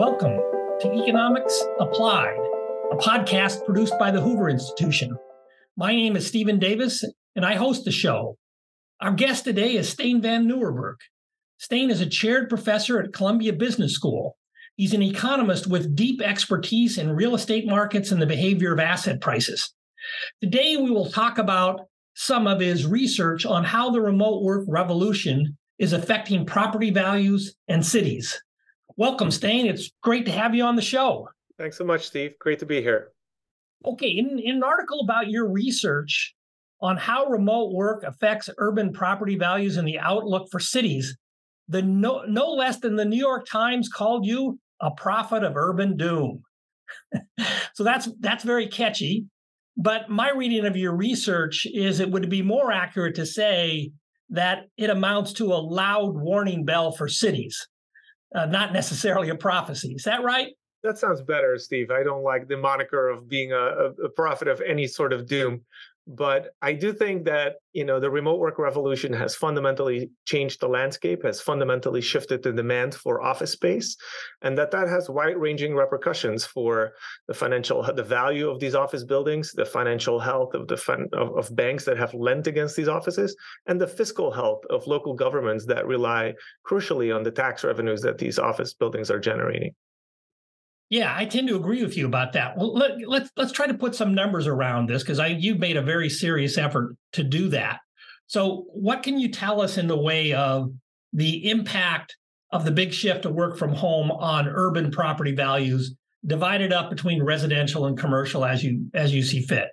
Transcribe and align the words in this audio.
Welcome 0.00 0.40
to 0.80 0.92
Economics 0.94 1.62
Applied, 1.78 2.38
a 2.90 2.96
podcast 2.96 3.66
produced 3.66 3.98
by 3.98 4.10
the 4.10 4.22
Hoover 4.22 4.48
Institution. 4.48 5.14
My 5.76 5.94
name 5.94 6.16
is 6.16 6.26
Steven 6.26 6.58
Davis, 6.58 7.04
and 7.36 7.44
I 7.44 7.56
host 7.56 7.84
the 7.84 7.90
show. 7.90 8.38
Our 9.02 9.12
guest 9.12 9.44
today 9.44 9.76
is 9.76 9.94
Stijn 9.94 10.22
van 10.22 10.48
Nieuwerburgh. 10.48 10.96
Stijn 11.60 11.90
is 11.90 12.00
a 12.00 12.06
chaired 12.06 12.48
professor 12.48 12.98
at 12.98 13.12
Columbia 13.12 13.52
Business 13.52 13.92
School. 13.92 14.38
He's 14.76 14.94
an 14.94 15.02
economist 15.02 15.66
with 15.66 15.94
deep 15.94 16.22
expertise 16.22 16.96
in 16.96 17.14
real 17.14 17.34
estate 17.34 17.66
markets 17.66 18.10
and 18.10 18.22
the 18.22 18.26
behavior 18.26 18.72
of 18.72 18.80
asset 18.80 19.20
prices. 19.20 19.70
Today, 20.40 20.78
we 20.78 20.90
will 20.90 21.10
talk 21.10 21.36
about 21.36 21.82
some 22.14 22.46
of 22.46 22.60
his 22.60 22.86
research 22.86 23.44
on 23.44 23.64
how 23.64 23.90
the 23.90 24.00
remote 24.00 24.44
work 24.44 24.64
revolution 24.66 25.58
is 25.78 25.92
affecting 25.92 26.46
property 26.46 26.90
values 26.90 27.54
and 27.68 27.84
cities. 27.84 28.40
Welcome, 29.00 29.30
Stijn. 29.30 29.64
It's 29.64 29.92
great 30.02 30.26
to 30.26 30.30
have 30.30 30.54
you 30.54 30.62
on 30.62 30.76
the 30.76 30.82
show. 30.82 31.30
Thanks 31.56 31.78
so 31.78 31.84
much, 31.84 32.06
Steve. 32.06 32.38
Great 32.38 32.58
to 32.58 32.66
be 32.66 32.82
here. 32.82 33.12
Okay, 33.86 34.10
in, 34.10 34.38
in 34.38 34.56
an 34.56 34.62
article 34.62 35.00
about 35.00 35.30
your 35.30 35.50
research 35.50 36.34
on 36.82 36.98
how 36.98 37.24
remote 37.24 37.72
work 37.72 38.02
affects 38.02 38.50
urban 38.58 38.92
property 38.92 39.38
values 39.38 39.78
and 39.78 39.88
the 39.88 39.98
outlook 39.98 40.48
for 40.50 40.60
cities, 40.60 41.16
the 41.66 41.80
no, 41.80 42.24
no 42.28 42.50
less 42.50 42.78
than 42.80 42.96
the 42.96 43.06
New 43.06 43.16
York 43.16 43.46
Times 43.50 43.88
called 43.88 44.26
you 44.26 44.60
a 44.82 44.90
prophet 44.90 45.44
of 45.44 45.56
urban 45.56 45.96
doom. 45.96 46.42
so 47.72 47.82
that's 47.82 48.06
that's 48.20 48.44
very 48.44 48.66
catchy. 48.66 49.24
But 49.78 50.10
my 50.10 50.28
reading 50.28 50.66
of 50.66 50.76
your 50.76 50.94
research 50.94 51.66
is 51.72 52.00
it 52.00 52.10
would 52.10 52.28
be 52.28 52.42
more 52.42 52.70
accurate 52.70 53.14
to 53.14 53.24
say 53.24 53.92
that 54.28 54.64
it 54.76 54.90
amounts 54.90 55.32
to 55.34 55.54
a 55.54 55.64
loud 55.64 56.16
warning 56.16 56.66
bell 56.66 56.92
for 56.92 57.08
cities, 57.08 57.66
uh, 58.34 58.46
not 58.46 58.72
necessarily 58.72 59.28
a 59.28 59.34
prophecy. 59.34 59.92
Is 59.94 60.04
that 60.04 60.22
right? 60.22 60.54
That 60.82 60.98
sounds 60.98 61.20
better, 61.20 61.58
Steve. 61.58 61.90
I 61.90 62.02
don't 62.02 62.22
like 62.22 62.48
the 62.48 62.56
moniker 62.56 63.10
of 63.10 63.28
being 63.28 63.52
a, 63.52 63.92
a 64.04 64.08
prophet 64.08 64.48
of 64.48 64.62
any 64.62 64.86
sort 64.86 65.12
of 65.12 65.26
doom. 65.26 65.60
But 66.12 66.48
I 66.60 66.72
do 66.72 66.92
think 66.92 67.24
that 67.26 67.58
you 67.72 67.84
know 67.84 68.00
the 68.00 68.10
remote 68.10 68.40
work 68.40 68.58
revolution 68.58 69.12
has 69.12 69.36
fundamentally 69.36 70.10
changed 70.24 70.60
the 70.60 70.68
landscape, 70.68 71.22
has 71.22 71.40
fundamentally 71.40 72.00
shifted 72.00 72.42
the 72.42 72.52
demand 72.52 72.96
for 72.96 73.22
office 73.22 73.52
space, 73.52 73.96
and 74.42 74.58
that 74.58 74.72
that 74.72 74.88
has 74.88 75.08
wide-ranging 75.08 75.76
repercussions 75.76 76.44
for 76.44 76.94
the 77.28 77.34
financial, 77.34 77.80
the 77.94 78.02
value 78.02 78.50
of 78.50 78.58
these 78.58 78.74
office 78.74 79.04
buildings, 79.04 79.52
the 79.52 79.64
financial 79.64 80.18
health 80.18 80.52
of 80.54 80.66
the 80.66 80.76
fun, 80.76 81.06
of, 81.12 81.28
of 81.38 81.54
banks 81.54 81.84
that 81.84 81.96
have 81.96 82.12
lent 82.12 82.48
against 82.48 82.74
these 82.74 82.88
offices, 82.88 83.36
and 83.66 83.80
the 83.80 83.86
fiscal 83.86 84.32
health 84.32 84.64
of 84.68 84.88
local 84.88 85.14
governments 85.14 85.64
that 85.66 85.86
rely 85.86 86.34
crucially 86.68 87.14
on 87.14 87.22
the 87.22 87.30
tax 87.30 87.62
revenues 87.62 88.00
that 88.02 88.18
these 88.18 88.36
office 88.36 88.74
buildings 88.74 89.12
are 89.12 89.20
generating. 89.20 89.72
Yeah, 90.90 91.14
I 91.16 91.24
tend 91.24 91.46
to 91.48 91.56
agree 91.56 91.82
with 91.84 91.96
you 91.96 92.04
about 92.04 92.32
that. 92.32 92.58
Well, 92.58 92.74
let, 92.74 92.90
us 92.92 92.98
let's, 93.06 93.30
let's 93.36 93.52
try 93.52 93.68
to 93.68 93.74
put 93.74 93.94
some 93.94 94.12
numbers 94.12 94.48
around 94.48 94.88
this 94.88 95.04
because 95.04 95.20
I 95.20 95.28
you've 95.28 95.60
made 95.60 95.76
a 95.76 95.82
very 95.82 96.10
serious 96.10 96.58
effort 96.58 96.96
to 97.12 97.22
do 97.22 97.48
that. 97.50 97.78
So, 98.26 98.66
what 98.72 99.04
can 99.04 99.18
you 99.18 99.28
tell 99.28 99.60
us 99.60 99.78
in 99.78 99.86
the 99.86 99.96
way 99.96 100.32
of 100.32 100.72
the 101.12 101.48
impact 101.48 102.16
of 102.50 102.64
the 102.64 102.72
big 102.72 102.92
shift 102.92 103.22
to 103.22 103.30
work 103.30 103.56
from 103.56 103.72
home 103.72 104.10
on 104.10 104.48
urban 104.48 104.90
property 104.90 105.32
values, 105.32 105.94
divided 106.26 106.72
up 106.72 106.90
between 106.90 107.22
residential 107.22 107.86
and 107.86 107.96
commercial 107.96 108.44
as 108.44 108.64
you 108.64 108.90
as 108.92 109.14
you 109.14 109.22
see 109.22 109.42
fit? 109.42 109.68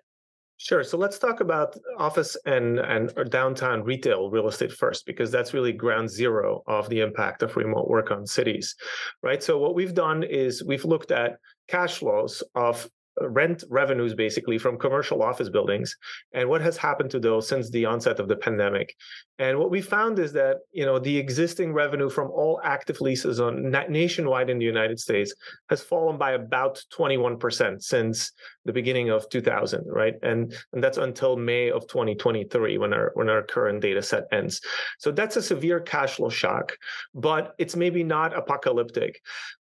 Sure. 0.60 0.84
So 0.84 0.98
let's 0.98 1.20
talk 1.20 1.40
about 1.40 1.78
office 2.00 2.36
and 2.46 2.80
and 2.80 3.16
uh, 3.16 3.24
downtown 3.24 3.84
retail 3.84 4.32
real 4.32 4.48
estate 4.48 4.72
first, 4.72 5.06
because 5.06 5.30
that's 5.32 5.54
really 5.54 5.72
ground 5.72 6.10
zero 6.10 6.64
of 6.66 6.90
the 6.90 7.00
impact 7.02 7.44
of 7.44 7.56
remote 7.56 7.88
work 7.88 8.10
on 8.10 8.26
cities, 8.26 8.76
right? 9.22 9.44
So 9.44 9.60
what 9.60 9.76
we've 9.76 9.94
done 9.94 10.24
is 10.24 10.64
we've 10.64 10.84
looked 10.86 11.12
at 11.12 11.38
cash 11.68 12.00
flows 12.00 12.42
of 12.56 12.90
rent 13.22 13.64
revenues 13.70 14.14
basically 14.14 14.58
from 14.58 14.78
commercial 14.78 15.24
office 15.24 15.50
buildings. 15.50 15.96
And 16.34 16.50
what 16.50 16.62
has 16.62 16.78
happened 16.78 17.12
to 17.12 17.20
those 17.20 17.48
since 17.48 17.70
the 17.70 17.86
onset 17.86 18.20
of 18.20 18.28
the 18.28 18.36
pandemic? 18.36 18.96
And 19.40 19.60
what 19.60 19.70
we 19.70 19.82
found 19.82 20.20
is 20.20 20.34
that 20.34 20.58
you 20.72 20.86
know 20.86 21.00
the 21.00 21.18
existing 21.18 21.74
revenue 21.74 22.10
from 22.10 22.32
all 22.32 22.60
active 22.64 23.02
leases 23.02 23.40
on 23.40 23.72
nationwide 23.90 24.50
in 24.50 24.58
the 24.58 24.66
united 24.66 25.00
states 25.00 25.34
has 25.70 25.82
fallen 25.82 26.18
by 26.18 26.32
about 26.32 26.82
21% 26.98 27.82
since 27.82 28.32
the 28.66 28.74
beginning 28.74 29.10
of 29.10 29.30
2000 29.30 29.86
right? 29.88 30.16
And 30.24 30.56
and 30.74 30.84
that's 30.84 30.98
until 30.98 31.38
may 31.38 31.70
of 31.72 31.88
2023 31.88 32.78
when 32.78 32.94
our 32.94 33.12
when 33.14 33.30
our 33.30 33.44
current 33.44 33.82
data 33.82 34.02
set 34.02 34.24
ends. 34.32 34.62
So 35.00 35.12
that's 35.12 35.38
a 35.38 35.42
severe 35.42 35.80
cash 35.80 36.16
flow 36.16 36.30
shock 36.30 36.76
but 37.14 37.54
it's 37.58 37.76
maybe 37.76 38.04
not 38.04 38.36
apocalyptic 38.36 39.22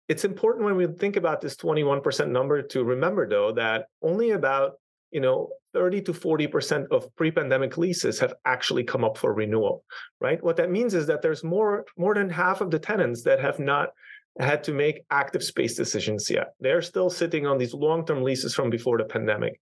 it's 0.10 0.26
important 0.26 0.66
when 0.66 0.76
we 0.76 0.88
think 0.88 1.16
about 1.16 1.42
this 1.42 1.56
21% 1.56 2.30
number 2.30 2.62
to 2.62 2.84
remember 2.84 3.28
though 3.28 3.52
that 3.54 3.86
only 4.02 4.32
about 4.32 4.74
you 5.12 5.22
know 5.22 5.50
30 5.74 6.02
to 6.04 6.14
40% 6.14 6.88
of 6.92 7.14
pre-pandemic 7.16 7.78
leases 7.78 8.20
have 8.20 8.34
actually 8.46 8.84
come 8.84 9.04
up 9.04 9.18
for 9.18 9.34
renewal 9.34 9.84
right? 10.20 10.44
What 10.44 10.58
that 10.58 10.72
means 10.72 10.94
is 10.94 11.08
that 11.08 11.22
there's 11.22 11.44
more 11.44 11.86
more 11.98 12.14
than 12.14 12.30
half 12.30 12.62
of 12.62 12.72
the 12.72 12.80
tenants 12.80 13.24
that 13.24 13.40
have 13.40 13.60
not 13.60 13.90
had 14.40 14.64
to 14.64 14.74
make 14.74 15.06
active 15.12 15.44
space 15.44 15.76
decisions 15.76 16.30
yet. 16.30 16.54
They're 16.60 16.82
still 16.82 17.10
sitting 17.10 17.46
on 17.46 17.58
these 17.60 17.74
long-term 17.74 18.24
leases 18.24 18.56
from 18.56 18.70
before 18.72 18.98
the 18.98 19.04
pandemic 19.04 19.60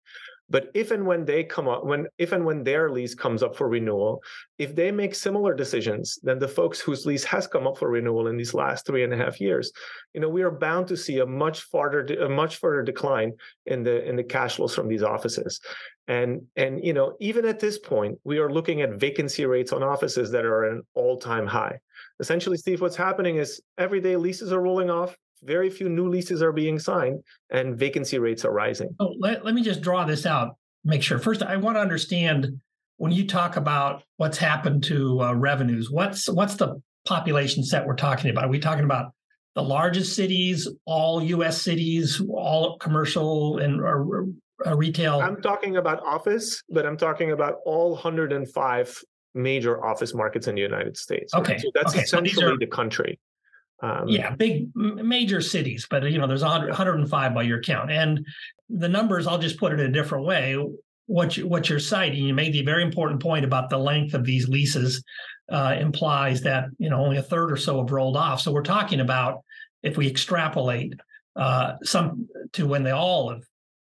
but 0.52 0.70
if 0.74 0.92
and 0.92 1.06
when 1.08 1.24
they 1.24 1.46
come 1.46 1.70
up, 1.70 1.86
when 1.86 2.08
if 2.18 2.34
and 2.34 2.46
when 2.46 2.62
their 2.64 2.92
lease 2.92 3.16
comes 3.16 3.42
up 3.42 3.56
for 3.56 3.70
renewal, 3.70 4.22
if 4.58 4.76
they 4.76 4.92
make 4.92 5.16
similar 5.16 5.54
decisions 5.54 6.20
than 6.24 6.40
the 6.40 6.48
folks 6.48 6.82
whose 6.82 7.06
lease 7.06 7.24
has 7.24 7.48
come 7.48 7.66
up 7.66 7.78
for 7.78 7.90
renewal 7.90 8.28
in 8.28 8.36
these 8.36 8.54
last 8.54 8.86
three 8.86 9.06
and 9.06 9.14
a 9.14 9.18
half 9.18 9.40
years, 9.40 9.72
you 10.14 10.20
know, 10.20 10.28
we 10.28 10.44
are 10.44 10.52
bound 10.52 10.90
to 10.90 10.98
see 10.98 11.20
a 11.20 11.26
much 11.26 11.62
farther 11.62 12.02
a 12.02 12.28
much 12.28 12.58
further 12.58 12.84
decline 12.84 13.32
in 13.66 13.82
the 13.82 14.04
in 14.08 14.18
the 14.18 14.24
cash 14.24 14.58
flows 14.58 14.76
from 14.76 14.90
these 14.90 15.04
offices. 15.04 15.62
And 16.10 16.42
and 16.58 16.84
you 16.84 16.92
know, 16.92 17.16
even 17.22 17.46
at 17.46 17.62
this 17.62 17.80
point, 17.80 18.20
we 18.26 18.40
are 18.40 18.52
looking 18.52 18.82
at 18.82 19.00
vacancy 19.00 19.46
rates 19.46 19.72
on 19.72 19.84
offices 19.84 20.32
that 20.32 20.44
are 20.46 20.66
at 20.66 20.74
an 20.74 20.82
all-time 20.96 21.48
high. 21.48 21.80
Essentially, 22.20 22.58
Steve, 22.58 22.82
what's 22.82 22.98
happening 22.98 23.38
is 23.38 23.62
everyday 23.78 24.18
leases 24.18 24.52
are 24.52 24.62
rolling 24.62 24.90
off 24.90 25.16
very 25.44 25.70
few 25.70 25.90
new 25.90 26.08
leases 26.08 26.42
are 26.42 26.52
being 26.52 26.80
signed 26.80 27.22
and 27.50 27.78
vacancy 27.78 28.20
rates 28.20 28.46
are 28.46 28.52
rising. 28.52 28.96
Oh, 29.00 29.14
let, 29.20 29.44
let 29.44 29.54
me 29.54 29.64
just 29.64 29.82
draw 29.82 30.06
this 30.06 30.26
out, 30.26 30.56
make 30.84 31.04
sure. 31.04 31.20
First, 31.20 31.44
I 31.44 31.58
want 31.58 31.78
to 31.78 31.82
understand 31.82 32.60
when 32.98 33.12
you 33.12 33.26
talk 33.26 33.58
about 33.58 34.04
what's 34.18 34.38
happened 34.38 34.84
to 34.84 35.22
uh, 35.22 35.34
revenues, 35.34 35.90
what's 35.90 36.30
what's 36.30 36.56
the 36.56 36.80
population 37.06 37.64
set 37.64 37.86
we're 37.86 37.96
talking 37.96 38.30
about? 38.30 38.46
Are 38.46 38.50
we 38.50 38.60
talking 38.60 38.86
about 38.86 39.14
the 39.56 39.64
largest 39.64 40.16
cities, 40.16 40.68
all 40.86 41.24
U.S. 41.24 41.62
cities, 41.62 42.22
all 42.30 42.78
commercial 42.78 43.58
and 43.58 43.82
uh, 43.84 44.70
uh, 44.70 44.78
retail? 44.78 45.20
I'm 45.20 45.42
talking 45.42 45.78
about 45.78 46.04
office, 46.04 46.62
but 46.70 46.86
I'm 46.86 46.96
talking 46.96 47.32
about 47.32 47.56
all 47.66 47.94
105 47.94 49.04
major 49.34 49.84
office 49.84 50.14
markets 50.14 50.48
in 50.48 50.56
the 50.56 50.62
United 50.62 50.96
States. 50.96 51.34
Okay, 51.34 51.58
so 51.58 51.72
that's 51.74 51.94
okay. 51.94 52.04
essentially 52.04 52.42
so 52.42 52.54
are, 52.54 52.58
the 52.58 52.68
country. 52.68 53.20
Um, 53.82 54.08
yeah, 54.08 54.36
big 54.36 54.70
major 54.76 55.42
cities, 55.42 55.88
but 55.90 56.04
you 56.04 56.20
know, 56.20 56.28
there's 56.28 56.44
100, 56.44 56.70
105 56.70 57.34
by 57.34 57.42
your 57.42 57.62
count, 57.62 57.90
and 57.92 58.26
the 58.70 58.90
numbers. 58.90 59.26
I'll 59.26 59.40
just 59.40 59.60
put 59.60 59.74
it 59.74 59.80
in 59.80 59.88
a 59.88 59.92
different 59.92 60.26
way. 60.26 60.56
What 61.08 61.36
you, 61.36 61.48
what 61.48 61.68
you're 61.68 61.80
citing, 61.80 62.24
you 62.24 62.34
made 62.34 62.54
the 62.54 62.62
very 62.62 62.84
important 62.84 63.22
point 63.22 63.44
about 63.44 63.70
the 63.70 63.80
length 63.80 64.14
of 64.14 64.24
these 64.24 64.48
leases 64.48 65.04
uh, 65.52 65.76
implies 65.80 66.42
that 66.42 66.66
you 66.78 66.90
know 66.90 67.04
only 67.04 67.18
a 67.18 67.24
third 67.24 67.52
or 67.52 67.58
so 67.58 67.80
have 67.80 67.92
rolled 67.92 68.18
off. 68.18 68.40
So 68.42 68.52
we're 68.52 68.62
talking 68.62 69.00
about 69.00 69.44
if 69.82 69.98
we 69.98 70.08
extrapolate 70.08 70.94
uh, 71.36 71.74
some 71.84 72.28
to 72.54 72.68
when 72.68 72.84
they 72.84 72.92
all 72.92 73.32
have 73.32 73.42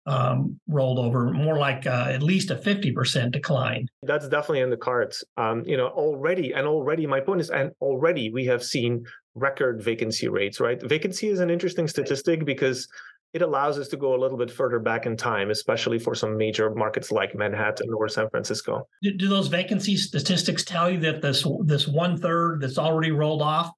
um, 0.05 0.59
rolled 0.67 0.97
over, 0.97 1.31
more 1.31 1.57
like 1.57 1.85
uh, 1.85 2.07
at 2.09 2.23
least 2.23 2.49
a 2.49 2.55
50% 2.55 3.31
decline. 3.31 3.87
That's 4.01 4.27
definitely 4.27 4.61
in 4.61 4.69
the 4.69 4.77
cards. 4.77 5.23
Um, 5.37 5.63
you 5.65 5.77
know, 5.77 5.87
already, 5.87 6.53
and 6.53 6.65
already, 6.65 7.05
my 7.05 7.19
point 7.19 7.41
is, 7.41 7.49
and 7.51 7.71
already 7.79 8.31
we 8.31 8.45
have 8.45 8.63
seen 8.63 9.05
record 9.39 9.81
vacancy 9.81 10.27
rates, 10.27 10.59
right? 10.59 10.81
Vacancy 10.81 11.27
is 11.27 11.39
an 11.39 11.49
interesting 11.49 11.87
statistic 11.87 12.45
because 12.45 12.87
it 13.33 13.41
allows 13.41 13.77
us 13.77 13.87
to 13.89 13.97
go 13.97 14.15
a 14.15 14.19
little 14.19 14.37
bit 14.37 14.49
further 14.49 14.79
back 14.79 15.05
in 15.05 15.15
time, 15.15 15.51
especially 15.51 15.99
for 15.99 16.15
some 16.15 16.35
major 16.35 16.73
markets 16.73 17.11
like 17.11 17.35
Manhattan 17.35 17.93
or 17.93 18.07
San 18.07 18.29
Francisco. 18.29 18.87
Do, 19.03 19.13
do 19.13 19.27
those 19.27 19.47
vacancy 19.47 19.97
statistics 19.97 20.63
tell 20.63 20.89
you 20.89 20.99
that 21.01 21.21
this 21.21 21.45
this 21.65 21.87
one 21.87 22.17
third 22.17 22.61
that's 22.61 22.77
already 22.77 23.11
rolled 23.11 23.41
off 23.41 23.71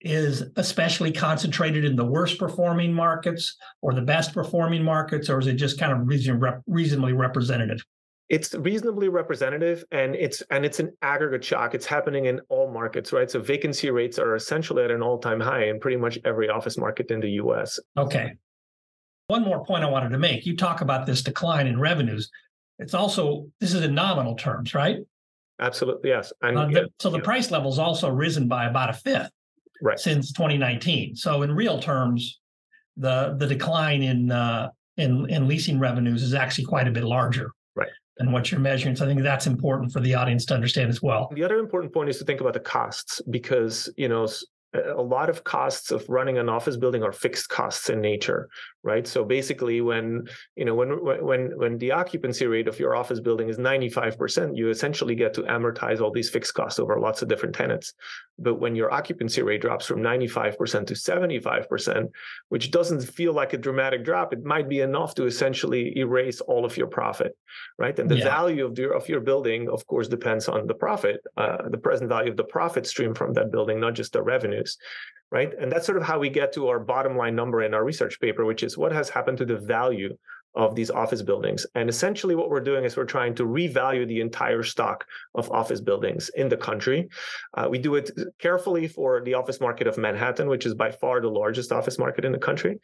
is 0.00 0.44
especially 0.56 1.10
concentrated 1.10 1.84
in 1.84 1.96
the 1.96 2.04
worst 2.04 2.38
performing 2.38 2.92
markets 2.92 3.56
or 3.82 3.94
the 3.94 4.02
best 4.02 4.32
performing 4.32 4.82
markets, 4.82 5.28
or 5.28 5.40
is 5.40 5.46
it 5.46 5.54
just 5.54 5.78
kind 5.78 5.92
of 5.92 6.06
reason, 6.06 6.40
reasonably 6.66 7.12
representative? 7.12 7.82
It's 8.28 8.54
reasonably 8.54 9.08
representative 9.08 9.84
and 9.90 10.14
it's 10.14 10.42
and 10.50 10.64
it's 10.64 10.80
an 10.80 10.92
aggregate 11.02 11.42
shock. 11.42 11.74
It's 11.74 11.86
happening 11.86 12.26
in 12.26 12.40
all 12.48 12.70
markets 12.70 13.12
right? 13.12 13.30
So 13.30 13.40
vacancy 13.40 13.90
rates 13.90 14.18
are 14.18 14.34
essentially 14.34 14.84
at 14.84 14.90
an 14.90 15.02
all-time 15.02 15.40
high 15.40 15.64
in 15.64 15.80
pretty 15.80 15.96
much 15.96 16.18
every 16.24 16.48
office 16.48 16.76
market 16.76 17.10
in 17.10 17.20
the 17.20 17.28
us 17.28 17.78
okay. 17.96 18.34
One 19.28 19.44
more 19.44 19.64
point 19.64 19.84
i 19.84 19.88
wanted 19.88 20.10
to 20.10 20.18
make. 20.18 20.46
You 20.46 20.56
talk 20.56 20.80
about 20.80 21.06
this 21.06 21.22
decline 21.22 21.66
in 21.66 21.78
revenues. 21.78 22.30
It's 22.78 22.94
also 22.94 23.46
this 23.60 23.74
is 23.74 23.82
in 23.82 23.94
nominal 23.94 24.34
terms 24.34 24.74
right? 24.74 24.98
Absolutely 25.60 26.10
yes. 26.10 26.32
And 26.42 26.58
uh, 26.58 26.66
the, 26.66 26.88
so 27.00 27.10
the 27.10 27.20
price 27.20 27.50
level's 27.50 27.78
also 27.78 28.10
risen 28.10 28.46
by 28.46 28.66
about 28.66 28.90
a 28.90 28.92
fifth 28.92 29.30
right. 29.82 29.98
since 29.98 30.32
2019 30.32 31.16
so 31.16 31.42
in 31.42 31.52
real 31.52 31.80
terms 31.80 32.40
the 32.98 33.36
the 33.38 33.46
decline 33.46 34.02
in 34.02 34.30
uh, 34.30 34.68
in 34.98 35.28
in 35.30 35.48
leasing 35.48 35.78
revenues 35.78 36.22
is 36.22 36.34
actually 36.34 36.64
quite 36.64 36.86
a 36.86 36.90
bit 36.90 37.04
larger. 37.04 37.52
Than 38.18 38.32
what 38.32 38.50
you're 38.50 38.60
measuring. 38.60 38.96
So 38.96 39.04
I 39.04 39.08
think 39.08 39.22
that's 39.22 39.46
important 39.46 39.92
for 39.92 40.00
the 40.00 40.14
audience 40.14 40.44
to 40.46 40.54
understand 40.54 40.90
as 40.90 41.00
well. 41.00 41.30
The 41.32 41.44
other 41.44 41.58
important 41.58 41.92
point 41.92 42.08
is 42.08 42.18
to 42.18 42.24
think 42.24 42.40
about 42.40 42.54
the 42.54 42.60
costs 42.60 43.22
because 43.30 43.88
you 43.96 44.08
know 44.08 44.26
a 44.74 45.02
lot 45.02 45.30
of 45.30 45.44
costs 45.44 45.90
of 45.90 46.04
running 46.08 46.38
an 46.38 46.48
office 46.48 46.76
building 46.76 47.02
are 47.02 47.12
fixed 47.12 47.48
costs 47.48 47.88
in 47.88 48.00
nature 48.00 48.48
right? 48.88 49.06
So 49.06 49.24
basically 49.24 49.80
when 49.80 50.26
you 50.56 50.64
know 50.64 50.74
when 50.74 50.90
when 51.30 51.42
when 51.58 51.78
the 51.78 51.92
occupancy 51.92 52.46
rate 52.46 52.68
of 52.68 52.78
your 52.78 52.94
office 52.94 53.20
building 53.20 53.48
is 53.48 53.58
95% 53.58 54.56
you 54.56 54.70
essentially 54.70 55.14
get 55.14 55.34
to 55.34 55.42
amortize 55.42 56.00
all 56.00 56.12
these 56.12 56.30
fixed 56.30 56.54
costs 56.54 56.78
over 56.78 56.98
lots 56.98 57.20
of 57.20 57.28
different 57.28 57.54
tenants. 57.54 57.92
But 58.38 58.60
when 58.60 58.76
your 58.76 58.92
occupancy 58.92 59.42
rate 59.42 59.62
drops 59.62 59.84
from 59.86 60.00
95% 60.00 60.86
to 60.86 60.94
75% 60.94 62.06
which 62.48 62.70
doesn't 62.70 63.02
feel 63.02 63.32
like 63.32 63.52
a 63.52 63.58
dramatic 63.58 64.04
drop 64.04 64.32
it 64.32 64.44
might 64.44 64.68
be 64.68 64.80
enough 64.80 65.14
to 65.16 65.26
essentially 65.26 65.98
erase 65.98 66.40
all 66.40 66.64
of 66.64 66.76
your 66.76 66.86
profit 66.86 67.36
right? 67.78 67.98
And 67.98 68.08
the 68.08 68.18
yeah. 68.18 68.24
value 68.24 68.64
of 68.64 68.78
your 68.78 68.92
of 68.94 69.08
your 69.08 69.20
building 69.20 69.68
of 69.68 69.86
course 69.86 70.08
depends 70.08 70.48
on 70.48 70.66
the 70.66 70.74
profit 70.74 71.20
uh, 71.36 71.68
the 71.68 71.82
present 71.86 72.08
value 72.08 72.30
of 72.30 72.36
the 72.36 72.50
profit 72.56 72.86
stream 72.86 73.12
from 73.12 73.32
that 73.34 73.50
building 73.50 73.80
not 73.80 73.94
just 73.94 74.12
the 74.12 74.22
revenue 74.22 74.57
right? 75.30 75.52
And 75.60 75.70
that's 75.70 75.86
sort 75.86 75.98
of 75.98 76.04
how 76.04 76.18
we 76.18 76.30
get 76.30 76.52
to 76.54 76.68
our 76.68 76.80
bottom 76.80 77.16
line 77.16 77.34
number 77.34 77.62
in 77.62 77.74
our 77.74 77.84
research 77.84 78.20
paper, 78.20 78.44
which 78.44 78.62
is 78.62 78.78
what 78.78 78.92
has 78.92 79.10
happened 79.10 79.38
to 79.38 79.44
the 79.44 79.58
value 79.58 80.16
of 80.54 80.74
these 80.74 80.90
office 80.90 81.22
buildings. 81.22 81.66
And 81.74 81.88
essentially, 81.88 82.34
what 82.34 82.50
we're 82.50 82.60
doing 82.60 82.84
is 82.84 82.96
we're 82.96 83.04
trying 83.04 83.34
to 83.36 83.44
revalue 83.44 84.06
the 84.06 84.20
entire 84.20 84.62
stock 84.62 85.06
of 85.34 85.50
office 85.50 85.80
buildings 85.80 86.30
in 86.36 86.48
the 86.48 86.56
country. 86.56 87.08
Uh, 87.56 87.68
we 87.70 87.78
do 87.78 87.94
it 87.94 88.10
carefully 88.38 88.88
for 88.88 89.22
the 89.22 89.34
office 89.34 89.60
market 89.60 89.86
of 89.86 89.98
Manhattan, 89.98 90.48
which 90.48 90.66
is 90.66 90.74
by 90.74 90.90
far 90.90 91.20
the 91.20 91.28
largest 91.28 91.72
office 91.72 91.98
market 91.98 92.24
in 92.24 92.32
the 92.32 92.38
country. 92.38 92.80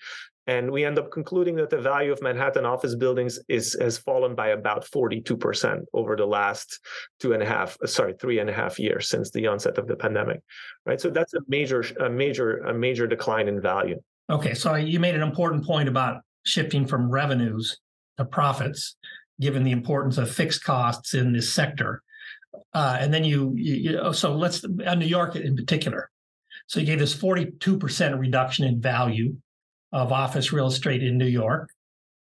And 0.47 0.71
we 0.71 0.85
end 0.85 0.99
up 0.99 1.11
concluding 1.11 1.57
that 1.57 1.71
the 1.71 1.81
value 1.81 2.13
of 2.13 2.21
Manhattan 2.21 2.67
office 2.67 2.95
buildings 2.95 3.39
is 3.49 3.77
has 3.81 3.97
fallen 3.97 4.35
by 4.35 4.49
about 4.49 4.85
42% 4.85 5.81
over 5.95 6.17
the 6.17 6.27
last 6.27 6.81
two 7.19 7.33
and 7.33 7.43
a 7.43 7.47
half, 7.47 7.79
uh, 7.83 7.87
sorry, 7.87 8.15
three 8.21 8.39
and 8.39 8.51
a 8.51 8.53
half 8.53 8.79
years 8.79 9.09
since 9.09 9.31
the 9.31 9.47
onset 9.47 9.79
of 9.79 9.87
the 9.87 9.97
pandemic. 9.97 10.43
Right. 10.85 11.01
So 11.01 11.09
that's 11.09 11.33
a 11.35 11.41
major, 11.49 11.81
a 11.99 12.11
major, 12.11 12.59
a 12.59 12.75
major 12.75 13.07
decline 13.07 13.49
in 13.49 13.61
value. 13.61 14.01
Okay. 14.29 14.55
So 14.55 14.75
you 14.75 15.01
made 15.01 15.15
an 15.15 15.23
important 15.23 15.65
point 15.65 15.89
about 15.89 16.23
shifting 16.44 16.87
from 16.87 17.11
revenues 17.11 17.79
to 18.19 18.25
profits, 18.25 18.96
given 19.41 19.64
the 19.64 19.73
importance 19.73 20.19
of 20.19 20.31
fixed 20.31 20.62
costs 20.64 21.14
in 21.14 21.32
this 21.32 21.52
sector. 21.52 22.02
Uh, 22.73 22.96
and 23.00 23.12
then 23.12 23.25
you, 23.25 23.52
you, 23.56 23.75
you 23.75 23.93
know, 23.93 24.12
so 24.12 24.35
let's 24.35 24.64
on 24.87 24.99
New 24.99 25.06
York 25.06 25.37
in 25.37 25.56
particular. 25.56 26.11
So 26.67 26.81
you 26.81 26.87
gave 26.87 26.99
this 26.99 27.14
42% 27.14 28.19
reduction 28.19 28.64
in 28.64 28.81
value 28.81 29.37
of 29.93 30.12
office 30.12 30.52
real 30.52 30.69
estate 30.69 31.02
in 31.02 31.19
New 31.19 31.26
York. 31.26 31.70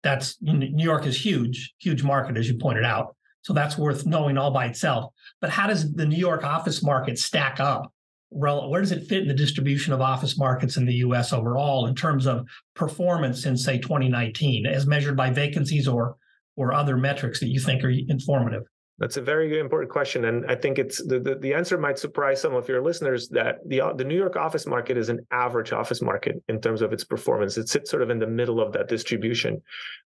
That's 0.03 0.37
New 0.41 0.83
York 0.83 1.05
is 1.05 1.23
huge, 1.23 1.73
huge 1.79 2.03
market, 2.03 2.37
as 2.37 2.47
you 2.47 2.57
pointed 2.57 2.85
out. 2.85 3.15
So 3.43 3.53
that's 3.53 3.77
worth 3.77 4.05
knowing 4.05 4.37
all 4.37 4.51
by 4.51 4.65
itself. 4.65 5.13
But 5.41 5.49
how 5.49 5.67
does 5.67 5.91
the 5.93 6.05
New 6.05 6.17
York 6.17 6.43
office 6.43 6.83
market 6.83 7.19
stack 7.19 7.59
up 7.59 7.91
where 8.31 8.81
does 8.81 8.93
it 8.93 9.07
fit 9.07 9.21
in 9.21 9.27
the 9.27 9.33
distribution 9.33 9.91
of 9.91 9.99
office 9.99 10.37
markets 10.37 10.77
in 10.77 10.85
the 10.85 10.95
US 10.95 11.33
overall 11.33 11.85
in 11.87 11.95
terms 11.95 12.25
of 12.25 12.47
performance 12.75 13.45
in 13.45 13.57
say 13.57 13.77
2019 13.77 14.65
as 14.65 14.87
measured 14.87 15.17
by 15.17 15.29
vacancies 15.29 15.87
or 15.87 16.15
or 16.55 16.73
other 16.73 16.97
metrics 16.97 17.39
that 17.39 17.47
you 17.47 17.59
think 17.59 17.83
are 17.83 17.89
informative? 17.89 18.63
That's 19.01 19.17
a 19.17 19.21
very 19.21 19.57
important 19.57 19.91
question, 19.91 20.25
and 20.25 20.45
I 20.45 20.53
think 20.53 20.77
it's 20.77 21.03
the, 21.03 21.19
the, 21.19 21.33
the 21.33 21.55
answer 21.55 21.75
might 21.75 21.97
surprise 21.97 22.39
some 22.39 22.53
of 22.53 22.69
your 22.69 22.83
listeners 22.83 23.27
that 23.29 23.55
the 23.65 23.81
the 23.95 24.03
New 24.03 24.15
York 24.15 24.35
office 24.35 24.67
market 24.67 24.95
is 24.95 25.09
an 25.09 25.25
average 25.31 25.73
office 25.73 26.03
market 26.03 26.35
in 26.49 26.61
terms 26.61 26.83
of 26.83 26.93
its 26.93 27.03
performance. 27.03 27.57
It 27.57 27.67
sits 27.67 27.89
sort 27.89 28.03
of 28.03 28.11
in 28.11 28.19
the 28.19 28.27
middle 28.27 28.61
of 28.61 28.73
that 28.73 28.87
distribution. 28.87 29.59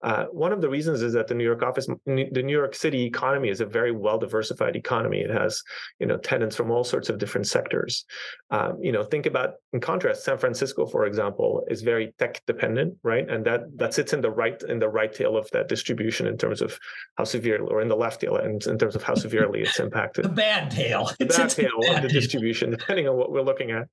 Uh, 0.02 0.24
one 0.26 0.52
of 0.52 0.60
the 0.60 0.68
reasons 0.68 1.00
is 1.00 1.14
that 1.14 1.26
the 1.26 1.34
New 1.34 1.44
York 1.44 1.62
office, 1.62 1.86
the 2.04 2.42
New 2.44 2.52
York 2.52 2.74
City 2.74 3.04
economy 3.04 3.48
is 3.48 3.62
a 3.62 3.66
very 3.66 3.92
well 3.92 4.18
diversified 4.18 4.76
economy. 4.76 5.20
It 5.20 5.30
has 5.30 5.62
you 5.98 6.06
know 6.06 6.18
tenants 6.18 6.54
from 6.54 6.70
all 6.70 6.84
sorts 6.84 7.08
of 7.08 7.16
different 7.16 7.46
sectors. 7.46 8.04
Um, 8.50 8.76
you 8.82 8.92
know, 8.92 9.04
think 9.04 9.24
about 9.24 9.54
in 9.72 9.80
contrast, 9.80 10.22
San 10.22 10.36
Francisco, 10.36 10.84
for 10.84 11.06
example, 11.06 11.64
is 11.68 11.80
very 11.80 12.12
tech 12.18 12.42
dependent, 12.46 12.98
right? 13.02 13.26
And 13.26 13.42
that 13.46 13.60
that 13.78 13.94
sits 13.94 14.12
in 14.12 14.20
the 14.20 14.30
right 14.30 14.62
in 14.68 14.78
the 14.80 14.90
right 14.90 15.14
tail 15.14 15.38
of 15.38 15.48
that 15.52 15.70
distribution 15.70 16.26
in 16.26 16.36
terms 16.36 16.60
of 16.60 16.78
how 17.16 17.24
severe, 17.24 17.62
or 17.62 17.80
in 17.80 17.88
the 17.88 17.96
left 17.96 18.20
tail, 18.20 18.36
and 18.36 18.62
terms 18.82 18.96
of 18.96 19.02
how 19.02 19.14
severely 19.14 19.62
it's 19.62 19.78
impacted. 19.78 20.24
the 20.24 20.28
bad 20.28 20.70
tail. 20.70 21.10
The 21.18 21.26
bad 21.26 21.50
tail 21.50 21.78
of 21.88 22.02
the 22.02 22.08
distribution, 22.08 22.70
depending 22.70 23.08
on 23.08 23.16
what 23.16 23.30
we're 23.30 23.42
looking 23.42 23.70
at. 23.70 23.88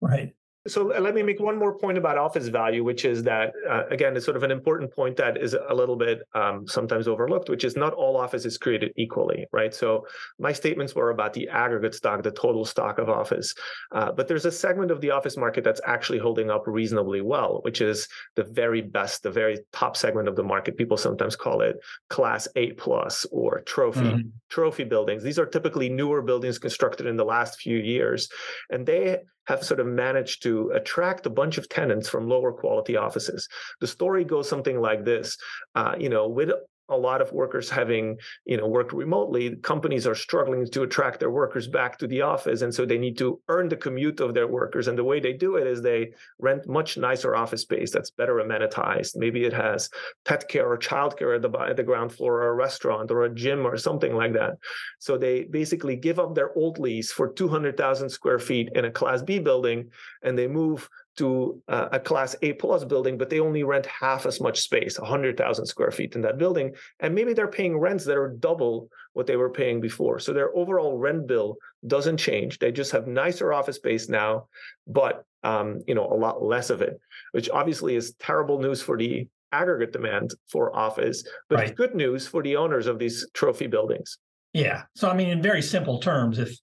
Right. 0.00 0.32
So 0.68 0.94
uh, 0.94 1.00
let 1.00 1.14
me 1.14 1.22
make 1.22 1.40
one 1.40 1.58
more 1.58 1.76
point 1.76 1.98
about 1.98 2.18
office 2.18 2.46
value, 2.46 2.84
which 2.84 3.04
is 3.04 3.24
that 3.24 3.52
uh, 3.68 3.86
again, 3.90 4.16
it's 4.16 4.24
sort 4.24 4.36
of 4.36 4.44
an 4.44 4.52
important 4.52 4.94
point 4.94 5.16
that 5.16 5.36
is 5.36 5.54
a 5.54 5.74
little 5.74 5.96
bit 5.96 6.22
um, 6.34 6.68
sometimes 6.68 7.08
overlooked, 7.08 7.48
which 7.48 7.64
is 7.64 7.76
not 7.76 7.92
all 7.94 8.16
office 8.16 8.44
is 8.44 8.58
created 8.58 8.92
equally, 8.96 9.46
right? 9.52 9.74
So 9.74 10.06
my 10.38 10.52
statements 10.52 10.94
were 10.94 11.10
about 11.10 11.32
the 11.32 11.48
aggregate 11.48 11.94
stock, 11.96 12.22
the 12.22 12.30
total 12.30 12.64
stock 12.64 12.98
of 12.98 13.08
office, 13.08 13.54
uh, 13.90 14.12
but 14.12 14.28
there's 14.28 14.44
a 14.44 14.52
segment 14.52 14.92
of 14.92 15.00
the 15.00 15.10
office 15.10 15.36
market 15.36 15.64
that's 15.64 15.80
actually 15.84 16.18
holding 16.18 16.48
up 16.48 16.62
reasonably 16.66 17.22
well, 17.22 17.58
which 17.62 17.80
is 17.80 18.06
the 18.36 18.44
very 18.44 18.82
best, 18.82 19.24
the 19.24 19.30
very 19.32 19.58
top 19.72 19.96
segment 19.96 20.28
of 20.28 20.36
the 20.36 20.44
market. 20.44 20.76
People 20.76 20.96
sometimes 20.96 21.34
call 21.34 21.60
it 21.62 21.76
Class 22.08 22.46
A 22.54 22.70
plus 22.72 23.26
or 23.32 23.62
trophy 23.62 24.00
mm-hmm. 24.00 24.28
trophy 24.48 24.84
buildings. 24.84 25.24
These 25.24 25.40
are 25.40 25.46
typically 25.46 25.88
newer 25.88 26.22
buildings 26.22 26.58
constructed 26.58 27.06
in 27.06 27.16
the 27.16 27.24
last 27.24 27.60
few 27.60 27.78
years, 27.78 28.28
and 28.70 28.86
they 28.86 29.18
have 29.52 29.64
sort 29.64 29.80
of 29.80 29.86
managed 29.86 30.42
to 30.42 30.70
attract 30.74 31.26
a 31.26 31.30
bunch 31.30 31.58
of 31.58 31.68
tenants 31.68 32.08
from 32.08 32.28
lower 32.28 32.52
quality 32.52 32.96
offices. 32.96 33.48
The 33.80 33.86
story 33.86 34.24
goes 34.24 34.48
something 34.48 34.80
like 34.80 35.04
this: 35.04 35.36
uh, 35.74 35.94
you 35.98 36.08
know, 36.08 36.28
with 36.28 36.50
a 36.88 36.96
lot 36.96 37.20
of 37.20 37.32
workers 37.32 37.70
having 37.70 38.16
you 38.44 38.56
know 38.56 38.66
worked 38.66 38.92
remotely 38.92 39.56
companies 39.56 40.06
are 40.06 40.14
struggling 40.14 40.66
to 40.66 40.82
attract 40.82 41.20
their 41.20 41.30
workers 41.30 41.68
back 41.68 41.98
to 41.98 42.06
the 42.06 42.20
office 42.20 42.62
and 42.62 42.74
so 42.74 42.84
they 42.84 42.98
need 42.98 43.16
to 43.16 43.40
earn 43.48 43.68
the 43.68 43.76
commute 43.76 44.20
of 44.20 44.34
their 44.34 44.48
workers 44.48 44.88
and 44.88 44.98
the 44.98 45.04
way 45.04 45.20
they 45.20 45.32
do 45.32 45.56
it 45.56 45.66
is 45.66 45.80
they 45.80 46.12
rent 46.38 46.68
much 46.68 46.96
nicer 46.96 47.34
office 47.34 47.62
space 47.62 47.90
that's 47.90 48.10
better 48.10 48.34
amenitized. 48.34 49.16
Maybe 49.16 49.44
it 49.44 49.52
has 49.52 49.88
pet 50.24 50.48
care 50.48 50.70
or 50.70 50.78
childcare 50.78 51.36
at 51.36 51.42
the, 51.42 51.50
at 51.58 51.76
the 51.76 51.82
ground 51.82 52.12
floor 52.12 52.42
or 52.42 52.48
a 52.48 52.54
restaurant 52.54 53.10
or 53.10 53.24
a 53.24 53.34
gym 53.34 53.66
or 53.66 53.76
something 53.76 54.14
like 54.14 54.32
that. 54.34 54.54
So 54.98 55.16
they 55.16 55.44
basically 55.44 55.96
give 55.96 56.18
up 56.18 56.34
their 56.34 56.56
old 56.56 56.78
lease 56.78 57.12
for 57.12 57.32
200,000 57.32 58.10
square 58.10 58.38
feet 58.38 58.70
in 58.74 58.84
a 58.84 58.90
class 58.90 59.22
B 59.22 59.38
building 59.38 59.90
and 60.22 60.38
they 60.38 60.46
move 60.46 60.88
to 61.16 61.62
uh, 61.68 61.88
a 61.92 62.00
class 62.00 62.34
A 62.42 62.54
plus 62.54 62.84
building, 62.84 63.18
but 63.18 63.28
they 63.28 63.40
only 63.40 63.62
rent 63.64 63.86
half 63.86 64.24
as 64.26 64.40
much 64.40 64.60
space, 64.60 64.98
100,000 64.98 65.66
square 65.66 65.90
feet 65.90 66.14
in 66.14 66.22
that 66.22 66.38
building. 66.38 66.74
And 67.00 67.14
maybe 67.14 67.34
they're 67.34 67.48
paying 67.48 67.78
rents 67.78 68.04
that 68.04 68.16
are 68.16 68.34
double 68.38 68.88
what 69.12 69.26
they 69.26 69.36
were 69.36 69.50
paying 69.50 69.80
before. 69.80 70.18
So 70.18 70.32
their 70.32 70.56
overall 70.56 70.96
rent 70.96 71.26
bill 71.26 71.56
doesn't 71.86 72.16
change. 72.16 72.58
They 72.58 72.72
just 72.72 72.92
have 72.92 73.06
nicer 73.06 73.52
office 73.52 73.76
space 73.76 74.08
now, 74.08 74.48
but 74.86 75.24
um, 75.44 75.82
you 75.86 75.94
know, 75.94 76.06
a 76.06 76.14
lot 76.14 76.42
less 76.42 76.70
of 76.70 76.82
it, 76.82 77.00
which 77.32 77.50
obviously 77.50 77.96
is 77.96 78.14
terrible 78.20 78.60
news 78.60 78.80
for 78.80 78.96
the 78.96 79.26
aggregate 79.50 79.92
demand 79.92 80.34
for 80.50 80.74
office, 80.74 81.24
but 81.48 81.56
right. 81.56 81.68
it's 81.68 81.76
good 81.76 81.94
news 81.94 82.26
for 82.26 82.42
the 82.42 82.56
owners 82.56 82.86
of 82.86 82.98
these 82.98 83.26
trophy 83.34 83.66
buildings. 83.66 84.18
Yeah. 84.52 84.82
So 84.94 85.10
I 85.10 85.14
mean, 85.14 85.28
in 85.28 85.42
very 85.42 85.62
simple 85.62 85.98
terms, 85.98 86.38
if 86.38 86.56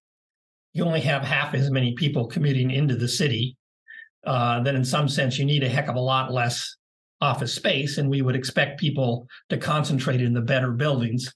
you 0.73 0.85
only 0.85 1.01
have 1.01 1.23
half 1.23 1.53
as 1.53 1.69
many 1.69 1.93
people 1.93 2.27
commuting 2.27 2.71
into 2.71 2.95
the 2.95 3.07
city 3.07 3.57
uh, 4.25 4.61
then 4.61 4.75
in 4.75 4.85
some 4.85 5.07
sense 5.07 5.37
you 5.37 5.45
need 5.45 5.63
a 5.63 5.69
heck 5.69 5.87
of 5.87 5.95
a 5.95 5.99
lot 5.99 6.31
less 6.31 6.75
office 7.21 7.53
space, 7.53 7.97
and 7.97 8.09
we 8.09 8.21
would 8.21 8.35
expect 8.35 8.79
people 8.79 9.27
to 9.49 9.57
concentrate 9.57 10.21
in 10.21 10.33
the 10.33 10.41
better 10.41 10.71
buildings 10.71 11.33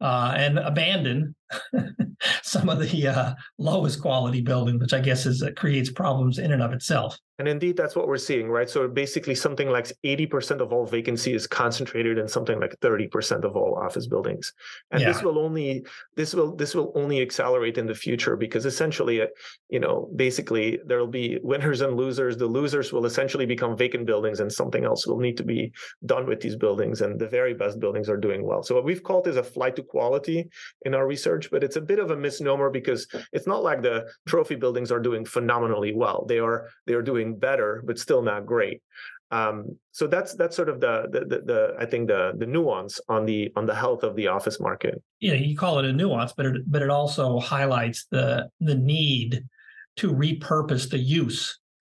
uh, 0.00 0.34
and 0.36 0.58
abandon 0.58 1.34
some 2.42 2.68
of 2.68 2.78
the 2.78 3.08
uh, 3.08 3.34
lowest 3.58 4.00
quality 4.00 4.40
building, 4.40 4.78
which 4.78 4.92
I 4.92 5.00
guess 5.00 5.26
is 5.26 5.42
uh, 5.42 5.50
creates 5.56 5.90
problems 5.90 6.38
in 6.38 6.52
and 6.52 6.62
of 6.62 6.72
itself. 6.72 7.18
And 7.40 7.48
indeed, 7.48 7.76
that's 7.76 7.96
what 7.96 8.06
we're 8.06 8.16
seeing, 8.16 8.48
right? 8.48 8.70
So 8.70 8.86
basically, 8.86 9.34
something 9.34 9.68
like 9.68 9.90
80% 10.04 10.60
of 10.60 10.72
all 10.72 10.86
vacancy 10.86 11.34
is 11.34 11.48
concentrated 11.48 12.16
in 12.16 12.28
something 12.28 12.60
like 12.60 12.78
30% 12.80 13.42
of 13.42 13.56
all 13.56 13.74
office 13.74 14.06
buildings. 14.06 14.52
And 14.92 15.00
yeah. 15.00 15.08
this 15.08 15.20
will 15.20 15.40
only 15.40 15.84
this 16.16 16.32
will 16.32 16.54
this 16.54 16.76
will 16.76 16.92
only 16.94 17.20
accelerate 17.20 17.76
in 17.76 17.86
the 17.86 17.94
future 17.94 18.36
because 18.36 18.66
essentially, 18.66 19.20
uh, 19.20 19.26
you 19.68 19.80
know, 19.80 20.08
basically 20.14 20.78
there 20.86 20.98
will 20.98 21.08
be 21.08 21.40
winners 21.42 21.80
and 21.80 21.96
losers. 21.96 22.36
The 22.36 22.46
losers 22.46 22.92
will 22.92 23.04
essentially 23.04 23.46
become 23.46 23.76
vacant 23.76 24.06
buildings, 24.06 24.38
and 24.38 24.52
something 24.52 24.84
else 24.84 25.04
will 25.04 25.18
need 25.18 25.36
to 25.38 25.44
be 25.44 25.72
done 26.06 26.26
with 26.26 26.40
these 26.40 26.54
buildings. 26.54 27.00
And 27.00 27.18
the 27.18 27.28
very 27.28 27.52
best 27.52 27.80
buildings 27.80 28.08
are 28.08 28.16
doing 28.16 28.46
well. 28.46 28.62
So 28.62 28.76
what 28.76 28.84
we've 28.84 29.02
called 29.02 29.26
is 29.26 29.36
a 29.36 29.42
flight 29.42 29.74
to 29.74 29.83
quality 29.84 30.48
in 30.84 30.94
our 30.94 31.06
research, 31.06 31.50
but 31.50 31.62
it's 31.64 31.76
a 31.76 31.80
bit 31.80 31.98
of 31.98 32.10
a 32.10 32.16
misnomer 32.16 32.70
because 32.70 33.06
it's 33.32 33.46
not 33.46 33.62
like 33.62 33.82
the 33.82 34.06
trophy 34.26 34.54
buildings 34.54 34.90
are 34.90 35.00
doing 35.00 35.24
phenomenally 35.24 35.94
well. 35.94 36.24
They 36.28 36.38
are 36.38 36.68
they 36.86 36.94
are 36.94 37.02
doing 37.02 37.36
better, 37.38 37.82
but 37.86 37.98
still 37.98 38.22
not 38.22 38.46
great. 38.46 38.82
Um, 39.30 39.76
so 39.90 40.06
that's 40.06 40.34
that's 40.34 40.54
sort 40.54 40.68
of 40.68 40.80
the, 40.80 41.08
the 41.10 41.20
the, 41.20 41.42
the 41.42 41.74
I 41.78 41.86
think 41.86 42.08
the 42.08 42.32
the 42.36 42.46
nuance 42.46 43.00
on 43.08 43.26
the 43.26 43.50
on 43.56 43.66
the 43.66 43.74
health 43.74 44.02
of 44.02 44.14
the 44.16 44.28
office 44.28 44.60
market. 44.60 45.02
Yeah, 45.20 45.34
you 45.34 45.56
call 45.56 45.78
it 45.78 45.84
a 45.86 45.92
nuance, 45.92 46.32
but 46.36 46.46
it 46.46 46.62
but 46.70 46.82
it 46.82 46.90
also 46.90 47.40
highlights 47.40 48.06
the 48.10 48.48
the 48.60 48.74
need 48.74 49.42
to 49.96 50.12
repurpose 50.12 50.90
the 50.90 50.98
use 50.98 51.58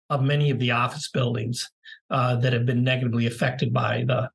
of 0.10 0.22
many 0.22 0.50
of 0.50 0.60
the 0.60 0.72
office 0.72 1.10
buildings 1.10 1.70
uh, 2.10 2.36
that 2.38 2.54
have 2.54 2.66
been 2.66 2.84
negatively 2.84 3.26
affected 3.26 3.74
by 3.74 4.04
the 4.08 4.30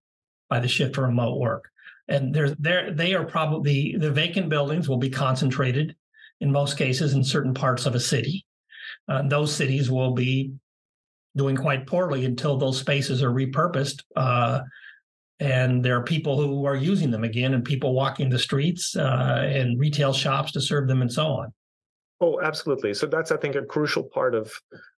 by 0.48 0.58
the 0.60 0.68
shift 0.68 0.94
to 0.94 1.02
remote 1.02 1.38
work. 1.38 1.70
And 2.10 2.34
they're, 2.34 2.54
they're, 2.58 2.92
they 2.92 3.14
are 3.14 3.24
probably 3.24 3.96
the 3.96 4.10
vacant 4.10 4.48
buildings 4.50 4.88
will 4.88 4.98
be 4.98 5.10
concentrated 5.10 5.96
in 6.40 6.52
most 6.52 6.76
cases 6.76 7.14
in 7.14 7.24
certain 7.24 7.54
parts 7.54 7.86
of 7.86 7.94
a 7.94 8.00
city. 8.00 8.44
Uh, 9.08 9.22
those 9.26 9.54
cities 9.54 9.90
will 9.90 10.12
be 10.12 10.52
doing 11.36 11.56
quite 11.56 11.86
poorly 11.86 12.24
until 12.24 12.56
those 12.56 12.78
spaces 12.78 13.22
are 13.22 13.30
repurposed. 13.30 14.02
Uh, 14.16 14.60
and 15.38 15.82
there 15.82 15.96
are 15.96 16.02
people 16.04 16.38
who 16.38 16.66
are 16.66 16.76
using 16.76 17.10
them 17.10 17.24
again 17.24 17.54
and 17.54 17.64
people 17.64 17.94
walking 17.94 18.28
the 18.28 18.38
streets 18.38 18.94
uh, 18.96 19.42
and 19.46 19.80
retail 19.80 20.12
shops 20.12 20.52
to 20.52 20.60
serve 20.60 20.86
them 20.86 21.00
and 21.00 21.12
so 21.12 21.28
on. 21.28 21.52
Oh, 22.20 22.40
absolutely. 22.42 22.92
So 22.92 23.06
that's, 23.06 23.32
I 23.32 23.38
think, 23.38 23.54
a 23.54 23.62
crucial 23.62 24.02
part 24.02 24.34
of, 24.34 24.52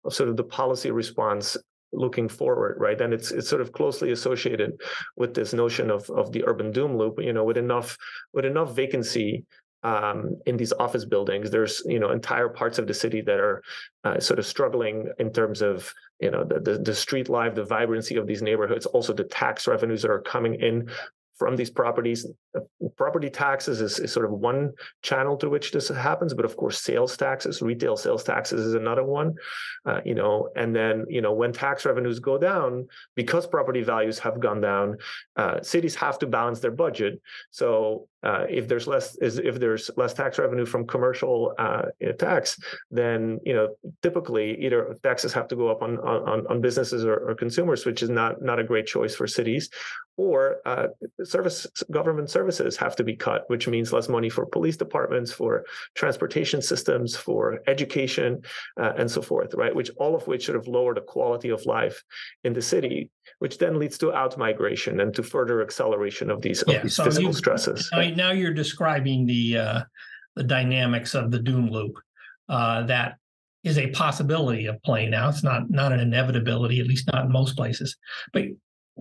of 0.04 0.14
sort 0.14 0.30
of 0.30 0.38
the 0.38 0.44
policy 0.44 0.90
response 0.90 1.56
looking 1.94 2.30
forward, 2.30 2.78
right? 2.80 3.00
And 3.00 3.14
it's 3.14 3.32
it's 3.32 3.50
sort 3.50 3.62
of 3.62 3.72
closely 3.72 4.12
associated 4.12 4.80
with 5.16 5.34
this 5.34 5.54
notion 5.54 5.90
of 5.90 6.10
of 6.10 6.32
the 6.32 6.44
urban 6.46 6.72
doom 6.72 6.98
loop. 6.98 7.20
You 7.20 7.34
know, 7.34 7.44
with 7.44 7.58
enough 7.58 7.98
with 8.34 8.46
enough 8.46 8.76
vacancy 8.76 9.46
um, 9.84 10.40
in 10.46 10.58
these 10.58 10.74
office 10.74 11.06
buildings. 11.06 11.50
There's 11.50 11.82
you 11.86 12.00
know 12.00 12.12
entire 12.12 12.50
parts 12.50 12.78
of 12.80 12.88
the 12.88 12.94
city 12.94 13.22
that 13.22 13.40
are 13.40 13.64
uh, 14.04 14.20
sort 14.20 14.40
of 14.40 14.46
struggling 14.46 15.12
in 15.20 15.32
terms 15.32 15.62
of 15.62 15.94
you 16.20 16.32
know 16.32 16.44
the, 16.44 16.60
the, 16.60 16.78
the 16.78 16.96
street 16.96 17.30
life, 17.30 17.56
the 17.56 17.66
vibrancy 17.66 18.16
of 18.16 18.28
these 18.28 18.42
neighborhoods, 18.42 18.86
also 18.86 19.14
the 19.14 19.24
tax 19.24 19.68
revenues 19.68 20.02
that 20.04 20.12
are 20.12 20.22
coming 20.22 20.56
in 20.56 20.90
from 21.42 21.56
these 21.56 21.72
properties. 21.72 22.28
Uh, 22.56 22.60
property 22.96 23.32
taxes 23.32 23.82
is, 23.82 23.98
is, 23.98 24.14
sort 24.14 24.28
of 24.28 24.32
one 24.32 24.72
channel 25.02 25.36
through 25.36 25.50
which 25.50 25.72
this 25.72 25.88
happens, 25.90 26.36
but 26.36 26.46
of 26.46 26.56
course, 26.56 26.80
sales 26.80 27.18
taxes, 27.18 27.64
retail 27.64 27.98
sales 27.98 28.24
taxes 28.24 28.64
is 28.64 28.76
another 28.76 29.04
one. 29.04 29.34
Uh, 29.88 30.02
you 30.06 30.14
know, 30.14 30.50
and 30.56 30.76
then 30.76 31.04
you 31.10 31.20
know 31.20 31.34
when 31.34 31.52
tax 31.52 31.84
revenues 31.84 32.20
go 32.20 32.38
down 32.38 32.88
because 33.16 33.48
property 33.48 33.82
values 33.82 34.20
have 34.20 34.40
gone 34.40 34.62
down, 34.62 34.98
uh, 35.36 35.60
cities 35.64 35.96
have 35.96 36.20
to 36.20 36.28
balance 36.28 36.60
their 36.60 36.76
budget. 36.86 37.20
So 37.50 38.08
uh, 38.24 38.46
if 38.48 38.68
there's 38.68 38.86
less 38.86 39.18
if 39.20 39.60
there's 39.60 39.90
less 39.98 40.14
tax 40.14 40.38
revenue 40.38 40.68
from 40.68 40.86
commercial 40.86 41.56
uh, 41.58 41.84
tax, 42.20 42.60
then 42.92 43.40
you 43.44 43.56
know 43.56 43.70
typically 44.04 44.64
either 44.64 44.96
taxes 45.02 45.34
have 45.34 45.48
to 45.48 45.56
go 45.56 45.70
up 45.70 45.82
on 45.82 45.98
on, 46.00 46.46
on 46.46 46.62
businesses 46.62 47.04
or, 47.04 47.18
or 47.30 47.34
consumers, 47.34 47.84
which 47.84 48.04
is 48.04 48.12
not 48.12 48.40
not 48.42 48.60
a 48.60 48.64
great 48.64 48.86
choice 48.86 49.16
for 49.16 49.26
cities, 49.26 49.72
or 50.18 50.58
uh, 50.66 50.88
service 51.32 51.66
government 51.90 52.30
services 52.30 52.76
have 52.78 52.96
to 52.98 53.04
be 53.04 53.16
cut, 53.16 53.46
which 53.48 53.68
means 53.68 53.94
less 53.94 54.10
money 54.10 54.30
for 54.30 54.46
police 54.46 54.78
departments, 54.78 55.32
for 55.32 55.64
transportation 55.96 56.62
systems, 56.62 57.16
for 57.16 57.62
education, 57.68 58.42
uh, 58.80 58.94
and 58.98 59.10
so 59.10 59.22
forth, 59.22 59.54
right? 59.54 59.74
Which 59.74 59.90
all 59.98 60.16
of 60.16 60.28
which 60.28 60.46
sort 60.46 60.58
of 60.58 60.68
lower 60.68 60.94
the 60.94 61.02
quality 61.02 61.50
of 61.50 61.66
life 61.66 62.04
in 62.44 62.54
the 62.54 62.62
city, 62.62 63.10
which 63.40 63.58
then 63.58 63.80
leads 63.80 63.98
to 64.00 64.14
out 64.14 64.38
migration 64.38 65.00
and 65.00 65.14
to 65.16 65.24
further 65.24 65.62
acceleration 65.62 66.30
of 66.30 66.42
these, 66.42 66.64
yeah, 66.68 66.78
of 66.78 66.84
these 66.84 66.96
so 66.96 67.06
physical 67.06 67.34
stresses. 67.34 67.90
Now, 67.94 68.10
now, 68.10 68.32
you're 68.32 68.54
describing 68.54 69.26
the 69.26 69.58
uh, 69.58 69.82
the 70.36 70.44
dynamics 70.44 71.16
of 71.16 71.32
the 71.32 71.40
doom 71.40 71.70
loop 71.70 71.96
uh, 72.50 72.84
that 72.84 73.16
is 73.64 73.78
a 73.78 73.92
possibility 73.92 74.66
of 74.66 74.82
playing 74.84 75.14
out. 75.14 75.34
It's 75.34 75.44
not 75.44 75.70
not 75.70 75.94
an 75.94 76.00
inevitability, 76.00 76.80
at 76.80 76.88
least 76.88 77.10
not 77.12 77.26
in 77.26 77.32
most 77.32 77.56
places. 77.56 77.96
But 78.34 78.44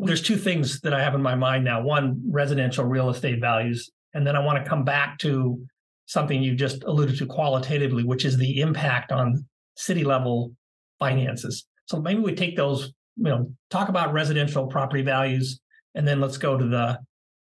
there's 0.05 0.23
two 0.23 0.37
things 0.37 0.81
that 0.81 0.95
I 0.95 1.03
have 1.03 1.15
in 1.15 1.23
my 1.23 1.35
mind 1.35 1.65
now. 1.65 1.83
One, 1.83 2.23
residential 2.31 2.85
real 2.85 3.11
estate 3.11 3.41
values, 3.41 3.91
and 4.15 4.27
then 4.27 4.37
I 4.37 4.41
want 4.41 4.63
to 4.63 4.69
come 4.69 4.85
back 4.85 5.19
to 5.21 5.61
something 6.07 6.43
you 6.43 6.55
just 6.55 6.83
alluded 6.85 7.17
to 7.19 7.27
qualitatively, 7.27 8.05
which 8.05 8.25
is 8.25 8.37
the 8.37 8.61
impact 8.61 9.13
on 9.13 9.45
city 9.77 10.05
level 10.05 10.53
finances. 10.99 11.67
So 11.87 12.01
maybe 12.01 12.21
we 12.21 12.35
take 12.35 12.57
those, 12.57 12.93
you 13.17 13.25
know, 13.25 13.53
talk 13.71 13.89
about 13.89 14.13
residential 14.13 14.67
property 14.67 15.03
values, 15.03 15.61
and 15.95 16.07
then 16.07 16.21
let's 16.21 16.39
go 16.39 16.57
to 16.57 16.67
the, 16.67 16.99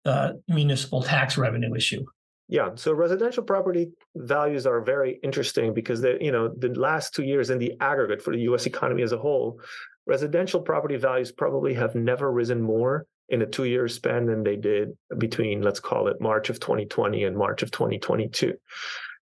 the 0.04 0.42
municipal 0.48 1.04
tax 1.04 1.38
revenue 1.38 1.76
issue. 1.76 2.04
Yeah, 2.48 2.70
so 2.76 2.94
residential 2.94 3.44
property 3.44 3.90
values 4.16 4.68
are 4.68 4.82
very 4.82 5.20
interesting 5.24 5.74
because 5.74 6.02
they, 6.02 6.18
you 6.22 6.32
know, 6.32 6.54
the 6.56 6.70
last 6.70 7.16
two 7.16 7.24
years 7.24 7.50
in 7.50 7.58
the 7.58 7.74
aggregate 7.82 8.22
for 8.22 8.34
the 8.34 8.42
U.S. 8.42 8.68
economy 8.68 9.02
as 9.02 9.14
a 9.14 9.18
whole, 9.18 9.60
residential 10.06 10.62
property 10.62 10.98
values 10.98 11.32
probably 11.32 11.74
have 11.74 11.96
never 11.96 12.32
risen 12.32 12.62
more 12.62 13.06
in 13.30 13.42
a 13.42 13.46
two-year 13.46 13.88
span 13.88 14.26
than 14.26 14.44
they 14.44 14.56
did 14.56 14.96
between, 15.18 15.62
let's 15.62 15.80
call 15.80 16.08
it 16.08 16.22
March 16.22 16.50
of 16.50 16.60
2020 16.60 17.24
and 17.24 17.38
March 17.38 17.64
of 17.64 17.72
2022. 17.72 18.54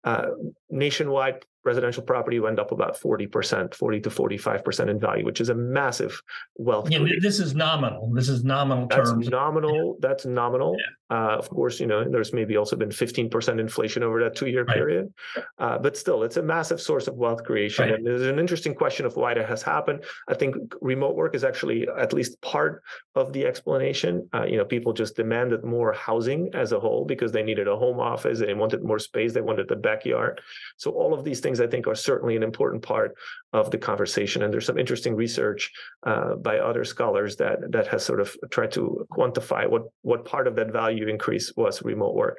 Uh, 0.05 0.29
nationwide 0.71 1.45
residential 1.65 2.03
property 2.03 2.41
went 2.41 2.59
up 2.59 2.73
about 2.73 2.99
40%, 2.99 3.75
40 3.75 4.01
to 4.01 4.11
45% 4.11 4.89
in 4.89 4.99
value, 4.99 5.25
which 5.25 5.41
is 5.41 5.49
a 5.49 5.55
massive 5.55 6.21
wealth. 6.57 6.91
Yeah, 6.91 7.01
this 7.21 7.39
is 7.39 7.55
nominal. 7.55 8.11
This 8.15 8.29
is 8.29 8.45
nominal 8.45 8.87
that's 8.87 9.11
terms. 9.11 9.29
Nominal. 9.29 9.99
Yeah. 10.01 10.09
That's 10.09 10.27
nominal. 10.27 10.77
Yeah. 10.79 11.17
Uh, 11.17 11.37
of 11.37 11.51
course, 11.51 11.81
you 11.81 11.87
know, 11.87 12.09
there's 12.09 12.33
maybe 12.33 12.57
also 12.57 12.77
been 12.77 12.89
15% 12.89 13.59
inflation 13.59 14.03
over 14.03 14.23
that 14.23 14.37
two 14.37 14.47
year 14.47 14.65
right. 14.65 14.77
period. 14.77 15.13
Uh, 15.59 15.77
but 15.77 15.97
still, 15.97 16.23
it's 16.23 16.37
a 16.37 16.43
massive 16.43 16.81
source 16.81 17.09
of 17.09 17.17
wealth 17.17 17.43
creation. 17.43 17.87
Right. 17.87 17.95
And 17.95 18.07
there's 18.07 18.23
an 18.23 18.39
interesting 18.39 18.75
question 18.75 19.05
of 19.07 19.17
why 19.17 19.35
that 19.35 19.49
has 19.49 19.61
happened. 19.61 20.05
I 20.29 20.35
think 20.35 20.55
remote 20.81 21.17
work 21.17 21.35
is 21.35 21.43
actually 21.43 21.89
at 21.99 22.13
least 22.13 22.41
part 22.43 22.83
of 23.17 23.33
the 23.33 23.45
explanation. 23.45 24.29
Uh, 24.33 24.45
you 24.45 24.57
know, 24.57 24.65
people 24.65 24.93
just 24.93 25.17
demanded 25.17 25.65
more 25.65 25.93
housing 25.93 26.49
as 26.55 26.71
a 26.71 26.79
whole 26.79 27.05
because 27.05 27.33
they 27.33 27.43
needed 27.43 27.67
a 27.67 27.77
home 27.77 27.99
office, 27.99 28.39
they 28.39 28.55
wanted 28.55 28.85
more 28.85 29.01
space, 29.01 29.33
they 29.33 29.41
wanted 29.41 29.69
the 29.69 29.77
backyard. 29.77 30.41
So 30.77 30.93
all 30.93 31.13
of 31.13 31.25
these 31.25 31.41
things 31.41 31.50
things 31.51 31.61
I 31.61 31.71
think 31.71 31.87
are 31.87 31.97
certainly 31.97 32.37
an 32.37 32.43
important 32.43 32.83
part 32.83 33.17
of 33.53 33.71
the 33.73 33.79
conversation. 33.79 34.43
And 34.43 34.53
there's 34.53 34.67
some 34.67 34.79
interesting 34.79 35.17
research 35.17 35.73
uh, 36.07 36.37
by 36.37 36.59
other 36.59 36.85
scholars 36.85 37.37
that 37.37 37.59
that 37.73 37.89
has 37.89 38.05
sort 38.05 38.21
of 38.21 38.37
tried 38.51 38.73
to 38.73 39.07
quantify 39.11 39.69
what 39.69 39.85
what 40.03 40.25
part 40.25 40.47
of 40.47 40.55
that 40.57 40.73
value 40.73 41.09
increase 41.09 41.53
was 41.57 41.83
remote 41.83 42.15
work. 42.15 42.39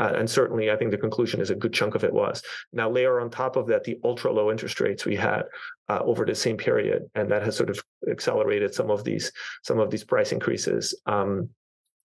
Uh, 0.00 0.12
and 0.16 0.30
certainly, 0.30 0.70
I 0.70 0.76
think 0.76 0.92
the 0.92 1.06
conclusion 1.06 1.40
is 1.40 1.50
a 1.50 1.56
good 1.62 1.72
chunk 1.72 1.94
of 1.96 2.04
it 2.04 2.12
was. 2.12 2.42
Now, 2.72 2.88
layer 2.88 3.20
on 3.20 3.30
top 3.30 3.56
of 3.56 3.66
that 3.66 3.82
the 3.84 3.98
ultra 4.04 4.32
low 4.32 4.50
interest 4.50 4.80
rates 4.80 5.04
we 5.04 5.16
had 5.16 5.42
uh, 5.88 6.00
over 6.04 6.24
the 6.24 6.34
same 6.34 6.56
period, 6.56 7.02
and 7.16 7.28
that 7.30 7.42
has 7.42 7.56
sort 7.56 7.70
of 7.70 7.82
accelerated 8.10 8.74
some 8.74 8.90
of 8.90 9.02
these 9.02 9.32
some 9.62 9.80
of 9.80 9.90
these 9.90 10.04
price 10.04 10.30
increases. 10.32 10.94
Um, 11.06 11.50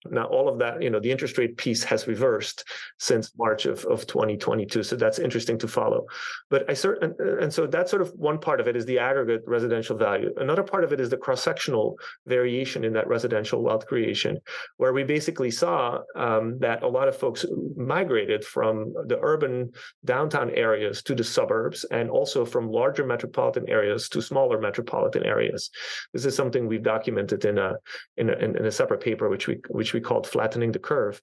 now, 0.05 0.25
all 0.25 0.47
of 0.47 0.59
that, 0.59 0.81
you 0.81 0.89
know, 0.89 0.99
the 0.99 1.11
interest 1.11 1.37
rate 1.37 1.57
piece 1.57 1.83
has 1.83 2.07
reversed 2.07 2.63
since 2.99 3.31
March 3.37 3.65
of, 3.65 3.83
of 3.85 4.05
2022. 4.07 4.83
So 4.83 4.95
that's 4.95 5.19
interesting 5.19 5.57
to 5.59 5.67
follow. 5.67 6.05
But 6.49 6.69
I 6.69 6.73
certain, 6.73 7.15
and 7.41 7.53
so 7.53 7.67
that's 7.67 7.89
sort 7.89 8.01
of 8.01 8.11
one 8.15 8.39
part 8.39 8.59
of 8.59 8.67
it 8.67 8.75
is 8.75 8.85
the 8.85 8.99
aggregate 8.99 9.43
residential 9.47 9.97
value. 9.97 10.33
Another 10.37 10.63
part 10.63 10.83
of 10.83 10.93
it 10.93 10.99
is 10.99 11.09
the 11.09 11.17
cross 11.17 11.43
sectional 11.43 11.97
variation 12.25 12.83
in 12.83 12.93
that 12.93 13.07
residential 13.07 13.63
wealth 13.63 13.87
creation, 13.87 14.39
where 14.77 14.93
we 14.93 15.03
basically 15.03 15.51
saw 15.51 15.99
um, 16.15 16.57
that 16.59 16.83
a 16.83 16.87
lot 16.87 17.07
of 17.07 17.15
folks 17.15 17.45
migrated 17.75 18.43
from 18.43 18.93
the 19.07 19.19
urban 19.21 19.71
downtown 20.05 20.49
areas 20.51 21.01
to 21.03 21.15
the 21.15 21.23
suburbs 21.23 21.85
and 21.91 22.09
also 22.09 22.45
from 22.45 22.69
larger 22.69 23.05
metropolitan 23.05 23.67
areas 23.67 24.09
to 24.09 24.21
smaller 24.21 24.59
metropolitan 24.59 25.23
areas. 25.23 25.69
This 26.13 26.25
is 26.25 26.35
something 26.35 26.67
we've 26.67 26.83
documented 26.83 27.45
in 27.45 27.57
a 27.57 27.73
in 28.17 28.29
a, 28.29 28.33
in 28.33 28.65
a 28.65 28.71
separate 28.71 29.01
paper, 29.01 29.29
which 29.29 29.47
we 29.47 29.59
which 29.69 29.86
we 29.93 29.97
we 29.97 30.01
called 30.01 30.27
flattening 30.27 30.71
the 30.71 30.79
curve. 30.79 31.19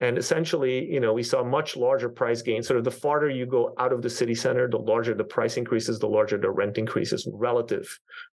And 0.00 0.18
essentially, 0.18 0.92
you 0.92 1.00
know, 1.00 1.12
we 1.12 1.22
saw 1.22 1.44
much 1.44 1.76
larger 1.76 2.08
price 2.08 2.42
gains. 2.42 2.66
Sort 2.66 2.78
of 2.78 2.84
the 2.84 2.90
farther 2.90 3.30
you 3.30 3.46
go 3.46 3.72
out 3.78 3.92
of 3.92 4.02
the 4.02 4.10
city 4.10 4.34
center, 4.34 4.68
the 4.68 4.78
larger 4.78 5.14
the 5.14 5.24
price 5.24 5.56
increases, 5.56 5.98
the 5.98 6.08
larger 6.08 6.36
the 6.36 6.50
rent 6.50 6.76
increases 6.76 7.28
relative 7.32 7.86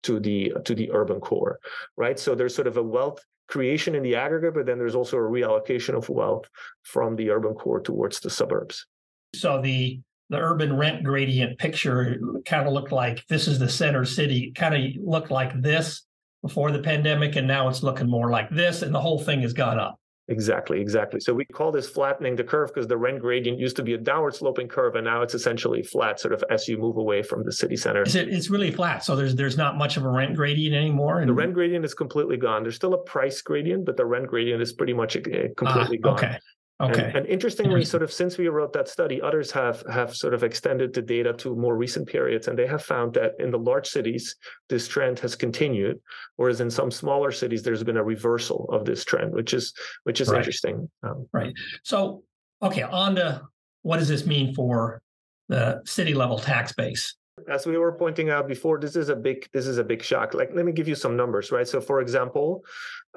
to 0.03 0.19
the 0.19 0.53
to 0.65 0.75
the 0.75 0.91
urban 0.93 1.21
core, 1.21 1.61
right? 1.97 2.19
So 2.19 2.35
there's 2.35 2.55
sort 2.55 2.67
of 2.67 2.77
a 2.77 2.83
wealth 2.83 3.25
creation 3.49 3.95
in 3.95 4.03
the 4.03 4.17
aggregate, 4.17 4.55
but 4.55 4.67
then 4.67 4.79
there's 4.79 4.97
also 4.97 5.17
a 5.17 5.21
reallocation 5.21 5.95
of 5.95 6.09
wealth 6.09 6.47
from 6.83 7.15
the 7.15 7.31
urban 7.31 7.55
core 7.55 7.81
towards 7.81 8.21
the 8.21 8.31
suburbs. 8.31 8.87
So 9.35 9.63
the 9.63 10.01
the 10.29 10.39
urban 10.39 10.77
rent 10.77 11.05
gradient 11.05 11.59
picture 11.59 12.19
kind 12.45 12.67
of 12.67 12.73
looked 12.73 12.91
like 12.91 13.25
this 13.29 13.47
is 13.47 13.61
the 13.61 13.69
center 13.69 14.05
city, 14.05 14.51
kind 14.51 14.75
of 14.75 15.05
looked 15.05 15.31
like 15.31 15.53
this 15.63 16.06
before 16.47 16.71
the 16.71 16.79
pandemic, 16.79 17.37
and 17.37 17.47
now 17.47 17.69
it's 17.69 17.83
looking 17.83 18.09
more 18.09 18.31
like 18.31 18.49
this, 18.51 18.83
and 18.83 18.95
the 18.95 19.01
whole 19.01 19.19
thing 19.19 19.41
has 19.43 19.53
gone 19.53 19.79
up. 19.79 19.99
Exactly, 20.29 20.81
exactly. 20.81 21.21
So 21.21 21.33
we 21.33 21.45
call 21.45 21.71
this 21.71 21.89
flattening 21.89 22.35
the 22.35 22.43
curve 22.43 22.71
because 22.75 22.89
the 22.89 22.97
rent 22.97 23.21
gradient 23.21 23.61
used 23.61 23.77
to 23.77 23.85
be 23.85 23.95
a 23.95 23.99
downward 23.99 24.35
sloping 24.35 24.67
curve, 24.67 24.97
and 24.97 25.05
now 25.05 25.23
it's 25.23 25.35
essentially 25.35 25.83
flat, 25.83 26.19
sort 26.19 26.35
of 26.35 26.43
as 26.51 26.67
you 26.67 26.79
move 26.79 26.97
away 26.97 27.23
from 27.23 27.45
the 27.45 27.53
city 27.53 27.77
center. 27.77 28.03
It, 28.03 28.17
it's 28.17 28.51
really 28.51 28.73
flat. 28.73 29.05
So 29.05 29.15
there's 29.15 29.37
there's 29.37 29.57
not 29.57 29.77
much 29.77 29.97
of 29.97 30.05
a 30.05 30.09
rent 30.09 30.35
gradient 30.35 30.75
anymore. 30.75 31.21
And... 31.21 31.29
The 31.29 31.35
rent 31.35 31.55
gradient 31.55 31.85
is 31.85 31.95
completely 31.95 32.37
gone. 32.37 32.65
There's 32.65 32.75
still 32.75 32.95
a 32.95 32.99
price 32.99 33.41
gradient, 33.41 33.85
but 33.87 33.97
the 33.97 34.05
rent 34.05 34.27
gradient 34.27 34.61
is 34.63 34.73
pretty 34.73 34.95
much 34.95 35.17
uh, 35.17 35.21
completely 35.57 35.99
uh, 35.99 36.03
gone. 36.03 36.15
Okay. 36.15 36.39
And, 36.79 37.17
and, 37.17 37.27
interestingly, 37.27 37.85
sort 37.87 38.03
of 38.03 38.13
since 38.13 38.37
we 38.37 38.49
wrote 38.49 38.73
that 38.75 38.87
study, 38.89 39.23
others 39.23 39.51
have 39.51 39.83
have 39.91 40.15
sort 40.15 40.35
of 40.35 40.43
extended 40.43 40.93
the 40.93 41.01
data 41.01 41.33
to 41.35 41.57
more 41.57 41.75
recent 41.75 42.07
periods, 42.07 42.49
and 42.49 42.59
they 42.59 42.67
have 42.67 42.83
found 42.83 43.15
that 43.15 43.33
in 43.39 43.51
the 43.51 43.59
large 43.59 43.89
cities, 43.89 44.37
this 44.69 44.87
trend 44.87 45.19
has 45.21 45.35
continued, 45.35 45.99
whereas 46.37 46.61
in 46.61 46.71
some 46.71 46.91
smaller 46.91 47.33
cities, 47.33 47.63
there's 47.63 47.83
been 47.83 47.97
a 47.97 48.05
reversal 48.05 48.69
of 48.71 48.85
this 48.85 49.07
trend, 49.07 49.33
which 49.33 49.55
is 49.55 49.73
which 50.05 50.21
is 50.21 50.29
right. 50.29 50.37
interesting. 50.37 50.91
Um, 51.03 51.27
right. 51.33 51.55
So, 51.83 52.25
okay, 52.63 52.83
on 52.83 53.15
to 53.17 53.43
what 53.81 53.99
does 53.99 54.09
this 54.09 54.27
mean 54.27 54.55
for 54.55 55.01
the 55.49 55.81
city 55.87 56.13
level 56.13 56.39
tax 56.39 56.73
base? 56.73 57.17
As 57.49 57.67
we 57.67 57.77
were 57.79 57.93
pointing 57.93 58.31
out 58.31 58.49
before, 58.49 58.79
this 58.79 58.97
is 58.97 59.09
a 59.09 59.17
big 59.17 59.49
this 59.53 59.67
is 59.67 59.79
a 59.79 59.85
big 59.85 60.03
shock. 60.03 60.35
Like, 60.35 60.51
let 60.55 60.65
me 60.65 60.73
give 60.73 60.89
you 60.89 60.95
some 60.95 61.17
numbers, 61.17 61.53
right? 61.53 61.67
So, 61.67 61.81
for 61.81 62.01
example, 62.01 62.65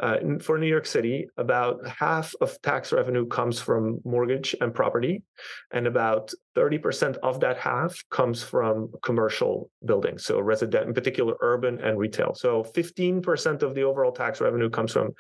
uh, 0.01 0.17
for 0.41 0.57
New 0.57 0.67
York 0.67 0.85
City, 0.85 1.27
about 1.37 1.85
half 1.87 2.33
of 2.41 2.61
tax 2.61 2.93
revenue 2.93 3.27
comes 3.27 3.59
from 3.59 3.99
mortgage 4.05 4.55
and 4.61 4.73
property, 4.73 5.23
and 5.71 5.87
about 5.87 6.31
30% 6.55 7.17
of 7.17 7.39
that 7.41 7.57
half 7.57 8.01
comes 8.09 8.41
from 8.43 8.91
commercial 9.03 9.69
buildings, 9.85 10.25
so 10.25 10.39
resident, 10.39 10.87
in 10.87 10.93
particular, 10.93 11.35
urban 11.41 11.79
and 11.81 11.97
retail. 11.97 12.33
So 12.33 12.63
15% 12.63 13.61
of 13.61 13.75
the 13.75 13.83
overall 13.83 14.11
tax 14.11 14.41
revenue 14.41 14.69
comes 14.69 14.93
from 14.93 15.13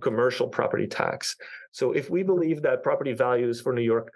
commercial 0.00 0.48
property 0.48 0.86
tax. 0.86 1.36
So 1.76 1.92
if 1.92 2.08
we 2.08 2.22
believe 2.22 2.62
that 2.62 2.82
property 2.82 3.12
values 3.12 3.60
for 3.60 3.70
New 3.70 3.82
York 3.82 4.10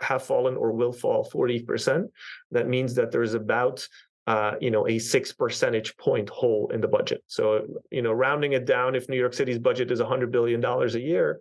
have 0.00 0.22
fallen 0.22 0.56
or 0.56 0.70
will 0.70 0.92
fall 0.92 1.28
40%, 1.28 2.08
that 2.52 2.68
means 2.68 2.94
that 2.94 3.10
there's 3.10 3.34
about 3.34 3.84
uh, 4.28 4.54
you 4.60 4.70
know, 4.70 4.86
a 4.86 4.96
six 5.00 5.32
percentage 5.32 5.96
point 5.96 6.28
hole 6.28 6.70
in 6.72 6.80
the 6.80 6.86
budget. 6.86 7.24
So, 7.26 7.66
you 7.90 8.00
know, 8.00 8.12
rounding 8.12 8.52
it 8.52 8.64
down, 8.64 8.94
if 8.94 9.08
New 9.08 9.16
York 9.16 9.34
City's 9.34 9.58
budget 9.58 9.90
is 9.90 9.98
$100 9.98 10.30
billion 10.30 10.64
a 10.64 10.86
year, 10.98 11.40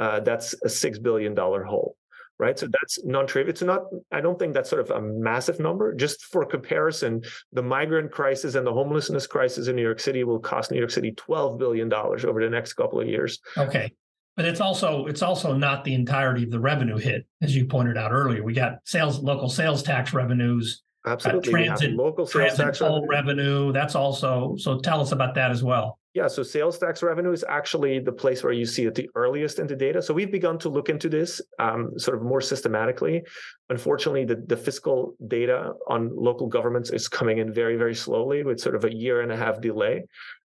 uh, 0.00 0.18
that's 0.18 0.52
a 0.64 0.66
$6 0.66 1.00
billion 1.00 1.36
hole 1.36 1.96
right? 2.40 2.58
So 2.58 2.66
that's 2.66 2.98
non-trivial. 3.04 3.50
It's 3.50 3.62
not. 3.62 3.82
I 4.10 4.20
don't 4.20 4.36
think 4.38 4.54
that's 4.54 4.68
sort 4.68 4.82
of 4.82 4.90
a 4.90 5.00
massive 5.00 5.60
number. 5.60 5.94
Just 5.94 6.24
for 6.24 6.44
comparison, 6.44 7.22
the 7.52 7.62
migrant 7.62 8.10
crisis 8.10 8.56
and 8.56 8.66
the 8.66 8.72
homelessness 8.72 9.28
crisis 9.28 9.68
in 9.68 9.76
New 9.76 9.82
York 9.82 10.00
City 10.00 10.24
will 10.24 10.40
cost 10.40 10.72
New 10.72 10.78
York 10.78 10.90
City 10.90 11.12
twelve 11.12 11.58
billion 11.58 11.88
dollars 11.88 12.24
over 12.24 12.42
the 12.42 12.50
next 12.50 12.72
couple 12.72 13.00
of 13.00 13.06
years. 13.06 13.38
Okay, 13.56 13.92
but 14.36 14.44
it's 14.44 14.60
also 14.60 15.06
it's 15.06 15.22
also 15.22 15.54
not 15.54 15.84
the 15.84 15.94
entirety 15.94 16.44
of 16.44 16.50
the 16.50 16.60
revenue 16.60 16.98
hit, 16.98 17.26
as 17.42 17.54
you 17.54 17.66
pointed 17.66 17.96
out 17.96 18.12
earlier. 18.12 18.42
We 18.42 18.52
got 18.52 18.78
sales, 18.84 19.20
local 19.20 19.48
sales 19.48 19.82
tax 19.82 20.12
revenues 20.12 20.82
Absolutely. 21.06 21.52
transit, 21.52 21.92
local 21.92 22.26
sales 22.26 22.56
transit 22.56 22.64
tax 22.64 22.78
toll 22.78 23.06
revenue. 23.06 23.72
That's 23.72 23.94
also 23.94 24.56
so. 24.58 24.78
Tell 24.80 25.00
us 25.00 25.12
about 25.12 25.34
that 25.34 25.50
as 25.50 25.62
well. 25.62 25.98
Yeah, 26.14 26.28
so 26.28 26.44
sales 26.44 26.78
tax 26.78 27.02
revenue 27.02 27.32
is 27.32 27.44
actually 27.48 27.98
the 27.98 28.12
place 28.12 28.44
where 28.44 28.52
you 28.52 28.66
see 28.66 28.84
it 28.84 28.94
the 28.94 29.10
earliest 29.16 29.58
in 29.58 29.66
the 29.66 29.74
data. 29.74 30.00
So 30.00 30.14
we've 30.14 30.30
begun 30.30 30.58
to 30.60 30.68
look 30.68 30.88
into 30.88 31.08
this 31.08 31.40
um, 31.58 31.98
sort 31.98 32.16
of 32.16 32.22
more 32.22 32.40
systematically. 32.40 33.22
Unfortunately, 33.68 34.24
the, 34.24 34.36
the 34.36 34.56
fiscal 34.56 35.16
data 35.26 35.72
on 35.88 36.10
local 36.14 36.46
governments 36.46 36.90
is 36.90 37.08
coming 37.08 37.38
in 37.38 37.52
very, 37.52 37.76
very 37.76 37.96
slowly 37.96 38.44
with 38.44 38.60
sort 38.60 38.76
of 38.76 38.84
a 38.84 38.94
year 38.94 39.22
and 39.22 39.32
a 39.32 39.36
half 39.36 39.60
delay. 39.60 40.04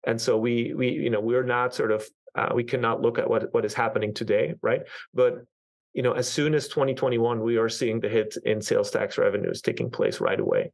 And 0.05 0.21
so 0.21 0.37
we 0.37 0.73
we 0.75 0.89
you 0.89 1.09
know 1.09 1.19
we're 1.19 1.43
not 1.43 1.73
sort 1.73 1.91
of 1.91 2.05
uh, 2.35 2.49
we 2.53 2.63
cannot 2.63 3.01
look 3.01 3.17
at 3.17 3.29
what 3.29 3.53
what 3.53 3.65
is 3.65 3.73
happening 3.73 4.13
today, 4.13 4.55
right? 4.61 4.81
But 5.13 5.45
you 5.93 6.01
know, 6.01 6.11
as 6.11 6.27
soon 6.27 6.53
as 6.53 6.67
2021, 6.67 7.41
we 7.41 7.55
are 7.55 7.69
seeing 7.69 8.01
the 8.01 8.09
hit 8.09 8.35
in 8.43 8.61
sales 8.61 8.91
tax 8.91 9.17
revenues 9.17 9.61
taking 9.61 9.89
place 9.89 10.19
right 10.19 10.39
away. 10.39 10.71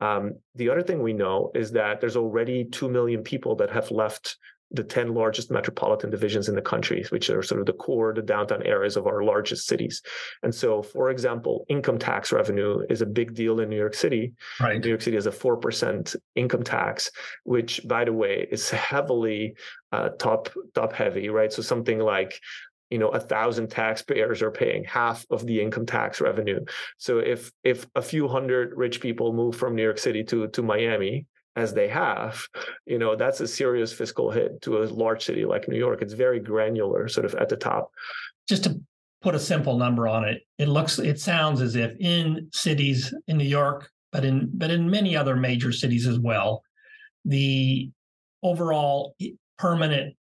Um, 0.00 0.34
the 0.54 0.70
other 0.70 0.82
thing 0.82 1.02
we 1.02 1.12
know 1.12 1.50
is 1.56 1.72
that 1.72 2.00
there's 2.00 2.16
already 2.16 2.64
2 2.64 2.88
million 2.88 3.24
people 3.24 3.56
that 3.56 3.70
have 3.70 3.90
left 3.90 4.36
the 4.72 4.84
10 4.84 5.14
largest 5.14 5.50
metropolitan 5.50 6.10
divisions 6.10 6.48
in 6.48 6.54
the 6.54 6.62
country, 6.62 7.04
which 7.10 7.28
are 7.28 7.42
sort 7.42 7.60
of 7.60 7.66
the 7.66 7.72
core, 7.72 8.12
the 8.14 8.22
downtown 8.22 8.62
areas 8.62 8.96
of 8.96 9.06
our 9.06 9.22
largest 9.22 9.66
cities. 9.66 10.02
And 10.42 10.54
so, 10.54 10.82
for 10.82 11.10
example, 11.10 11.64
income 11.68 11.98
tax 11.98 12.32
revenue 12.32 12.84
is 12.88 13.02
a 13.02 13.06
big 13.06 13.34
deal 13.34 13.60
in 13.60 13.68
New 13.68 13.76
York 13.76 13.94
City. 13.94 14.32
Right. 14.60 14.80
New 14.80 14.88
York 14.88 15.02
City 15.02 15.16
has 15.16 15.26
a 15.26 15.32
4% 15.32 16.14
income 16.36 16.62
tax, 16.62 17.10
which, 17.44 17.80
by 17.86 18.04
the 18.04 18.12
way, 18.12 18.46
is 18.50 18.70
heavily 18.70 19.54
uh, 19.92 20.10
top 20.10 20.48
top 20.74 20.92
heavy, 20.92 21.28
right? 21.28 21.52
So 21.52 21.62
something 21.62 21.98
like 21.98 22.40
you 22.90 22.98
know 22.98 23.08
a 23.08 23.20
thousand 23.20 23.68
taxpayers 23.68 24.42
are 24.42 24.50
paying 24.50 24.84
half 24.84 25.24
of 25.30 25.46
the 25.46 25.60
income 25.60 25.86
tax 25.86 26.20
revenue 26.20 26.60
so 26.98 27.18
if 27.18 27.52
if 27.62 27.86
a 27.94 28.02
few 28.02 28.26
hundred 28.26 28.72
rich 28.76 29.00
people 29.00 29.32
move 29.32 29.54
from 29.54 29.76
new 29.76 29.82
york 29.82 29.98
city 29.98 30.24
to 30.24 30.48
to 30.48 30.62
miami 30.62 31.26
as 31.60 31.74
they 31.74 31.88
have 31.88 32.42
you 32.86 32.98
know 32.98 33.14
that's 33.14 33.40
a 33.40 33.48
serious 33.48 33.92
fiscal 33.92 34.30
hit 34.30 34.60
to 34.62 34.82
a 34.82 34.84
large 34.84 35.24
city 35.24 35.44
like 35.44 35.68
new 35.68 35.78
york 35.78 36.02
it's 36.02 36.12
very 36.12 36.40
granular 36.40 37.08
sort 37.08 37.26
of 37.26 37.34
at 37.36 37.48
the 37.48 37.56
top 37.56 37.90
just 38.48 38.64
to 38.64 38.80
put 39.22 39.34
a 39.34 39.38
simple 39.38 39.76
number 39.76 40.08
on 40.08 40.24
it 40.24 40.42
it 40.58 40.68
looks 40.68 40.98
it 40.98 41.20
sounds 41.20 41.60
as 41.60 41.76
if 41.76 41.92
in 42.00 42.48
cities 42.52 43.14
in 43.28 43.36
new 43.36 43.44
york 43.44 43.90
but 44.12 44.24
in 44.24 44.50
but 44.54 44.70
in 44.70 44.90
many 44.90 45.16
other 45.16 45.36
major 45.36 45.72
cities 45.72 46.06
as 46.06 46.18
well 46.18 46.62
the 47.24 47.90
overall 48.42 49.14
permanent 49.58 50.16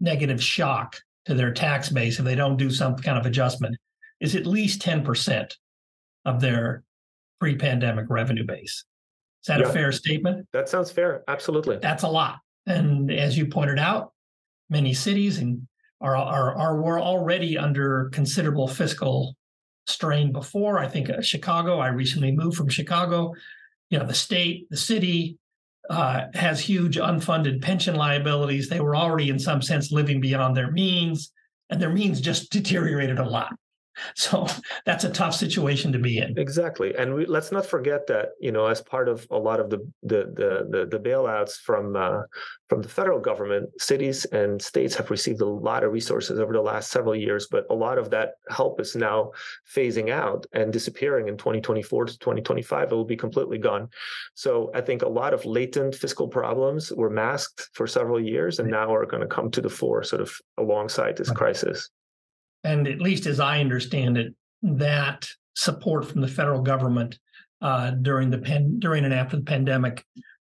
negative 0.00 0.42
shock 0.42 0.96
to 1.24 1.34
their 1.34 1.52
tax 1.52 1.88
base 1.88 2.18
if 2.18 2.24
they 2.24 2.34
don't 2.34 2.56
do 2.56 2.70
some 2.70 2.96
kind 2.96 3.18
of 3.18 3.26
adjustment 3.26 3.76
is 4.20 4.34
at 4.34 4.46
least 4.46 4.80
10% 4.80 5.54
of 6.24 6.40
their 6.40 6.82
pre-pandemic 7.40 8.06
revenue 8.08 8.44
base. 8.44 8.84
Is 9.46 9.54
that 9.54 9.60
yeah, 9.60 9.68
a 9.68 9.72
fair 9.72 9.92
statement? 9.92 10.44
That 10.52 10.68
sounds 10.68 10.90
fair. 10.90 11.22
Absolutely. 11.28 11.76
That's 11.76 12.02
a 12.02 12.08
lot. 12.08 12.40
And 12.66 13.12
as 13.12 13.38
you 13.38 13.46
pointed 13.46 13.78
out, 13.78 14.12
many 14.68 14.92
cities 14.92 15.38
and 15.38 15.68
are 16.00 16.16
are 16.16 16.56
are 16.56 16.82
were 16.82 16.98
already 16.98 17.56
under 17.56 18.10
considerable 18.12 18.66
fiscal 18.66 19.36
strain 19.86 20.32
before. 20.32 20.80
I 20.80 20.88
think 20.88 21.10
uh, 21.10 21.20
Chicago. 21.20 21.78
I 21.78 21.88
recently 21.90 22.32
moved 22.32 22.56
from 22.56 22.68
Chicago. 22.68 23.34
You 23.88 24.00
know, 24.00 24.04
the 24.04 24.14
state, 24.14 24.66
the 24.68 24.76
city, 24.76 25.38
uh, 25.90 26.22
has 26.34 26.58
huge 26.58 26.96
unfunded 26.96 27.62
pension 27.62 27.94
liabilities. 27.94 28.68
They 28.68 28.80
were 28.80 28.96
already, 28.96 29.30
in 29.30 29.38
some 29.38 29.62
sense, 29.62 29.92
living 29.92 30.20
beyond 30.20 30.56
their 30.56 30.72
means, 30.72 31.30
and 31.70 31.80
their 31.80 31.90
means 31.90 32.20
just 32.20 32.50
deteriorated 32.50 33.20
a 33.20 33.24
lot. 33.24 33.54
So 34.14 34.46
that's 34.84 35.04
a 35.04 35.10
tough 35.10 35.34
situation 35.34 35.92
to 35.92 35.98
be 35.98 36.18
in. 36.18 36.38
Exactly, 36.38 36.94
and 36.96 37.14
we, 37.14 37.26
let's 37.26 37.52
not 37.52 37.66
forget 37.66 38.06
that 38.08 38.30
you 38.40 38.52
know, 38.52 38.66
as 38.66 38.80
part 38.80 39.08
of 39.08 39.26
a 39.30 39.38
lot 39.38 39.60
of 39.60 39.70
the 39.70 39.78
the 40.02 40.32
the 40.34 40.66
the, 40.70 40.86
the 40.86 40.98
bailouts 40.98 41.56
from 41.56 41.96
uh, 41.96 42.22
from 42.68 42.82
the 42.82 42.88
federal 42.88 43.20
government, 43.20 43.70
cities 43.80 44.24
and 44.26 44.60
states 44.60 44.94
have 44.96 45.10
received 45.10 45.40
a 45.40 45.46
lot 45.46 45.84
of 45.84 45.92
resources 45.92 46.40
over 46.40 46.52
the 46.52 46.60
last 46.60 46.90
several 46.90 47.14
years, 47.14 47.46
but 47.50 47.64
a 47.70 47.74
lot 47.74 47.98
of 47.98 48.10
that 48.10 48.34
help 48.50 48.80
is 48.80 48.96
now 48.96 49.30
phasing 49.72 50.10
out 50.10 50.46
and 50.52 50.72
disappearing 50.72 51.28
in 51.28 51.36
2024 51.36 52.06
to 52.06 52.18
2025. 52.18 52.90
It 52.90 52.94
will 52.94 53.04
be 53.04 53.16
completely 53.16 53.58
gone. 53.58 53.88
So 54.34 54.70
I 54.74 54.80
think 54.80 55.02
a 55.02 55.08
lot 55.08 55.32
of 55.32 55.44
latent 55.44 55.94
fiscal 55.94 56.28
problems 56.28 56.92
were 56.92 57.10
masked 57.10 57.70
for 57.72 57.86
several 57.86 58.20
years, 58.20 58.58
and 58.58 58.70
now 58.70 58.94
are 58.94 59.06
going 59.06 59.22
to 59.22 59.28
come 59.28 59.50
to 59.52 59.60
the 59.60 59.70
fore, 59.70 60.02
sort 60.02 60.22
of 60.22 60.32
alongside 60.58 61.16
this 61.16 61.30
crisis 61.30 61.88
and 62.66 62.88
at 62.88 63.00
least 63.00 63.26
as 63.26 63.38
I 63.38 63.60
understand 63.60 64.18
it, 64.18 64.34
that 64.62 65.28
support 65.54 66.04
from 66.04 66.20
the 66.20 66.28
federal 66.28 66.60
government 66.62 67.18
uh, 67.62 67.92
during 67.92 68.30
the 68.30 68.38
pen, 68.38 68.78
during 68.80 69.04
and 69.04 69.14
after 69.14 69.36
the 69.36 69.44
pandemic 69.44 70.04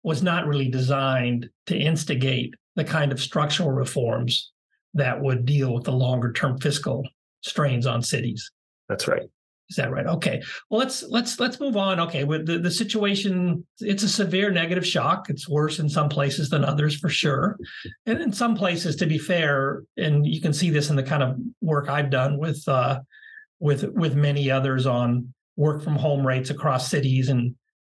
was 0.04 0.21
not 0.21 0.45
really 0.45 0.69
designed 0.69 1.50
to 1.67 1.78
instigate 1.78 2.54
the 2.76 2.84
kind 2.84 3.12
of 3.12 3.19
structural 3.19 3.71
reforms 3.71 4.52
that 4.93 5.21
would 5.21 5.45
deal 5.45 5.74
with 5.74 5.86
the 5.86 5.91
longer 5.91 6.34
term 6.34 6.60
fiscal 6.60 7.08
strains 7.41 7.88
on 7.88 8.02
cities. 8.02 8.52
That's 8.89 9.08
right. 9.08 9.30
Is 9.71 9.77
that 9.77 9.89
right? 9.89 10.05
Okay. 10.05 10.41
Well, 10.69 10.79
let's 10.79 11.01
let's 11.03 11.39
let's 11.39 11.57
move 11.57 11.77
on. 11.77 11.97
Okay, 12.01 12.25
with 12.25 12.45
the, 12.45 12.60
the 12.60 12.69
situation, 12.69 13.65
it's 13.79 14.03
a 14.03 14.10
severe 14.10 14.51
negative 14.51 14.86
shock. 14.86 15.29
It's 15.29 15.47
worse 15.47 15.79
in 15.79 15.88
some 15.88 16.10
places 16.10 16.49
than 16.49 16.65
others, 16.65 16.97
for 16.97 17.07
sure. 17.07 17.57
And 18.05 18.21
in 18.21 18.34
some 18.34 18.53
places, 18.53 18.97
to 18.97 19.05
be 19.05 19.17
fair, 19.17 19.84
and 19.95 20.27
you 20.27 20.41
can 20.41 20.51
see 20.51 20.71
this 20.71 20.89
in 20.89 20.97
the 20.97 21.03
kind 21.03 21.23
of 21.23 21.38
work 21.62 21.88
I've 21.88 22.10
done 22.10 22.38
with 22.38 22.62
uh, 22.67 22.99
with 23.62 23.86
with 23.93 24.13
many 24.13 24.51
others 24.51 24.86
on 24.86 25.34
work 25.55 25.81
from 25.81 25.95
home 25.95 26.27
rates 26.27 26.49
across 26.49 26.89
cities 26.89 27.29
and 27.29 27.55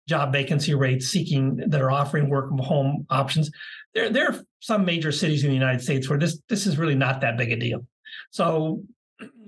job 0.09 0.33
vacancy 0.33 0.75
rates 0.75 1.09
seeking 1.09 1.57
that 1.57 1.81
are 1.81 1.91
offering 1.91 2.29
work 2.29 2.51
from 2.51 2.59
home 2.59 3.05
options. 3.11 3.51
There, 3.95 4.11
there 4.11 4.29
are 4.29 4.45
some 4.61 4.85
major 4.85 5.11
cities 5.11 5.43
in 5.43 5.49
the 5.49 5.57
United 5.57 5.83
States 5.83 6.09
where 6.09 6.21
this 6.21 6.39
this 6.49 6.69
is 6.69 6.79
really 6.79 6.95
not 6.95 7.21
that 7.23 7.37
big 7.37 7.51
a 7.51 7.57
deal. 7.57 7.85
So 8.31 8.85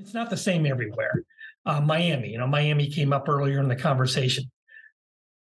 it's 0.01 0.15
not 0.15 0.29
the 0.29 0.37
same 0.37 0.67
everywhere 0.67 1.23
uh, 1.67 1.81
Miami. 1.81 2.31
You 2.31 2.39
know, 2.39 2.47
Miami 2.47 2.89
came 2.89 3.13
up 3.13 3.29
earlier 3.29 3.61
in 3.61 3.69
the 3.69 3.77
conversation. 3.77 4.45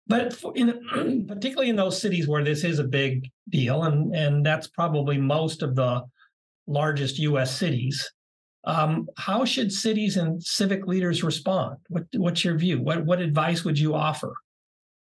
But 0.07 0.35
in, 0.55 1.25
particularly 1.27 1.69
in 1.69 1.75
those 1.75 2.01
cities 2.01 2.27
where 2.27 2.43
this 2.43 2.63
is 2.63 2.79
a 2.79 2.83
big 2.83 3.29
deal, 3.49 3.83
and, 3.83 4.13
and 4.15 4.45
that's 4.45 4.67
probably 4.67 5.17
most 5.17 5.61
of 5.61 5.75
the 5.75 6.03
largest 6.67 7.19
U.S. 7.19 7.55
cities, 7.55 8.11
um, 8.65 9.07
how 9.17 9.45
should 9.45 9.71
cities 9.71 10.17
and 10.17 10.43
civic 10.43 10.87
leaders 10.87 11.23
respond? 11.23 11.77
What, 11.89 12.05
what's 12.15 12.43
your 12.43 12.57
view? 12.57 12.81
What, 12.81 13.05
what 13.05 13.21
advice 13.21 13.63
would 13.63 13.77
you 13.77 13.93
offer? 13.93 14.35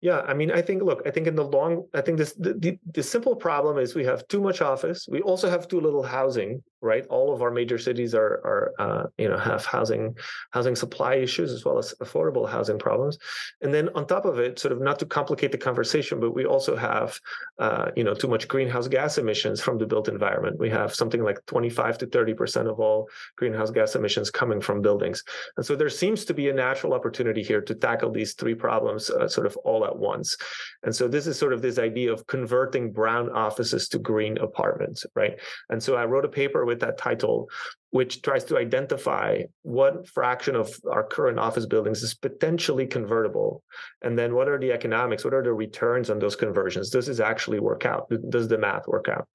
Yeah, 0.00 0.20
I 0.20 0.34
mean, 0.34 0.52
I 0.52 0.62
think 0.62 0.82
look, 0.82 1.02
I 1.06 1.10
think 1.10 1.26
in 1.26 1.34
the 1.34 1.44
long, 1.44 1.84
I 1.92 2.00
think 2.02 2.18
this 2.18 2.32
the, 2.34 2.54
the, 2.54 2.78
the, 2.92 3.02
simple 3.02 3.34
problem 3.34 3.78
is 3.78 3.96
we 3.96 4.04
have 4.04 4.28
too 4.28 4.40
much 4.40 4.60
office. 4.60 5.08
We 5.10 5.22
also 5.22 5.50
have 5.50 5.66
too 5.66 5.80
little 5.80 6.04
housing 6.04 6.62
right? 6.80 7.06
All 7.08 7.32
of 7.32 7.42
our 7.42 7.50
major 7.50 7.78
cities 7.78 8.14
are 8.14 8.40
are 8.44 8.72
uh, 8.78 9.06
you 9.18 9.28
know 9.28 9.38
have 9.38 9.64
housing 9.64 10.16
housing 10.50 10.76
supply 10.76 11.14
issues 11.14 11.52
as 11.52 11.64
well 11.64 11.78
as 11.78 11.94
affordable 12.00 12.48
housing 12.48 12.78
problems, 12.78 13.18
and 13.60 13.72
then 13.72 13.88
on 13.94 14.06
top 14.06 14.24
of 14.24 14.38
it, 14.38 14.58
sort 14.58 14.72
of 14.72 14.80
not 14.80 14.98
to 15.00 15.06
complicate 15.06 15.52
the 15.52 15.58
conversation, 15.58 16.20
but 16.20 16.34
we 16.34 16.44
also 16.44 16.76
have 16.76 17.18
uh, 17.58 17.90
you 17.96 18.04
know 18.04 18.14
too 18.14 18.28
much 18.28 18.48
greenhouse 18.48 18.88
gas 18.88 19.18
emissions 19.18 19.60
from 19.60 19.78
the 19.78 19.86
built 19.86 20.08
environment. 20.08 20.58
We 20.58 20.70
have 20.70 20.94
something 20.94 21.22
like 21.22 21.44
25 21.46 21.98
to 21.98 22.06
30 22.06 22.34
percent 22.34 22.68
of 22.68 22.78
all 22.80 23.08
greenhouse 23.36 23.70
gas 23.70 23.94
emissions 23.94 24.30
coming 24.30 24.60
from 24.60 24.82
buildings, 24.82 25.24
and 25.56 25.66
so 25.66 25.74
there 25.74 25.90
seems 25.90 26.24
to 26.26 26.34
be 26.34 26.48
a 26.48 26.52
natural 26.52 26.94
opportunity 26.94 27.42
here 27.42 27.60
to 27.60 27.74
tackle 27.74 28.10
these 28.10 28.34
three 28.34 28.54
problems 28.54 29.10
uh, 29.10 29.28
sort 29.28 29.46
of 29.46 29.56
all 29.58 29.84
at 29.84 29.96
once. 29.96 30.36
And 30.82 30.94
so 30.94 31.08
this 31.08 31.26
is 31.26 31.38
sort 31.38 31.52
of 31.52 31.62
this 31.62 31.78
idea 31.78 32.12
of 32.12 32.26
converting 32.26 32.92
brown 32.92 33.30
offices 33.30 33.88
to 33.88 33.98
green 33.98 34.38
apartments, 34.38 35.04
right? 35.14 35.38
And 35.70 35.82
so 35.82 35.96
I 35.96 36.04
wrote 36.04 36.24
a 36.24 36.28
paper 36.28 36.64
with 36.68 36.80
that 36.80 36.98
title, 36.98 37.48
which 37.90 38.22
tries 38.22 38.44
to 38.44 38.58
identify 38.58 39.42
what 39.62 40.06
fraction 40.06 40.54
of 40.54 40.70
our 40.90 41.02
current 41.02 41.38
office 41.38 41.66
buildings 41.66 42.02
is 42.02 42.14
potentially 42.14 42.86
convertible. 42.86 43.62
And 44.02 44.16
then 44.16 44.34
what 44.34 44.48
are 44.48 44.58
the 44.58 44.72
economics? 44.72 45.24
What 45.24 45.34
are 45.34 45.42
the 45.42 45.52
returns 45.52 46.10
on 46.10 46.18
those 46.18 46.36
conversions? 46.36 46.90
Does 46.90 47.06
this 47.06 47.18
actually 47.18 47.58
work 47.58 47.84
out? 47.84 48.12
Does 48.28 48.46
the 48.46 48.58
math 48.58 48.86
work 48.86 49.08
out? 49.08 49.26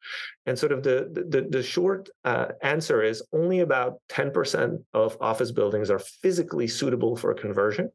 And 0.45 0.57
sort 0.57 0.71
of 0.71 0.83
the, 0.83 1.09
the, 1.29 1.47
the 1.49 1.63
short 1.63 2.09
uh, 2.23 2.49
answer 2.61 3.01
is 3.03 3.23
only 3.33 3.59
about 3.59 3.99
10% 4.09 4.83
of 4.93 5.17
office 5.19 5.51
buildings 5.51 5.89
are 5.89 5.99
physically 5.99 6.67
suitable 6.67 7.15
for 7.17 7.33
conversion 7.33 7.91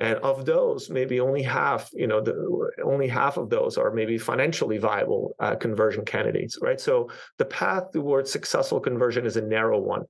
and 0.00 0.18
of 0.18 0.44
those 0.44 0.90
maybe 0.90 1.20
only 1.20 1.42
half 1.42 1.88
you 1.92 2.06
know 2.06 2.20
the, 2.20 2.70
only 2.84 3.06
half 3.06 3.36
of 3.36 3.48
those 3.48 3.76
are 3.78 3.92
maybe 3.92 4.18
financially 4.18 4.78
viable 4.78 5.34
uh, 5.38 5.54
conversion 5.54 6.04
candidates 6.04 6.58
right? 6.60 6.80
So 6.80 7.10
the 7.38 7.44
path 7.44 7.92
towards 7.92 8.30
successful 8.30 8.80
conversion 8.80 9.26
is 9.26 9.36
a 9.36 9.42
narrow 9.42 9.78
one. 9.78 10.02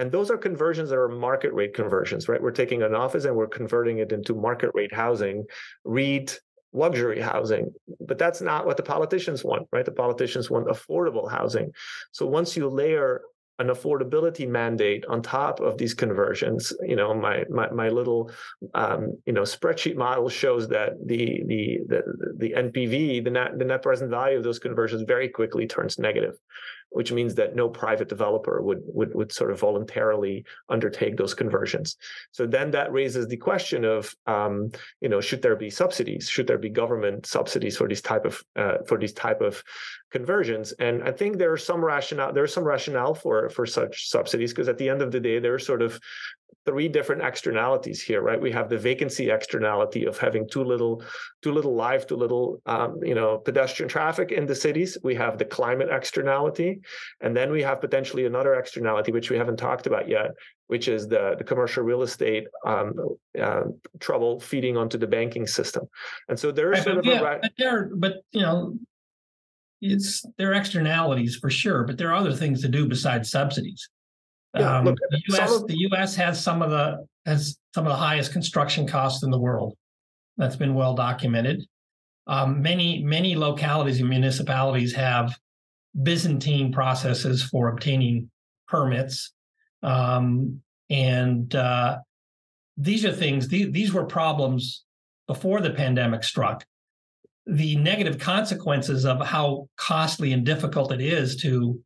And 0.00 0.12
those 0.12 0.30
are 0.30 0.38
conversions 0.38 0.90
that 0.90 0.98
are 0.98 1.08
market 1.08 1.52
rate 1.52 1.74
conversions 1.74 2.28
right? 2.28 2.40
We're 2.40 2.52
taking 2.52 2.82
an 2.82 2.94
office 2.94 3.24
and 3.24 3.34
we're 3.34 3.48
converting 3.48 3.98
it 3.98 4.12
into 4.12 4.34
market 4.34 4.70
rate 4.74 4.94
housing 4.94 5.44
read 5.84 6.32
luxury 6.72 7.20
housing. 7.20 7.72
But 8.00 8.18
that's 8.18 8.40
not 8.40 8.66
what 8.66 8.76
the 8.76 8.82
politicians 8.84 9.42
want 9.42 9.66
right? 9.72 9.84
The 9.84 9.92
politicians 9.92 10.48
want 10.48 10.68
affordable 10.68 11.28
housing. 11.28 11.72
So 12.12 12.26
once 12.26 12.56
you 12.56 12.68
layer 12.68 13.22
an 13.58 13.68
affordability 13.68 14.48
mandate 14.48 15.04
on 15.06 15.20
top 15.20 15.60
of 15.60 15.76
these 15.78 15.94
conversions. 15.94 16.72
You 16.82 16.96
know, 16.96 17.12
my 17.14 17.44
my, 17.50 17.70
my 17.70 17.88
little 17.88 18.30
um, 18.74 19.12
you 19.26 19.32
know 19.32 19.42
spreadsheet 19.42 19.96
model 19.96 20.28
shows 20.28 20.68
that 20.68 20.92
the 21.04 21.42
the 21.46 21.78
the, 21.86 22.02
the 22.36 22.50
NPV, 22.50 23.24
the 23.24 23.30
net 23.30 23.58
the 23.58 23.64
net 23.64 23.82
present 23.82 24.10
value 24.10 24.38
of 24.38 24.44
those 24.44 24.58
conversions, 24.58 25.02
very 25.02 25.28
quickly 25.28 25.66
turns 25.66 25.98
negative 25.98 26.34
which 26.90 27.12
means 27.12 27.34
that 27.34 27.54
no 27.54 27.68
private 27.68 28.08
developer 28.08 28.62
would, 28.62 28.82
would, 28.86 29.14
would 29.14 29.32
sort 29.32 29.50
of 29.50 29.60
voluntarily 29.60 30.44
undertake 30.68 31.16
those 31.16 31.34
conversions. 31.34 31.96
So 32.32 32.46
then 32.46 32.70
that 32.72 32.92
raises 32.92 33.28
the 33.28 33.36
question 33.36 33.84
of, 33.84 34.14
um, 34.26 34.70
you 35.00 35.08
know, 35.08 35.20
should 35.20 35.42
there 35.42 35.56
be 35.56 35.70
subsidies? 35.70 36.28
Should 36.28 36.46
there 36.46 36.58
be 36.58 36.70
government 36.70 37.26
subsidies 37.26 37.76
for 37.76 37.88
these 37.88 38.02
type 38.02 38.24
of 38.24 38.42
uh, 38.56 38.78
for 38.86 38.98
these 38.98 39.12
type 39.12 39.40
of 39.40 39.62
conversions? 40.10 40.72
And 40.72 41.02
I 41.02 41.12
think 41.12 41.36
there 41.36 41.52
are 41.52 41.58
some 41.58 41.84
rationale. 41.84 42.32
There's 42.32 42.52
some 42.52 42.64
rationale 42.64 43.14
for 43.14 43.48
for 43.50 43.66
such 43.66 44.08
subsidies 44.08 44.52
because 44.52 44.68
at 44.68 44.78
the 44.78 44.88
end 44.88 45.02
of 45.02 45.12
the 45.12 45.20
day, 45.20 45.38
they're 45.38 45.58
sort 45.58 45.82
of 45.82 46.00
three 46.68 46.86
different 46.86 47.22
externalities 47.22 48.02
here, 48.02 48.20
right? 48.20 48.38
We 48.38 48.52
have 48.52 48.68
the 48.68 48.76
vacancy 48.76 49.30
externality 49.30 50.04
of 50.04 50.18
having 50.18 50.46
too 50.46 50.62
little, 50.62 51.02
too 51.40 51.50
little 51.50 51.74
life, 51.74 52.06
too 52.06 52.16
little, 52.16 52.60
um, 52.66 52.98
you 53.02 53.14
know, 53.14 53.38
pedestrian 53.38 53.88
traffic 53.88 54.32
in 54.32 54.44
the 54.44 54.54
cities. 54.54 54.98
We 55.02 55.14
have 55.14 55.38
the 55.38 55.46
climate 55.46 55.88
externality, 55.90 56.80
and 57.22 57.34
then 57.34 57.50
we 57.50 57.62
have 57.62 57.80
potentially 57.80 58.26
another 58.26 58.54
externality 58.54 59.12
which 59.12 59.30
we 59.30 59.38
haven't 59.38 59.56
talked 59.56 59.86
about 59.86 60.08
yet, 60.10 60.32
which 60.66 60.88
is 60.88 61.08
the 61.08 61.36
the 61.38 61.44
commercial 61.44 61.84
real 61.84 62.02
estate 62.02 62.44
um, 62.66 62.92
uh, 63.40 63.62
trouble 63.98 64.38
feeding 64.38 64.76
onto 64.76 64.98
the 64.98 65.06
banking 65.06 65.46
system. 65.46 65.88
And 66.28 66.38
so 66.38 66.52
there's 66.52 66.78
right, 66.78 66.84
sort 66.84 66.98
of 66.98 67.06
yeah, 67.06 67.20
a 67.20 67.38
but 67.40 67.52
there, 67.56 67.90
but 67.96 68.12
you 68.32 68.42
know. 68.42 68.74
It's 69.80 70.24
there 70.38 70.50
are 70.50 70.54
externalities 70.54 71.36
for 71.36 71.50
sure, 71.50 71.84
but 71.84 71.98
there 71.98 72.08
are 72.10 72.16
other 72.16 72.32
things 72.32 72.62
to 72.62 72.68
do 72.68 72.88
besides 72.88 73.30
subsidies. 73.30 73.88
Yeah, 74.54 74.78
um, 74.78 74.84
look, 74.86 74.96
the 75.10 75.22
U.S. 75.28 75.54
Of, 75.54 75.66
the 75.66 75.76
U.S. 75.76 76.14
has 76.16 76.42
some 76.42 76.62
of 76.62 76.70
the 76.70 77.06
has 77.26 77.58
some 77.74 77.86
of 77.86 77.90
the 77.90 77.96
highest 77.96 78.32
construction 78.32 78.86
costs 78.86 79.22
in 79.22 79.30
the 79.30 79.38
world. 79.38 79.76
That's 80.36 80.56
been 80.56 80.74
well 80.74 80.94
documented. 80.94 81.64
Um, 82.26 82.62
many 82.62 83.02
many 83.02 83.36
localities 83.36 84.00
and 84.00 84.08
municipalities 84.08 84.94
have 84.94 85.36
Byzantine 86.02 86.72
processes 86.72 87.42
for 87.42 87.68
obtaining 87.68 88.30
permits, 88.68 89.32
um, 89.82 90.62
and 90.88 91.54
uh, 91.54 91.98
these 92.76 93.04
are 93.04 93.12
things. 93.12 93.48
These, 93.48 93.72
these 93.72 93.92
were 93.92 94.04
problems 94.04 94.84
before 95.26 95.60
the 95.60 95.70
pandemic 95.70 96.24
struck. 96.24 96.64
The 97.46 97.76
negative 97.76 98.18
consequences 98.18 99.04
of 99.04 99.24
how 99.24 99.68
costly 99.76 100.32
and 100.32 100.44
difficult 100.44 100.92
it 100.92 101.00
is 101.00 101.36
to 101.36 101.80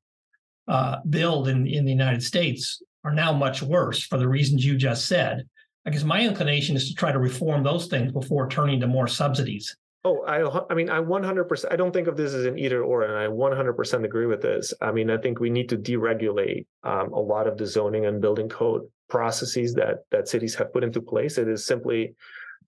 uh, 0.68 0.96
build 1.08 1.48
in, 1.48 1.66
in 1.66 1.84
the 1.84 1.90
United 1.90 2.22
States 2.22 2.82
are 3.04 3.12
now 3.12 3.32
much 3.32 3.62
worse 3.62 4.02
for 4.04 4.18
the 4.18 4.28
reasons 4.28 4.64
you 4.64 4.76
just 4.76 5.06
said. 5.06 5.46
I 5.84 5.90
guess 5.90 6.04
my 6.04 6.20
inclination 6.20 6.76
is 6.76 6.88
to 6.88 6.94
try 6.94 7.10
to 7.10 7.18
reform 7.18 7.64
those 7.64 7.86
things 7.86 8.12
before 8.12 8.48
turning 8.48 8.80
to 8.80 8.86
more 8.86 9.08
subsidies. 9.08 9.76
Oh, 10.04 10.22
I, 10.24 10.72
I 10.72 10.74
mean, 10.74 10.90
I 10.90 10.98
100%, 10.98 11.64
I 11.70 11.76
don't 11.76 11.92
think 11.92 12.08
of 12.08 12.16
this 12.16 12.34
as 12.34 12.44
an 12.44 12.58
either 12.58 12.82
or, 12.82 13.02
and 13.02 13.16
I 13.16 13.26
100% 13.26 14.04
agree 14.04 14.26
with 14.26 14.42
this. 14.42 14.74
I 14.80 14.90
mean, 14.90 15.10
I 15.10 15.16
think 15.16 15.38
we 15.38 15.50
need 15.50 15.68
to 15.68 15.76
deregulate 15.76 16.66
um, 16.82 17.12
a 17.12 17.20
lot 17.20 17.46
of 17.46 17.56
the 17.56 17.66
zoning 17.66 18.06
and 18.06 18.20
building 18.20 18.48
code 18.48 18.82
processes 19.08 19.74
that 19.74 20.04
that 20.10 20.26
cities 20.26 20.54
have 20.54 20.72
put 20.72 20.82
into 20.82 21.00
place. 21.00 21.36
It 21.36 21.46
is 21.46 21.64
simply 21.66 22.14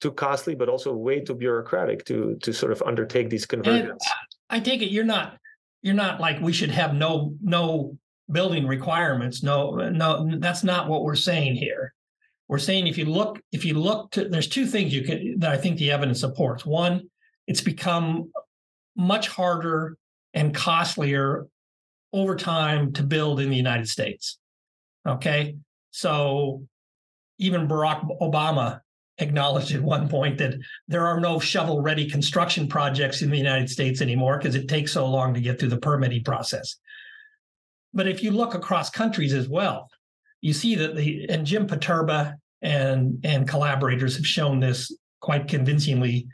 too 0.00 0.12
costly, 0.12 0.54
but 0.54 0.68
also 0.68 0.92
way 0.92 1.20
too 1.20 1.34
bureaucratic 1.34 2.04
to 2.04 2.36
to 2.42 2.52
sort 2.52 2.70
of 2.70 2.82
undertake 2.82 3.30
these 3.30 3.46
conversions. 3.46 3.88
And 3.90 4.00
I 4.50 4.60
take 4.60 4.82
it 4.82 4.90
you're 4.90 5.04
not 5.04 5.38
you're 5.84 5.94
not 5.94 6.18
like 6.18 6.40
we 6.40 6.54
should 6.54 6.70
have 6.70 6.94
no 6.94 7.34
no 7.42 7.98
building 8.32 8.66
requirements. 8.66 9.42
No, 9.42 9.74
no, 9.90 10.26
that's 10.38 10.64
not 10.64 10.88
what 10.88 11.04
we're 11.04 11.14
saying 11.14 11.56
here. 11.56 11.92
We're 12.48 12.58
saying 12.58 12.86
if 12.86 12.96
you 12.96 13.04
look, 13.04 13.38
if 13.52 13.66
you 13.66 13.74
look 13.74 14.10
to, 14.12 14.26
there's 14.26 14.48
two 14.48 14.66
things 14.66 14.94
you 14.94 15.02
can 15.02 15.38
that 15.40 15.52
I 15.52 15.58
think 15.58 15.76
the 15.76 15.90
evidence 15.90 16.20
supports. 16.20 16.64
One, 16.64 17.10
it's 17.46 17.60
become 17.60 18.32
much 18.96 19.28
harder 19.28 19.98
and 20.32 20.54
costlier 20.54 21.48
over 22.14 22.34
time 22.34 22.94
to 22.94 23.02
build 23.02 23.38
in 23.38 23.50
the 23.50 23.56
United 23.56 23.88
States. 23.88 24.38
Okay. 25.06 25.56
So 25.90 26.66
even 27.38 27.68
Barack 27.68 28.08
Obama 28.22 28.80
acknowledged 29.18 29.74
at 29.74 29.82
one 29.82 30.08
point 30.08 30.38
that 30.38 30.54
there 30.88 31.06
are 31.06 31.20
no 31.20 31.38
shovel 31.38 31.80
ready 31.80 32.08
construction 32.08 32.66
projects 32.66 33.22
in 33.22 33.30
the 33.30 33.36
United 33.36 33.70
States 33.70 34.00
anymore 34.00 34.38
because 34.38 34.54
it 34.54 34.68
takes 34.68 34.92
so 34.92 35.06
long 35.06 35.34
to 35.34 35.40
get 35.40 35.58
through 35.58 35.68
the 35.68 35.78
permitting 35.78 36.24
process. 36.24 36.76
But 37.92 38.08
if 38.08 38.22
you 38.22 38.32
look 38.32 38.54
across 38.54 38.90
countries 38.90 39.32
as 39.32 39.48
well, 39.48 39.88
you 40.40 40.52
see 40.52 40.74
that 40.74 40.96
the 40.96 41.26
and 41.28 41.46
Jim 41.46 41.66
Poterba 41.66 42.34
and 42.60 43.20
and 43.24 43.48
collaborators 43.48 44.16
have 44.16 44.26
shown 44.26 44.60
this 44.60 44.94
quite 45.20 45.48
convincingly. 45.48 46.26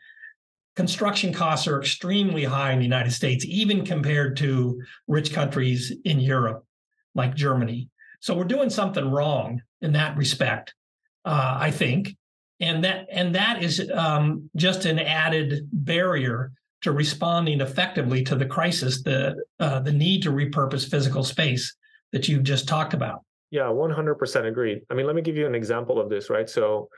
Construction 0.75 1.33
costs 1.35 1.69
are 1.69 1.79
extremely 1.79 2.45
high 2.45 2.73
in 2.73 2.79
the 2.79 2.85
United 2.85 3.13
States, 3.13 3.45
even 3.45 3.85
compared 3.85 4.37
to 4.39 4.81
rich 5.07 5.33
countries 5.33 5.93
in 6.05 6.21
Europe, 6.21 6.65
like 7.15 7.35
Germany. 7.35 7.91
So 8.21 8.35
we're 8.35 8.45
doing 8.45 8.71
something 8.71 9.11
wrong 9.11 9.61
in 9.83 9.93
that 9.93 10.17
respect, 10.17 10.75
uh, 11.25 11.59
I 11.61 11.71
think 11.71 12.17
and 12.61 12.85
that 12.85 13.07
and 13.11 13.35
that 13.35 13.63
is 13.63 13.91
um, 13.95 14.51
just 14.57 14.85
an 14.85 14.99
added 14.99 15.69
barrier 15.73 16.53
to 16.83 16.93
responding 16.93 17.61
effectively 17.61 18.23
to 18.25 18.37
the 18.37 18.47
crisis, 18.47 19.03
the 19.03 19.37
uh, 19.59 19.81
the 19.81 19.93
need 19.93 20.23
to 20.23 20.31
repurpose 20.31 20.89
physical 20.89 21.25
space 21.25 21.75
that 22.13 22.29
you've 22.29 22.43
just 22.43 22.69
talked 22.69 22.95
about. 22.95 23.21
Yeah, 23.51 23.69
one 23.69 23.91
hundred 23.91 24.17
percent 24.17 24.47
agreed. 24.47 24.83
I 24.91 24.95
mean, 24.95 25.07
let 25.07 25.17
me 25.17 25.23
give 25.23 25.37
you 25.37 25.47
an 25.47 25.55
example 25.55 26.01
of 26.01 26.09
this. 26.09 26.31
Right, 26.31 26.49
so 26.49 26.89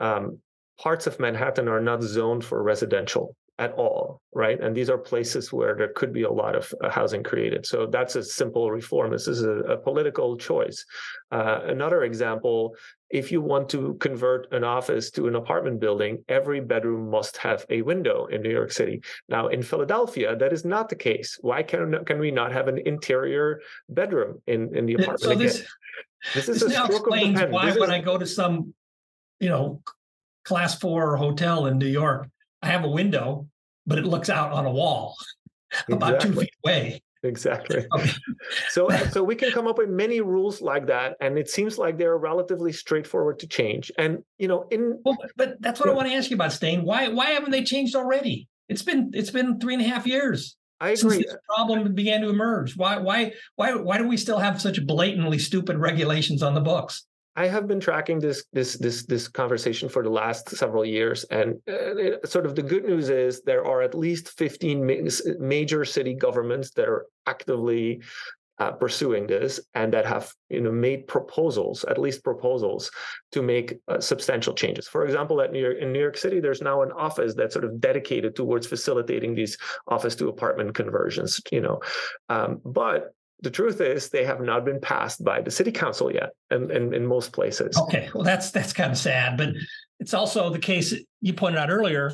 um, 0.00 0.38
parts 0.78 1.06
of 1.06 1.18
Manhattan 1.18 1.68
are 1.68 1.80
not 1.80 2.02
zoned 2.02 2.44
for 2.44 2.62
residential 2.62 3.34
at 3.58 3.72
all, 3.72 4.20
right? 4.34 4.60
And 4.60 4.76
these 4.76 4.90
are 4.90 4.98
places 4.98 5.52
where 5.52 5.74
there 5.74 5.92
could 5.94 6.12
be 6.12 6.22
a 6.24 6.30
lot 6.30 6.54
of 6.54 6.72
uh, 6.82 6.90
housing 6.90 7.22
created. 7.22 7.64
So 7.64 7.86
that's 7.86 8.14
a 8.16 8.22
simple 8.22 8.70
reform. 8.70 9.12
This 9.12 9.28
is 9.28 9.42
a, 9.42 9.50
a 9.50 9.76
political 9.78 10.36
choice. 10.36 10.84
Uh, 11.32 11.60
another 11.64 12.04
example 12.04 12.76
if 13.10 13.30
you 13.30 13.40
want 13.40 13.68
to 13.68 13.94
convert 13.94 14.52
an 14.52 14.64
office 14.64 15.10
to 15.12 15.28
an 15.28 15.36
apartment 15.36 15.78
building, 15.80 16.24
every 16.28 16.60
bedroom 16.60 17.08
must 17.08 17.36
have 17.36 17.64
a 17.70 17.82
window 17.82 18.26
in 18.26 18.42
New 18.42 18.50
York 18.50 18.72
City. 18.72 19.00
Now, 19.28 19.48
in 19.48 19.62
Philadelphia, 19.62 20.34
that 20.36 20.52
is 20.52 20.64
not 20.64 20.88
the 20.88 20.96
case. 20.96 21.38
Why 21.40 21.62
can, 21.62 22.04
can 22.04 22.18
we 22.18 22.30
not 22.30 22.52
have 22.52 22.66
an 22.68 22.78
interior 22.78 23.60
bedroom 23.88 24.42
in, 24.46 24.76
in 24.76 24.86
the 24.86 24.94
apartment? 24.94 25.20
So 25.20 25.34
this, 25.34 25.64
this 26.34 26.48
is 26.48 26.60
this 26.60 26.72
now 26.72 26.86
explains 26.86 27.40
why 27.42 27.66
this 27.66 27.78
when 27.78 27.90
is... 27.90 27.94
I 27.94 28.00
go 28.00 28.18
to 28.18 28.26
some, 28.26 28.74
you 29.38 29.50
know, 29.50 29.82
class 30.44 30.76
four 30.78 31.16
hotel 31.16 31.66
in 31.66 31.78
New 31.78 31.86
York, 31.86 32.28
I 32.66 32.70
have 32.72 32.84
a 32.84 32.88
window, 32.90 33.46
but 33.86 33.98
it 33.98 34.04
looks 34.04 34.28
out 34.28 34.52
on 34.52 34.66
a 34.66 34.70
wall 34.70 35.14
exactly. 35.72 35.94
about 35.96 36.20
two 36.20 36.32
feet 36.34 36.50
away. 36.64 37.02
exactly. 37.22 37.86
Okay. 37.94 38.10
So, 38.70 38.88
so 39.10 39.22
we 39.22 39.34
can 39.34 39.52
come 39.52 39.66
up 39.66 39.78
with 39.78 39.88
many 39.88 40.20
rules 40.20 40.60
like 40.60 40.86
that, 40.86 41.16
and 41.20 41.38
it 41.38 41.48
seems 41.48 41.78
like 41.78 41.96
they're 41.96 42.18
relatively 42.18 42.72
straightforward 42.72 43.38
to 43.40 43.46
change. 43.46 43.90
And 43.98 44.18
you 44.38 44.48
know, 44.48 44.66
in 44.70 45.00
well, 45.04 45.16
but 45.36 45.60
that's 45.60 45.80
what 45.80 45.86
yeah. 45.86 45.92
I 45.92 45.96
want 45.96 46.08
to 46.08 46.14
ask 46.14 46.30
you 46.30 46.36
about, 46.36 46.50
Stijn. 46.50 46.82
Why 46.82 47.08
why 47.08 47.30
haven't 47.30 47.50
they 47.50 47.64
changed 47.64 47.94
already? 47.94 48.48
It's 48.68 48.82
been 48.82 49.10
it's 49.14 49.30
been 49.30 49.60
three 49.60 49.74
and 49.74 49.82
a 49.82 49.88
half 49.88 50.06
years. 50.06 50.56
I 50.80 50.90
agree. 50.90 50.96
Since 50.96 51.26
this 51.26 51.36
problem 51.48 51.94
began 51.94 52.20
to 52.22 52.28
emerge. 52.28 52.76
Why 52.76 52.98
why 52.98 53.32
why 53.54 53.74
why 53.74 53.98
do 53.98 54.08
we 54.08 54.16
still 54.16 54.38
have 54.38 54.60
such 54.60 54.84
blatantly 54.86 55.38
stupid 55.38 55.78
regulations 55.78 56.42
on 56.42 56.54
the 56.54 56.60
books? 56.60 57.04
I 57.36 57.46
have 57.46 57.68
been 57.68 57.80
tracking 57.80 58.18
this 58.18 58.44
this 58.52 58.78
this 58.78 59.04
this 59.04 59.28
conversation 59.28 59.88
for 59.88 60.02
the 60.02 60.10
last 60.10 60.48
several 60.50 60.84
years, 60.84 61.24
and 61.24 61.56
uh, 61.68 62.26
sort 62.26 62.46
of 62.46 62.54
the 62.54 62.62
good 62.62 62.84
news 62.84 63.10
is 63.10 63.42
there 63.42 63.64
are 63.64 63.82
at 63.82 63.94
least 63.94 64.30
fifteen 64.38 64.84
ma- 64.84 65.10
major 65.38 65.84
city 65.84 66.14
governments 66.14 66.70
that 66.72 66.88
are 66.88 67.06
actively 67.26 68.00
uh, 68.58 68.72
pursuing 68.72 69.26
this 69.26 69.60
and 69.74 69.92
that 69.92 70.06
have 70.06 70.32
you 70.48 70.62
know 70.62 70.72
made 70.72 71.06
proposals, 71.06 71.84
at 71.84 71.98
least 71.98 72.24
proposals, 72.24 72.90
to 73.32 73.42
make 73.42 73.74
uh, 73.88 74.00
substantial 74.00 74.54
changes. 74.54 74.88
For 74.88 75.04
example, 75.04 75.42
at 75.42 75.52
New 75.52 75.60
York, 75.60 75.76
in 75.78 75.92
New 75.92 76.00
York 76.00 76.16
City, 76.16 76.40
there's 76.40 76.62
now 76.62 76.82
an 76.82 76.92
office 76.92 77.34
that's 77.34 77.52
sort 77.52 77.66
of 77.66 77.80
dedicated 77.80 78.34
towards 78.34 78.66
facilitating 78.66 79.34
these 79.34 79.58
office 79.88 80.16
to 80.16 80.28
apartment 80.28 80.74
conversions. 80.74 81.40
You 81.52 81.60
know, 81.60 81.80
um, 82.30 82.62
but 82.64 83.12
the 83.40 83.50
truth 83.50 83.80
is 83.80 84.08
they 84.08 84.24
have 84.24 84.40
not 84.40 84.64
been 84.64 84.80
passed 84.80 85.22
by 85.22 85.40
the 85.42 85.50
city 85.50 85.70
council 85.70 86.12
yet 86.12 86.30
in, 86.50 86.70
in, 86.70 86.94
in, 86.94 87.06
most 87.06 87.32
places. 87.32 87.76
Okay 87.76 88.08
well 88.14 88.24
that's 88.24 88.50
that's 88.50 88.72
kind 88.72 88.90
of 88.90 88.98
sad 88.98 89.36
but 89.36 89.50
it's 90.00 90.14
also 90.14 90.50
the 90.50 90.58
case 90.58 90.94
you 91.20 91.32
pointed 91.32 91.58
out 91.58 91.70
earlier 91.70 92.12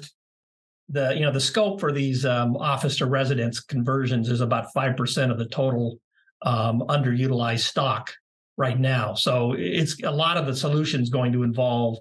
the 0.89 1.15
you 1.15 1.21
know 1.21 1.33
the 1.33 1.41
scope 1.41 1.81
for 1.81 1.91
these 1.91 2.25
um, 2.25 2.57
office 2.57 2.99
to 2.99 3.07
residence 3.07 3.61
conversions 3.61 4.29
is 4.29 4.41
about 4.41 4.67
5% 4.77 5.31
of 5.31 5.39
the 5.39 5.47
total 5.47 5.99
um, 6.43 6.83
underutilized 6.89 7.61
stock 7.61 8.13
right 8.57 8.79
now. 8.79 9.15
So 9.15 9.55
it's 9.59 10.03
a 10.03 10.11
lot 10.11 10.37
of 10.37 10.47
the 10.47 10.55
solutions 10.55 11.09
going 11.09 11.33
to 11.33 11.43
involve 11.43 11.99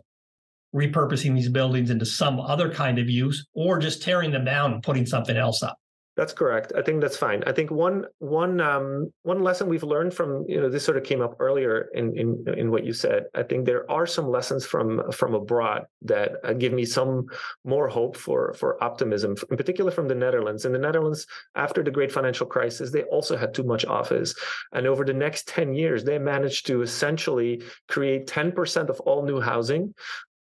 repurposing 0.75 1.35
these 1.35 1.49
buildings 1.49 1.89
into 1.89 2.05
some 2.05 2.39
other 2.39 2.71
kind 2.71 2.99
of 2.99 3.09
use 3.09 3.45
or 3.53 3.79
just 3.79 4.01
tearing 4.01 4.31
them 4.31 4.45
down 4.45 4.73
and 4.73 4.83
putting 4.83 5.05
something 5.05 5.35
else 5.35 5.63
up 5.63 5.77
that's 6.21 6.33
correct. 6.33 6.71
I 6.77 6.83
think 6.83 7.01
that's 7.01 7.17
fine. 7.17 7.43
I 7.47 7.51
think 7.51 7.71
one 7.71 8.05
one 8.19 8.61
um, 8.61 9.11
one 9.23 9.41
lesson 9.41 9.67
we've 9.67 9.81
learned 9.81 10.13
from 10.13 10.45
you 10.47 10.61
know 10.61 10.69
this 10.69 10.85
sort 10.85 10.97
of 10.97 11.03
came 11.03 11.19
up 11.19 11.33
earlier 11.39 11.89
in 11.95 12.15
in 12.15 12.45
in 12.55 12.69
what 12.69 12.83
you 12.85 12.93
said. 12.93 13.23
I 13.33 13.41
think 13.41 13.65
there 13.65 13.89
are 13.89 14.05
some 14.05 14.29
lessons 14.29 14.63
from 14.63 15.11
from 15.11 15.33
abroad 15.33 15.85
that 16.03 16.33
uh, 16.43 16.53
give 16.53 16.73
me 16.73 16.85
some 16.85 17.25
more 17.65 17.87
hope 17.87 18.15
for 18.15 18.53
for 18.53 18.69
optimism. 18.83 19.35
In 19.49 19.57
particular, 19.57 19.89
from 19.89 20.07
the 20.07 20.13
Netherlands. 20.13 20.63
In 20.63 20.73
the 20.73 20.85
Netherlands, 20.87 21.25
after 21.55 21.81
the 21.81 21.89
great 21.89 22.11
financial 22.11 22.45
crisis, 22.45 22.91
they 22.91 23.01
also 23.15 23.35
had 23.35 23.55
too 23.55 23.63
much 23.63 23.83
office, 23.85 24.35
and 24.73 24.85
over 24.85 25.03
the 25.03 25.15
next 25.25 25.47
ten 25.47 25.73
years, 25.73 26.03
they 26.03 26.19
managed 26.19 26.67
to 26.67 26.83
essentially 26.83 27.63
create 27.87 28.27
ten 28.27 28.51
percent 28.51 28.91
of 28.91 28.99
all 29.07 29.25
new 29.25 29.41
housing 29.41 29.95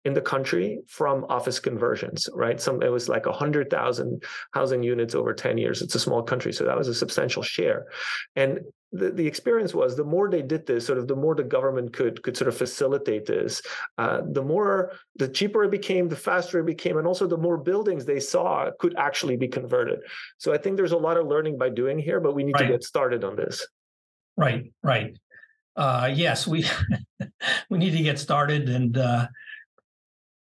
in 0.05 0.13
the 0.13 0.21
country 0.21 0.79
from 0.87 1.25
office 1.29 1.59
conversions, 1.59 2.27
right? 2.33 2.59
Some 2.59 2.83
it 2.83 2.91
was 2.91 3.07
like 3.07 3.25
a 3.25 3.31
hundred 3.31 3.69
thousand 3.69 4.23
housing 4.51 4.83
units 4.83 5.15
over 5.15 5.33
10 5.33 5.57
years. 5.57 5.81
It's 5.81 5.95
a 5.95 5.99
small 5.99 6.21
country, 6.21 6.51
so 6.51 6.65
that 6.65 6.77
was 6.77 6.89
a 6.89 6.93
substantial 6.93 7.41
share. 7.41 7.85
And 8.35 8.59
the, 8.91 9.09
the 9.09 9.25
experience 9.25 9.73
was 9.73 9.95
the 9.95 10.03
more 10.03 10.29
they 10.29 10.41
did 10.41 10.67
this, 10.67 10.85
sort 10.85 10.99
of 10.99 11.07
the 11.07 11.15
more 11.15 11.35
the 11.35 11.43
government 11.43 11.93
could 11.93 12.21
could 12.21 12.35
sort 12.35 12.49
of 12.49 12.57
facilitate 12.57 13.25
this, 13.25 13.61
uh, 13.97 14.21
the 14.31 14.43
more 14.43 14.91
the 15.15 15.27
cheaper 15.27 15.63
it 15.63 15.71
became, 15.71 16.09
the 16.09 16.15
faster 16.15 16.59
it 16.59 16.65
became, 16.65 16.97
and 16.97 17.07
also 17.07 17.25
the 17.25 17.37
more 17.37 17.57
buildings 17.57 18.05
they 18.05 18.19
saw 18.19 18.69
could 18.79 18.95
actually 18.97 19.37
be 19.37 19.47
converted. 19.47 19.99
So 20.37 20.53
I 20.53 20.57
think 20.57 20.75
there's 20.75 20.91
a 20.91 20.97
lot 20.97 21.17
of 21.17 21.27
learning 21.27 21.57
by 21.57 21.69
doing 21.69 21.97
here, 21.97 22.19
but 22.19 22.35
we 22.35 22.43
need 22.43 22.55
right. 22.55 22.67
to 22.67 22.73
get 22.73 22.83
started 22.83 23.23
on 23.23 23.35
this. 23.35 23.65
Right, 24.35 24.71
right. 24.83 25.17
Uh, 25.75 26.11
yes, 26.13 26.45
we 26.45 26.65
we 27.69 27.77
need 27.77 27.91
to 27.91 28.03
get 28.03 28.19
started 28.19 28.69
and 28.69 28.97
uh, 28.97 29.27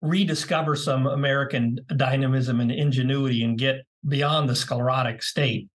rediscover 0.01 0.75
some 0.75 1.07
American 1.07 1.79
dynamism 1.95 2.59
and 2.59 2.71
ingenuity 2.71 3.43
and 3.43 3.57
get 3.57 3.77
beyond 4.07 4.47
the 4.47 4.55
sclerotic 4.55 5.21
state 5.21 5.67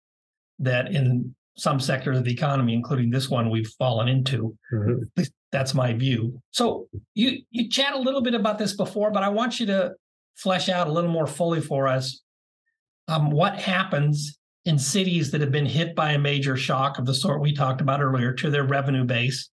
that 0.60 0.94
in 0.94 1.36
some 1.56 1.80
sectors 1.80 2.18
of 2.18 2.24
the 2.24 2.32
economy, 2.32 2.74
including 2.74 3.10
this 3.10 3.30
one, 3.30 3.50
we've 3.50 3.72
fallen 3.78 4.08
into. 4.08 4.56
Mm-hmm. 4.74 5.24
That's 5.52 5.74
my 5.74 5.94
view. 5.94 6.42
So 6.52 6.88
you 7.14 7.42
you 7.52 7.70
chat 7.70 7.94
a 7.94 8.00
little 8.00 8.22
bit 8.22 8.34
about 8.34 8.58
this 8.58 8.76
before, 8.76 9.12
but 9.12 9.24
I 9.24 9.30
want 9.30 9.60
you 9.60 9.68
to 9.68 9.94
flesh 10.36 10.68
out 10.70 10.88
a 10.88 10.92
little 10.92 11.12
more 11.12 11.28
fully 11.28 11.62
for 11.62 11.88
us 11.88 12.24
um, 13.08 13.32
what 13.32 13.60
happens 13.60 14.38
in 14.66 14.80
cities 14.80 15.32
that 15.32 15.42
have 15.42 15.52
been 15.52 15.66
hit 15.66 15.96
by 15.96 16.14
a 16.14 16.20
major 16.20 16.56
shock 16.56 16.98
of 16.98 17.06
the 17.06 17.14
sort 17.14 17.42
we 17.42 17.54
talked 17.54 17.82
about 17.82 18.02
earlier 18.02 18.34
to 18.34 18.50
their 18.50 18.64
revenue 18.64 19.04
base, 19.04 19.50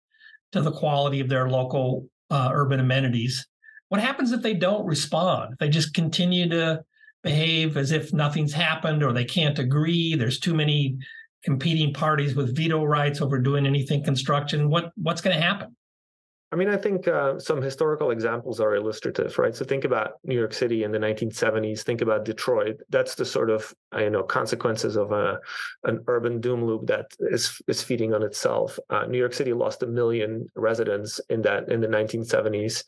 to 0.52 0.62
the 0.62 0.72
quality 0.72 1.20
of 1.20 1.30
their 1.30 1.50
local 1.50 2.08
uh, 2.30 2.50
urban 2.54 2.80
amenities, 2.80 3.48
what 3.90 4.02
happens 4.02 4.32
if 4.32 4.42
they 4.42 4.54
don't 4.54 4.86
respond? 4.86 5.54
If 5.54 5.60
they 5.60 5.70
just 5.70 5.94
continue 5.94 6.50
to 6.50 6.84
behave 7.24 7.78
as 7.78 7.92
if 7.92 8.14
nothing's 8.14 8.54
happened 8.54 9.04
or 9.04 9.14
they 9.14 9.26
can't 9.26 9.60
agree, 9.60 10.16
there's 10.16 10.40
too 10.40 10.54
many 10.54 10.98
competing 11.44 11.94
parties 11.94 12.36
with 12.36 12.56
veto 12.56 12.84
rights 12.84 13.22
over 13.22 13.40
doing 13.40 13.66
anything 13.66 14.04
construction, 14.04 14.70
what 14.70 14.92
what's 14.96 15.22
going 15.22 15.36
to 15.36 15.42
happen? 15.42 15.77
I 16.50 16.56
mean, 16.56 16.70
I 16.70 16.78
think 16.78 17.10
uh, 17.10 17.40
some 17.40 17.62
historical 17.62 18.12
examples 18.12 18.62
are 18.62 18.76
illustrative, 18.76 19.38
right? 19.38 19.54
So 19.54 19.66
think 19.66 19.84
about 19.84 20.14
New 20.24 20.36
York 20.36 20.54
City 20.54 20.84
in 20.84 20.94
the 20.94 20.98
1970s. 20.98 21.82
Think 21.82 22.00
about 22.00 22.24
Detroit. 22.24 22.80
That's 22.90 23.16
the 23.16 23.26
sort 23.26 23.50
of 23.50 23.74
uh, 23.94 24.00
you 24.00 24.10
know 24.10 24.24
consequences 24.24 24.96
of 24.96 25.12
a 25.12 25.40
an 25.84 26.06
urban 26.08 26.40
doom 26.40 26.64
loop 26.64 26.88
that 26.88 27.08
is 27.20 27.62
is 27.68 27.84
feeding 27.84 28.14
on 28.14 28.24
itself. 28.24 28.80
Uh, 28.90 29.06
New 29.08 29.18
York 29.18 29.34
City 29.34 29.52
lost 29.52 29.84
a 29.84 29.88
million 29.88 30.50
residents 30.56 31.20
in 31.30 31.42
that 31.42 31.70
in 31.70 31.82
the 31.82 31.88
1970s. 31.88 32.86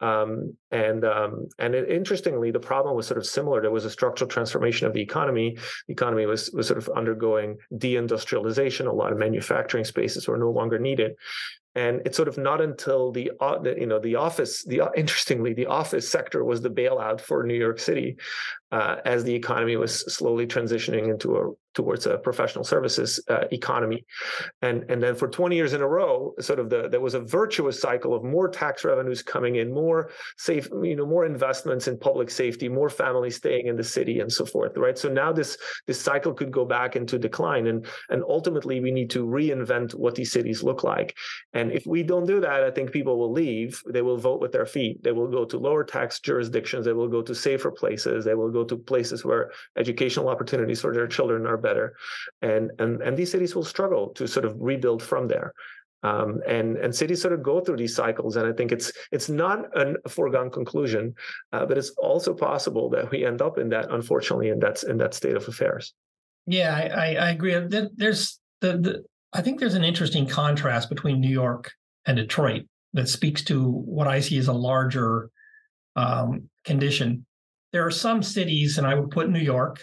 Um, 0.00 0.54
and 0.70 1.04
um, 1.04 1.48
and 1.58 1.74
it, 1.74 1.88
interestingly, 1.88 2.50
the 2.50 2.60
problem 2.60 2.94
was 2.94 3.06
sort 3.06 3.18
of 3.18 3.26
similar. 3.26 3.62
There 3.62 3.70
was 3.70 3.86
a 3.86 3.90
structural 3.90 4.28
transformation 4.28 4.86
of 4.86 4.92
the 4.92 5.00
economy. 5.00 5.56
The 5.86 5.92
economy 5.92 6.26
was 6.26 6.50
was 6.52 6.68
sort 6.68 6.78
of 6.78 6.90
undergoing 6.90 7.56
deindustrialization. 7.72 8.86
A 8.86 8.92
lot 8.92 9.12
of 9.12 9.18
manufacturing 9.18 9.84
spaces 9.84 10.28
were 10.28 10.36
no 10.36 10.50
longer 10.50 10.78
needed, 10.78 11.12
and 11.78 12.02
it's 12.04 12.16
sort 12.16 12.28
of 12.28 12.36
not 12.36 12.60
until 12.60 13.12
the, 13.12 13.30
uh, 13.40 13.58
you 13.76 13.86
know 13.86 14.00
the 14.00 14.16
office 14.16 14.64
the 14.64 14.80
interestingly 14.96 15.52
the 15.52 15.66
office 15.66 16.08
sector 16.08 16.44
was 16.44 16.60
the 16.60 16.70
bailout 16.70 17.20
for 17.20 17.44
New 17.44 17.60
York 17.66 17.78
City 17.78 18.16
uh, 18.72 18.96
as 19.04 19.22
the 19.24 19.34
economy 19.34 19.76
was 19.76 19.92
slowly 20.12 20.46
transitioning 20.46 21.08
into 21.08 21.36
a 21.36 21.44
towards 21.78 22.06
a 22.06 22.18
professional 22.18 22.64
services 22.64 23.10
uh, 23.28 23.44
economy. 23.52 24.00
And 24.62 24.78
and 24.90 24.98
then 25.02 25.14
for 25.14 25.28
20 25.28 25.54
years 25.54 25.72
in 25.74 25.80
a 25.80 25.90
row 26.00 26.34
sort 26.40 26.58
of 26.58 26.66
the 26.70 26.80
there 26.92 27.04
was 27.08 27.14
a 27.14 27.20
virtuous 27.40 27.76
cycle 27.86 28.12
of 28.16 28.24
more 28.24 28.48
tax 28.62 28.84
revenues 28.84 29.22
coming 29.22 29.54
in 29.62 29.72
more 29.82 30.10
safe 30.48 30.66
you 30.82 30.96
know 30.98 31.06
more 31.06 31.24
investments 31.34 31.84
in 31.86 31.94
public 32.08 32.28
safety 32.42 32.68
more 32.68 32.90
families 32.90 33.36
staying 33.36 33.66
in 33.68 33.76
the 33.76 33.88
city 33.96 34.16
and 34.22 34.30
so 34.38 34.44
forth 34.44 34.72
right? 34.76 34.98
So 34.98 35.08
now 35.22 35.30
this 35.32 35.50
this 35.86 36.00
cycle 36.00 36.32
could 36.38 36.52
go 36.60 36.64
back 36.64 36.96
into 36.96 37.16
decline 37.28 37.64
and 37.68 37.86
and 38.12 38.20
ultimately 38.36 38.76
we 38.80 38.90
need 38.98 39.10
to 39.16 39.20
reinvent 39.38 39.94
what 39.94 40.16
these 40.16 40.32
cities 40.32 40.64
look 40.68 40.82
like. 40.82 41.16
And 41.58 41.70
if 41.78 41.86
we 41.86 42.02
don't 42.02 42.26
do 42.34 42.40
that 42.40 42.64
i 42.68 42.70
think 42.70 42.86
people 42.98 43.16
will 43.20 43.34
leave 43.44 43.70
they 43.94 44.04
will 44.08 44.20
vote 44.28 44.40
with 44.40 44.52
their 44.52 44.66
feet 44.66 44.94
they 45.04 45.14
will 45.18 45.30
go 45.38 45.44
to 45.44 45.56
lower 45.68 45.84
tax 45.84 46.18
jurisdictions 46.28 46.84
they 46.84 46.98
will 47.00 47.12
go 47.16 47.22
to 47.22 47.34
safer 47.34 47.70
places 47.82 48.24
they 48.24 48.34
will 48.40 48.52
go 48.58 48.64
to 48.64 48.76
places 48.92 49.24
where 49.24 49.44
educational 49.76 50.28
opportunities 50.28 50.80
for 50.80 50.92
their 50.92 51.06
children 51.06 51.46
are 51.46 51.56
better 51.56 51.67
and 52.42 52.70
and 52.78 53.02
and 53.02 53.16
these 53.16 53.30
cities 53.30 53.54
will 53.54 53.64
struggle 53.64 54.08
to 54.10 54.26
sort 54.26 54.44
of 54.44 54.54
rebuild 54.58 55.02
from 55.02 55.28
there. 55.28 55.52
Um, 56.04 56.40
and 56.46 56.76
and 56.76 56.94
cities 56.94 57.20
sort 57.20 57.34
of 57.34 57.42
go 57.42 57.60
through 57.60 57.78
these 57.78 57.96
cycles 57.96 58.36
and 58.36 58.46
i 58.46 58.52
think 58.52 58.70
it's 58.70 58.92
it's 59.10 59.28
not 59.28 59.58
an, 59.76 59.96
a 60.04 60.08
foregone 60.08 60.48
conclusion 60.48 61.12
uh, 61.52 61.66
but 61.66 61.76
it's 61.76 61.90
also 61.98 62.32
possible 62.32 62.88
that 62.90 63.10
we 63.10 63.24
end 63.26 63.42
up 63.42 63.58
in 63.58 63.68
that 63.70 63.90
unfortunately 63.90 64.50
in 64.50 64.60
that 64.60 64.80
in 64.84 64.96
that 64.98 65.12
state 65.12 65.34
of 65.34 65.48
affairs. 65.48 65.94
Yeah 66.46 66.72
i 66.72 67.16
i, 67.16 67.30
agree. 67.30 67.52
There's 67.96 68.38
the, 68.60 68.78
the 68.78 69.04
i 69.32 69.42
think 69.42 69.58
there's 69.58 69.74
an 69.74 69.82
interesting 69.82 70.28
contrast 70.28 70.88
between 70.88 71.20
new 71.20 71.28
york 71.28 71.72
and 72.06 72.16
detroit 72.16 72.62
that 72.92 73.08
speaks 73.08 73.42
to 73.44 73.68
what 73.68 74.06
i 74.06 74.20
see 74.20 74.38
as 74.38 74.46
a 74.46 74.52
larger 74.52 75.30
um, 75.96 76.48
condition. 76.64 77.26
There 77.72 77.84
are 77.84 77.90
some 77.90 78.22
cities 78.22 78.78
and 78.78 78.86
i 78.86 78.94
would 78.94 79.10
put 79.10 79.30
new 79.30 79.40
york 79.40 79.82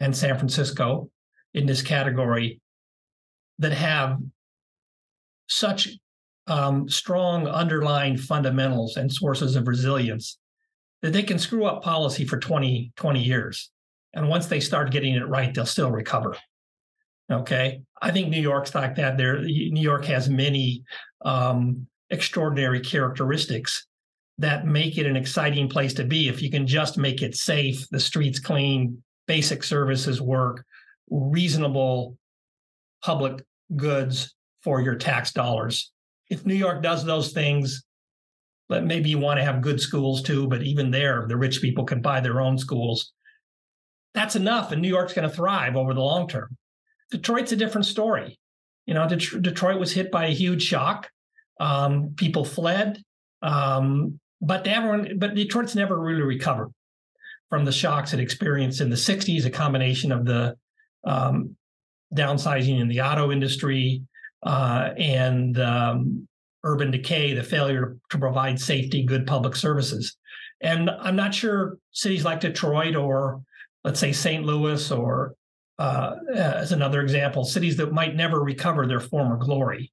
and 0.00 0.16
San 0.16 0.36
Francisco 0.36 1.10
in 1.54 1.66
this 1.66 1.82
category 1.82 2.60
that 3.58 3.72
have 3.72 4.18
such 5.48 5.88
um, 6.46 6.88
strong 6.88 7.46
underlying 7.46 8.16
fundamentals 8.16 8.96
and 8.96 9.12
sources 9.12 9.56
of 9.56 9.68
resilience 9.68 10.38
that 11.02 11.12
they 11.12 11.22
can 11.22 11.38
screw 11.38 11.64
up 11.64 11.82
policy 11.82 12.24
for 12.24 12.38
20, 12.38 12.92
20 12.96 13.22
years. 13.22 13.70
And 14.12 14.28
once 14.28 14.46
they 14.46 14.60
start 14.60 14.90
getting 14.90 15.14
it 15.14 15.28
right, 15.28 15.54
they'll 15.54 15.66
still 15.66 15.90
recover. 15.90 16.36
Okay. 17.30 17.82
I 18.02 18.10
think 18.10 18.28
New 18.28 18.40
York's 18.40 18.74
like 18.74 18.96
that. 18.96 19.16
There, 19.16 19.40
New 19.40 19.80
York 19.80 20.04
has 20.06 20.28
many 20.28 20.82
um, 21.24 21.86
extraordinary 22.10 22.80
characteristics 22.80 23.86
that 24.38 24.66
make 24.66 24.98
it 24.98 25.06
an 25.06 25.16
exciting 25.16 25.68
place 25.68 25.94
to 25.94 26.04
be. 26.04 26.28
If 26.28 26.42
you 26.42 26.50
can 26.50 26.66
just 26.66 26.98
make 26.98 27.22
it 27.22 27.36
safe, 27.36 27.88
the 27.90 28.00
streets 28.00 28.40
clean, 28.40 29.02
basic 29.30 29.62
services 29.62 30.20
work, 30.20 30.64
reasonable 31.08 32.18
public 33.00 33.40
goods 33.76 34.34
for 34.64 34.80
your 34.80 34.96
tax 34.96 35.30
dollars. 35.30 35.92
If 36.30 36.44
New 36.44 36.56
York 36.56 36.82
does 36.82 37.04
those 37.04 37.30
things, 37.30 37.84
but 38.68 38.84
maybe 38.84 39.08
you 39.08 39.20
want 39.20 39.38
to 39.38 39.44
have 39.44 39.62
good 39.62 39.80
schools 39.80 40.20
too, 40.20 40.48
but 40.48 40.64
even 40.64 40.90
there, 40.90 41.26
the 41.28 41.36
rich 41.36 41.60
people 41.60 41.84
can 41.84 42.02
buy 42.02 42.18
their 42.18 42.40
own 42.40 42.58
schools. 42.58 43.12
That's 44.14 44.34
enough, 44.34 44.72
and 44.72 44.82
New 44.82 44.88
York's 44.88 45.14
going 45.14 45.28
to 45.28 45.36
thrive 45.36 45.76
over 45.76 45.94
the 45.94 46.00
long 46.00 46.26
term. 46.26 46.56
Detroit's 47.12 47.52
a 47.52 47.56
different 47.56 47.86
story. 47.86 48.36
You 48.86 48.94
know, 48.94 49.06
Detroit 49.06 49.78
was 49.78 49.92
hit 49.92 50.10
by 50.10 50.26
a 50.26 50.34
huge 50.34 50.64
shock. 50.64 51.08
Um, 51.60 52.14
people 52.16 52.44
fled, 52.44 53.00
um, 53.42 54.18
but 54.40 54.66
everyone, 54.66 55.20
but 55.20 55.36
Detroit's 55.36 55.76
never 55.76 55.96
really 55.96 56.22
recovered 56.22 56.72
from 57.50 57.64
the 57.64 57.72
shocks 57.72 58.14
it 58.14 58.20
experienced 58.20 58.80
in 58.80 58.88
the 58.88 58.96
'60s. 58.96 59.44
A 59.44 59.50
combination 59.50 60.12
of 60.12 60.24
the 60.24 60.56
um, 61.04 61.56
downsizing 62.14 62.80
in 62.80 62.88
the 62.88 63.02
auto 63.02 63.30
industry 63.30 64.02
uh, 64.42 64.90
and 64.96 65.60
um, 65.60 66.26
urban 66.64 66.90
decay, 66.90 67.34
the 67.34 67.42
failure 67.42 67.96
to 68.10 68.18
provide 68.18 68.60
safety, 68.60 69.02
good 69.02 69.26
public 69.26 69.54
services. 69.56 70.16
And 70.60 70.90
I'm 70.90 71.16
not 71.16 71.34
sure 71.34 71.78
cities 71.92 72.24
like 72.24 72.40
Detroit 72.40 72.96
or 72.96 73.42
let's 73.84 74.00
say 74.00 74.12
St. 74.12 74.44
Louis 74.44 74.90
or 74.90 75.34
uh, 75.78 76.16
as 76.34 76.72
another 76.72 77.00
example, 77.00 77.44
cities 77.44 77.76
that 77.78 77.92
might 77.92 78.14
never 78.14 78.42
recover 78.42 78.86
their 78.86 79.00
former 79.00 79.38
glory. 79.38 79.90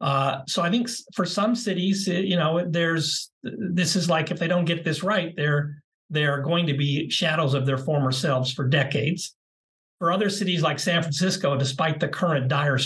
Uh, 0.00 0.40
so 0.48 0.62
I 0.62 0.70
think 0.70 0.88
for 1.14 1.26
some 1.26 1.54
cities, 1.54 2.08
you 2.08 2.36
know, 2.36 2.66
there's 2.66 3.30
this 3.42 3.94
is 3.94 4.08
like 4.08 4.30
if 4.30 4.38
they 4.38 4.48
don't 4.48 4.64
get 4.64 4.84
this 4.84 5.02
right, 5.02 5.34
they're 5.36 5.81
they're 6.12 6.42
going 6.42 6.66
to 6.66 6.76
be 6.76 7.08
shadows 7.10 7.54
of 7.54 7.66
their 7.66 7.78
former 7.78 8.12
selves 8.12 8.52
for 8.52 8.68
decades. 8.68 9.34
For 9.98 10.12
other 10.12 10.28
cities 10.28 10.62
like 10.62 10.78
San 10.78 11.02
Francisco, 11.02 11.56
despite 11.56 11.98
the 11.98 12.08
current 12.08 12.48
dire 12.48 12.78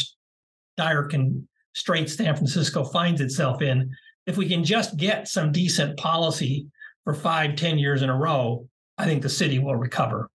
dire 0.77 1.05
constraints 1.05 2.15
San 2.15 2.37
Francisco 2.37 2.85
finds 2.85 3.21
itself 3.21 3.62
in, 3.62 3.91
if 4.27 4.37
we 4.37 4.49
can 4.49 4.65
just 4.65 4.97
get 4.97 5.29
some 5.29 5.51
decent 5.51 5.97
policy 5.99 6.67
for 7.05 7.15
five, 7.15 7.57
ten 7.57 7.79
years 7.79 8.03
in 8.03 8.11
a 8.11 8.17
row, 8.17 8.69
I 8.97 9.05
think 9.07 9.23
the 9.23 9.29
city 9.29 9.59
will 9.59 9.77
recover. 9.77 10.31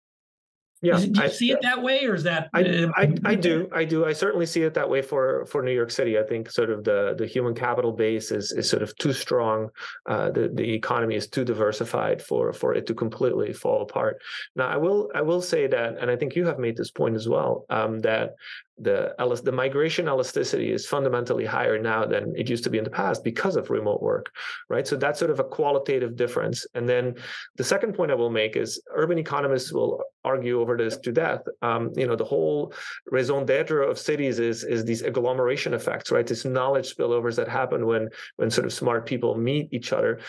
Yeah, 0.82 0.98
do 0.98 1.08
you 1.08 1.14
I, 1.22 1.28
see 1.28 1.52
it 1.52 1.62
that 1.62 1.84
way, 1.84 2.06
or 2.06 2.16
is 2.16 2.24
that? 2.24 2.50
I, 2.54 2.64
uh, 2.64 2.92
I, 2.96 3.14
I 3.26 3.36
do, 3.36 3.68
I 3.74 3.84
do, 3.84 4.06
I 4.06 4.14
certainly 4.14 4.46
see 4.46 4.62
it 4.64 4.74
that 4.76 4.90
way 4.90 5.02
for 5.02 5.46
for 5.48 5.62
New 5.62 5.74
York 5.74 5.92
City. 5.92 6.18
I 6.18 6.24
think 6.24 6.50
sort 6.50 6.70
of 6.70 6.86
the 6.86 7.16
the 7.18 7.28
human 7.28 7.54
capital 7.54 7.92
base 7.92 8.32
is 8.32 8.54
is 8.54 8.70
sort 8.70 8.82
of 8.82 8.96
too 8.96 9.12
strong. 9.12 9.70
Uh, 10.06 10.32
the 10.32 10.50
the 10.54 10.74
economy 10.74 11.16
is 11.16 11.28
too 11.28 11.44
diversified 11.44 12.22
for 12.22 12.54
for 12.54 12.74
it 12.74 12.88
to 12.88 12.94
completely 12.94 13.52
fall 13.52 13.82
apart. 13.82 14.22
Now, 14.56 14.70
I 14.70 14.78
will 14.78 15.12
I 15.14 15.22
will 15.22 15.42
say 15.42 15.68
that, 15.68 15.98
and 16.00 16.10
I 16.10 16.16
think 16.16 16.38
you 16.38 16.46
have 16.46 16.60
made 16.60 16.78
this 16.78 16.92
point 16.92 17.16
as 17.16 17.28
well, 17.28 17.66
um, 17.70 18.00
that 18.00 18.36
the 18.82 19.14
the 19.44 19.52
migration 19.52 20.08
elasticity 20.08 20.72
is 20.72 20.86
fundamentally 20.86 21.46
higher 21.46 21.78
now 21.78 22.06
than 22.06 22.34
it 22.36 22.50
used 22.50 22.64
to 22.64 22.70
be 22.70 22.78
in 22.78 22.84
the 22.84 22.90
past 22.90 23.24
because 23.24 23.56
of 23.56 23.70
remote 23.70 24.02
work, 24.02 24.32
right? 24.70 24.88
So 24.88 24.96
that's 24.96 25.20
sort 25.20 25.32
of 25.32 25.40
a 25.40 25.44
qualitative 25.44 26.16
difference. 26.16 26.66
And 26.76 26.88
then 26.88 27.16
the 27.58 27.64
second 27.64 27.94
point 27.94 28.12
I 28.12 28.16
will 28.16 28.30
make 28.30 28.56
is 28.56 28.82
urban 28.96 29.18
economists 29.18 29.72
will 29.72 30.04
argue 30.24 30.60
over 30.60 30.78
this 30.78 30.98
to 30.98 31.12
death. 31.12 31.42
Um, 31.62 31.92
you 31.96 32.08
know, 32.08 32.16
the 32.16 32.26
whole 32.26 32.74
raison 33.08 33.46
d'être 33.46 33.90
of 33.90 33.98
cities 33.98 34.40
is 34.40 34.64
is 34.64 34.84
these 34.86 35.02
agglomeration 35.02 35.74
effects, 35.74 36.12
right? 36.12 36.26
These 36.26 36.46
knowledge 36.46 36.96
spillovers 36.96 37.36
that 37.36 37.48
happen 37.48 37.86
when 37.86 38.10
when 38.38 38.50
sort 38.50 38.66
of 38.66 38.74
smart 38.74 39.06
people 39.06 39.38
meet 39.38 39.70
each 39.72 39.94
other 39.94 40.20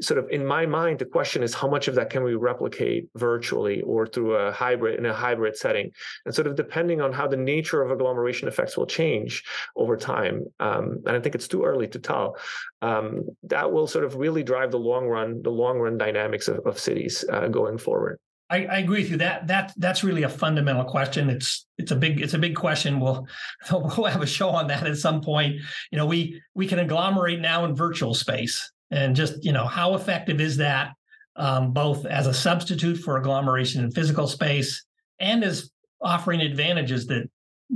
sort 0.00 0.18
of 0.18 0.28
in 0.30 0.44
my 0.44 0.66
mind 0.66 0.98
the 0.98 1.04
question 1.04 1.42
is 1.42 1.54
how 1.54 1.68
much 1.68 1.88
of 1.88 1.94
that 1.94 2.10
can 2.10 2.24
we 2.24 2.34
replicate 2.34 3.08
virtually 3.16 3.80
or 3.82 4.06
through 4.06 4.34
a 4.34 4.52
hybrid 4.52 4.98
in 4.98 5.06
a 5.06 5.14
hybrid 5.14 5.56
setting 5.56 5.90
and 6.24 6.34
sort 6.34 6.46
of 6.46 6.56
depending 6.56 7.00
on 7.00 7.12
how 7.12 7.26
the 7.26 7.36
nature 7.36 7.82
of 7.82 7.90
agglomeration 7.90 8.48
effects 8.48 8.76
will 8.76 8.86
change 8.86 9.44
over 9.76 9.96
time 9.96 10.44
um, 10.60 11.00
and 11.06 11.16
i 11.16 11.20
think 11.20 11.34
it's 11.34 11.48
too 11.48 11.64
early 11.64 11.86
to 11.86 11.98
tell 11.98 12.36
um, 12.82 13.22
that 13.42 13.70
will 13.70 13.86
sort 13.86 14.04
of 14.04 14.16
really 14.16 14.42
drive 14.42 14.70
the 14.70 14.78
long 14.78 15.06
run 15.06 15.40
the 15.42 15.50
long 15.50 15.78
run 15.78 15.96
dynamics 15.96 16.48
of, 16.48 16.58
of 16.66 16.78
cities 16.78 17.24
uh, 17.32 17.48
going 17.48 17.78
forward 17.78 18.18
I, 18.50 18.66
I, 18.66 18.78
agree 18.78 19.00
with 19.00 19.10
you. 19.10 19.16
That 19.16 19.46
that 19.46 19.72
that's 19.78 20.04
really 20.04 20.24
a 20.24 20.28
fundamental 20.28 20.84
question. 20.84 21.30
It's 21.30 21.66
it's 21.78 21.92
a 21.92 21.96
big 21.96 22.20
it's 22.20 22.34
a 22.34 22.38
big 22.38 22.54
question. 22.54 23.00
We'll 23.00 23.26
we'll 23.72 24.04
have 24.04 24.20
a 24.20 24.26
show 24.26 24.50
on 24.50 24.66
that 24.66 24.86
at 24.86 24.98
some 24.98 25.22
point. 25.22 25.56
You 25.90 25.98
know, 25.98 26.04
we 26.04 26.42
we 26.54 26.66
can 26.66 26.78
agglomerate 26.78 27.40
now 27.40 27.64
in 27.64 27.74
virtual 27.74 28.12
space 28.12 28.70
and 28.94 29.16
just 29.16 29.44
you 29.44 29.52
know 29.52 29.66
how 29.66 29.94
effective 29.94 30.40
is 30.40 30.56
that 30.58 30.92
um, 31.36 31.72
both 31.72 32.06
as 32.06 32.26
a 32.26 32.34
substitute 32.34 32.96
for 32.96 33.16
agglomeration 33.16 33.82
in 33.82 33.90
physical 33.90 34.28
space 34.28 34.84
and 35.18 35.42
as 35.42 35.70
offering 36.00 36.40
advantages 36.40 37.06
that 37.08 37.28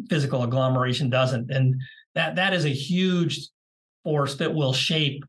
physical 0.09 0.45
agglomeration 0.45 1.11
doesn't? 1.11 1.51
And 1.51 1.75
that 2.15 2.37
that 2.37 2.55
is 2.55 2.65
a 2.65 2.71
huge 2.71 3.49
force 4.05 4.37
that 4.37 4.55
will 4.55 4.73
shape 4.73 5.25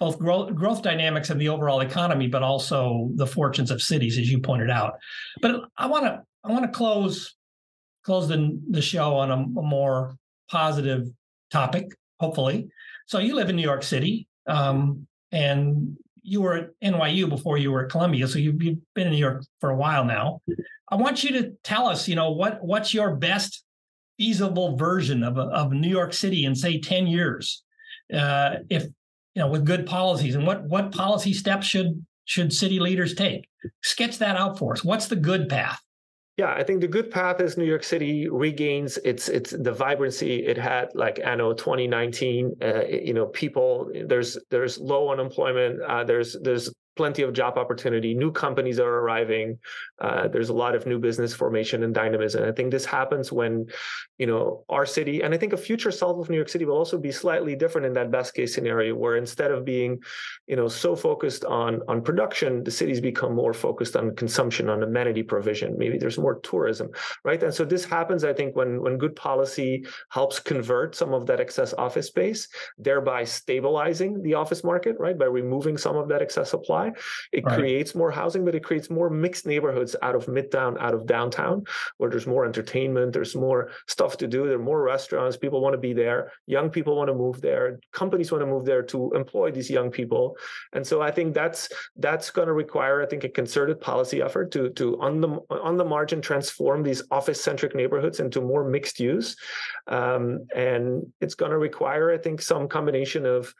both 0.00 0.18
growth, 0.18 0.54
growth 0.54 0.82
dynamics 0.82 1.30
of 1.30 1.38
the 1.38 1.48
overall 1.48 1.80
economy 1.80 2.26
but 2.26 2.42
also 2.42 3.10
the 3.14 3.26
fortunes 3.26 3.70
of 3.70 3.80
cities 3.80 4.18
as 4.18 4.30
you 4.30 4.40
pointed 4.40 4.70
out. 4.70 4.94
But 5.40 5.62
i 5.76 5.86
want 5.86 6.04
to 6.04 6.22
i 6.44 6.50
want 6.50 6.64
to 6.64 6.76
close 6.76 7.36
close 8.04 8.28
the, 8.28 8.60
the 8.70 8.82
show 8.82 9.16
on 9.16 9.30
a, 9.30 9.34
a 9.34 9.62
more 9.62 10.16
positive 10.50 11.06
topic 11.52 11.86
hopefully. 12.18 12.68
So 13.06 13.20
you 13.20 13.36
live 13.36 13.50
in 13.50 13.56
new 13.56 13.62
york 13.62 13.84
city. 13.84 14.26
Um, 14.48 15.06
and 15.32 15.96
you 16.22 16.42
were 16.42 16.54
at 16.54 16.70
NYU 16.82 17.28
before 17.28 17.58
you 17.58 17.72
were 17.72 17.84
at 17.84 17.90
Columbia, 17.90 18.28
so 18.28 18.38
you've, 18.38 18.62
you've 18.62 18.78
been 18.94 19.06
in 19.06 19.12
New 19.12 19.18
York 19.18 19.44
for 19.60 19.70
a 19.70 19.76
while 19.76 20.04
now. 20.04 20.40
I 20.90 20.96
want 20.96 21.24
you 21.24 21.30
to 21.40 21.52
tell 21.64 21.86
us, 21.86 22.08
you 22.08 22.16
know, 22.16 22.32
what 22.32 22.62
what's 22.62 22.94
your 22.94 23.16
best 23.16 23.64
feasible 24.18 24.76
version 24.76 25.22
of 25.22 25.38
of 25.38 25.72
New 25.72 25.88
York 25.88 26.12
City 26.12 26.44
in 26.44 26.54
say 26.54 26.80
ten 26.80 27.06
years, 27.06 27.62
uh, 28.12 28.56
if 28.70 28.84
you 28.84 29.42
know, 29.42 29.48
with 29.48 29.64
good 29.64 29.86
policies, 29.86 30.34
and 30.34 30.46
what 30.46 30.64
what 30.64 30.92
policy 30.92 31.32
steps 31.32 31.66
should 31.66 32.04
should 32.24 32.52
city 32.52 32.80
leaders 32.80 33.14
take? 33.14 33.48
Sketch 33.82 34.18
that 34.18 34.36
out 34.36 34.58
for 34.58 34.72
us. 34.72 34.84
What's 34.84 35.08
the 35.08 35.16
good 35.16 35.48
path? 35.48 35.80
Yeah, 36.38 36.52
I 36.54 36.62
think 36.62 36.80
the 36.80 36.88
good 36.88 37.10
path 37.10 37.40
is 37.40 37.56
New 37.58 37.64
York 37.64 37.82
City 37.82 38.28
regains 38.28 38.96
its 38.98 39.28
its 39.28 39.50
the 39.50 39.72
vibrancy 39.72 40.46
it 40.46 40.56
had 40.56 40.94
like 40.94 41.18
anno 41.24 41.52
2019. 41.52 42.54
Uh, 42.62 42.84
you 42.86 43.12
know, 43.12 43.26
people 43.26 43.90
there's 44.06 44.38
there's 44.50 44.78
low 44.78 45.10
unemployment. 45.10 45.82
Uh, 45.82 46.04
there's 46.04 46.36
there's 46.42 46.72
plenty 47.00 47.22
of 47.26 47.30
job 47.32 47.52
opportunity. 47.62 48.10
New 48.24 48.32
companies 48.44 48.78
are 48.84 48.94
arriving. 49.02 49.48
Uh, 50.06 50.24
there's 50.32 50.50
a 50.50 50.58
lot 50.64 50.74
of 50.74 50.86
new 50.92 50.98
business 51.08 51.32
formation 51.40 51.78
and 51.84 51.92
dynamism. 51.94 52.40
I 52.50 52.52
think 52.56 52.68
this 52.70 52.84
happens 52.98 53.26
when, 53.38 53.52
you 54.22 54.26
know, 54.30 54.42
our 54.76 54.86
city, 54.96 55.16
and 55.22 55.30
I 55.34 55.38
think 55.38 55.52
a 55.52 55.66
future 55.70 55.92
self 56.02 56.18
of 56.18 56.28
New 56.28 56.40
York 56.42 56.50
City 56.54 56.64
will 56.68 56.80
also 56.82 56.98
be 57.08 57.12
slightly 57.12 57.54
different 57.62 57.86
in 57.86 57.94
that 57.94 58.10
best 58.10 58.34
case 58.34 58.50
scenario, 58.54 58.92
where 59.02 59.16
instead 59.16 59.50
of 59.54 59.64
being, 59.64 59.92
you 60.50 60.56
know, 60.58 60.68
so 60.68 60.90
focused 61.08 61.44
on 61.62 61.72
on 61.92 62.02
production, 62.08 62.50
the 62.68 62.74
cities 62.80 63.00
become 63.10 63.32
more 63.42 63.54
focused 63.54 63.94
on 64.00 64.14
consumption, 64.22 64.68
on 64.68 64.82
amenity 64.82 65.22
provision. 65.34 65.68
Maybe 65.82 65.96
there's 65.98 66.18
more 66.26 66.36
tourism, 66.50 66.88
right? 67.28 67.40
And 67.46 67.54
so 67.58 67.64
this 67.64 67.84
happens, 67.96 68.22
I 68.30 68.34
think, 68.38 68.56
when 68.58 68.70
when 68.84 68.98
good 69.04 69.14
policy 69.14 69.70
helps 70.18 70.36
convert 70.52 70.88
some 71.00 71.12
of 71.18 71.22
that 71.28 71.40
excess 71.40 71.72
office 71.86 72.08
space, 72.14 72.48
thereby 72.88 73.20
stabilizing 73.24 74.12
the 74.26 74.34
office 74.42 74.62
market, 74.64 74.94
right, 74.98 75.18
by 75.22 75.28
removing 75.40 75.76
some 75.78 75.96
of 75.96 76.08
that 76.08 76.22
excess 76.26 76.50
supply 76.50 76.87
it 77.32 77.44
right. 77.44 77.58
creates 77.58 77.94
more 77.94 78.10
housing, 78.10 78.44
but 78.44 78.54
it 78.54 78.64
creates 78.64 78.90
more 78.90 79.10
mixed 79.10 79.46
neighborhoods 79.46 79.96
out 80.02 80.14
of 80.14 80.26
midtown, 80.26 80.78
out 80.80 80.94
of 80.94 81.06
downtown, 81.06 81.64
where 81.96 82.10
there's 82.10 82.26
more 82.26 82.44
entertainment, 82.44 83.12
there's 83.12 83.34
more 83.34 83.70
stuff 83.86 84.16
to 84.16 84.26
do, 84.26 84.46
there 84.46 84.56
are 84.56 84.70
more 84.72 84.82
restaurants, 84.82 85.36
people 85.36 85.60
want 85.60 85.74
to 85.74 85.78
be 85.78 85.92
there, 85.92 86.32
young 86.46 86.70
people 86.70 86.96
want 86.96 87.08
to 87.08 87.14
move 87.14 87.40
there, 87.40 87.80
companies 87.92 88.30
want 88.32 88.42
to 88.42 88.46
move 88.46 88.64
there 88.64 88.82
to 88.82 89.12
employ 89.14 89.50
these 89.50 89.70
young 89.70 89.90
people. 89.90 90.36
And 90.72 90.86
so 90.86 91.00
I 91.00 91.10
think 91.10 91.34
that's 91.34 91.68
that's 91.96 92.30
going 92.30 92.48
to 92.48 92.54
require, 92.54 93.02
I 93.02 93.06
think, 93.06 93.24
a 93.24 93.28
concerted 93.28 93.80
policy 93.80 94.22
effort 94.22 94.50
to 94.52 94.70
to 94.70 95.00
on 95.00 95.20
the 95.20 95.28
on 95.50 95.76
the 95.76 95.84
margin 95.84 96.20
transform 96.20 96.82
these 96.82 97.02
office-centric 97.10 97.74
neighborhoods 97.74 98.20
into 98.20 98.40
more 98.40 98.64
mixed 98.68 99.00
use. 99.00 99.36
Um, 99.86 100.46
and 100.54 101.06
it's 101.20 101.34
going 101.34 101.50
to 101.50 101.58
require, 101.58 102.12
I 102.12 102.18
think, 102.18 102.40
some 102.40 102.68
combination 102.68 103.26
of 103.26 103.54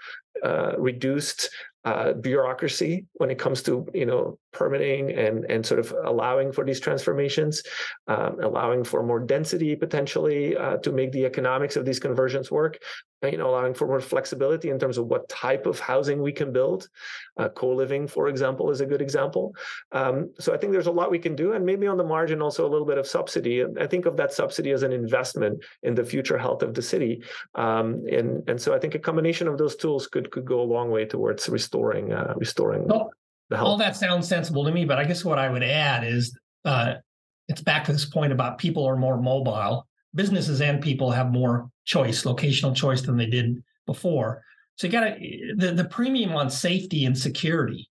uh, 0.45 0.73
reduced 0.79 1.51
uh, 1.89 2.13
bureaucracy 2.13 3.07
when 3.15 3.31
it 3.31 3.39
comes 3.39 3.63
to 3.63 3.87
you 3.95 4.07
know 4.07 4.39
permitting 4.53 5.11
and 5.13 5.45
and 5.51 5.65
sort 5.65 5.81
of 5.81 5.95
allowing 6.05 6.53
for 6.53 6.65
these 6.65 6.81
transformations, 6.81 7.63
um, 8.07 8.39
allowing 8.43 8.85
for 8.85 9.03
more 9.03 9.21
density 9.21 9.77
potentially 9.77 10.57
uh, 10.57 10.77
to 10.79 10.93
make 10.93 11.13
the 11.13 11.25
economics 11.25 11.77
of 11.77 11.85
these 11.85 12.01
conversions 12.01 12.51
work. 12.51 12.79
You 13.21 13.37
know, 13.37 13.51
allowing 13.51 13.75
for 13.75 13.89
more 13.89 14.01
flexibility 14.01 14.71
in 14.71 14.79
terms 14.79 14.97
of 14.97 15.07
what 15.07 15.29
type 15.29 15.67
of 15.67 15.81
housing 15.81 16.23
we 16.23 16.31
can 16.31 16.53
build. 16.53 16.89
Uh, 17.37 17.49
co-living, 17.49 18.07
for 18.07 18.29
example, 18.29 18.71
is 18.71 18.81
a 18.81 18.87
good 18.87 19.03
example. 19.03 19.57
Um, 19.91 20.33
so 20.39 20.55
I 20.55 20.57
think 20.57 20.73
there's 20.73 20.87
a 20.87 20.93
lot 20.93 21.11
we 21.11 21.19
can 21.19 21.35
do, 21.35 21.55
and 21.55 21.67
maybe 21.67 21.89
on 21.89 21.97
the 21.97 22.05
margin 22.05 22.41
also 22.41 22.65
a 22.65 22.71
little 22.71 22.87
bit 22.87 22.97
of 22.97 23.09
subsidy. 23.09 23.65
I 23.81 23.89
think 23.89 24.07
of 24.07 24.17
that 24.19 24.33
subsidy 24.33 24.71
as 24.71 24.85
an 24.85 24.93
investment 24.93 25.65
in 25.83 25.97
the 25.97 26.05
future 26.05 26.39
health 26.39 26.63
of 26.63 26.75
the 26.75 26.83
city, 26.83 27.25
um, 27.57 28.05
and 28.09 28.49
and 28.49 28.61
so 28.61 28.73
I 28.73 28.79
think 28.79 28.95
a 28.95 29.01
combination 29.01 29.49
of 29.49 29.59
those 29.59 29.75
tools 29.75 30.07
could 30.07 30.31
could 30.31 30.45
go 30.45 30.61
a 30.61 30.71
long 30.75 30.89
way 30.93 31.05
towards 31.05 31.49
restoring 31.49 32.13
uh, 32.13 32.35
restoring. 32.37 32.87
Well, 33.51 33.67
all 33.67 33.77
that 33.79 33.97
sounds 33.97 34.29
sensible 34.29 34.65
to 34.65 34.73
me, 34.73 34.85
but 34.85 34.99
I 34.99 35.05
guess 35.05 35.25
what 35.25 35.39
I 35.39 35.49
would 35.49 35.63
add 35.63 36.05
is 36.05 36.37
uh, 36.65 36.95
it's 37.49 37.63
back 37.63 37.85
to 37.85 37.93
this 37.93 38.05
point 38.05 38.33
about 38.33 38.59
people 38.59 38.85
are 38.85 38.97
more 38.97 39.21
mobile. 39.21 39.87
businesses 40.15 40.61
and 40.61 40.83
people 40.83 41.11
have 41.11 41.31
more 41.31 41.71
choice, 41.85 42.25
locational 42.25 42.75
choice 42.75 43.03
than 43.03 43.17
they 43.17 43.27
did 43.27 43.63
before. 43.87 44.43
So 44.77 44.87
you 44.87 44.93
got 44.93 45.05
to 45.05 45.55
the, 45.57 45.73
the 45.73 45.85
premium 45.85 46.33
on 46.37 46.51
safety 46.51 47.05
and 47.05 47.17
security 47.17 47.89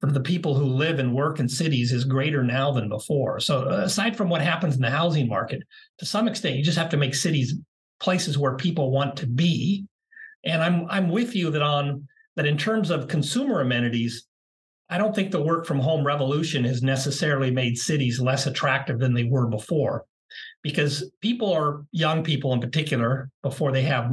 for 0.00 0.10
the 0.10 0.20
people 0.20 0.54
who 0.54 0.64
live 0.64 0.98
and 0.98 1.14
work 1.14 1.40
in 1.40 1.48
cities 1.48 1.92
is 1.92 2.04
greater 2.04 2.42
now 2.42 2.72
than 2.72 2.88
before. 2.88 3.40
So 3.40 3.68
aside 3.68 4.16
from 4.16 4.28
what 4.28 4.42
happens 4.42 4.74
in 4.74 4.82
the 4.82 4.90
housing 4.90 5.28
market, 5.28 5.62
to 5.98 6.04
some 6.04 6.28
extent, 6.28 6.56
you 6.56 6.64
just 6.64 6.76
have 6.76 6.90
to 6.90 6.96
make 6.96 7.14
cities 7.14 7.54
places 8.00 8.36
where 8.36 8.56
people 8.56 8.90
want 8.90 9.16
to 9.16 9.26
be. 9.26 9.86
And 10.44 10.62
I'm 10.62 10.86
I'm 10.90 11.08
with 11.08 11.34
you 11.34 11.50
that 11.52 11.62
on 11.62 12.06
that 12.36 12.44
in 12.44 12.58
terms 12.58 12.90
of 12.90 13.08
consumer 13.08 13.60
amenities, 13.60 14.26
I 14.94 14.98
don't 14.98 15.12
think 15.12 15.32
the 15.32 15.42
work 15.42 15.66
from 15.66 15.80
home 15.80 16.06
revolution 16.06 16.62
has 16.62 16.80
necessarily 16.80 17.50
made 17.50 17.76
cities 17.76 18.20
less 18.20 18.46
attractive 18.46 19.00
than 19.00 19.12
they 19.12 19.24
were 19.24 19.48
before. 19.48 20.04
Because 20.62 21.10
people 21.20 21.52
are 21.52 21.84
young 21.90 22.22
people 22.22 22.52
in 22.52 22.60
particular 22.60 23.28
before 23.42 23.72
they 23.72 23.82
have 23.82 24.12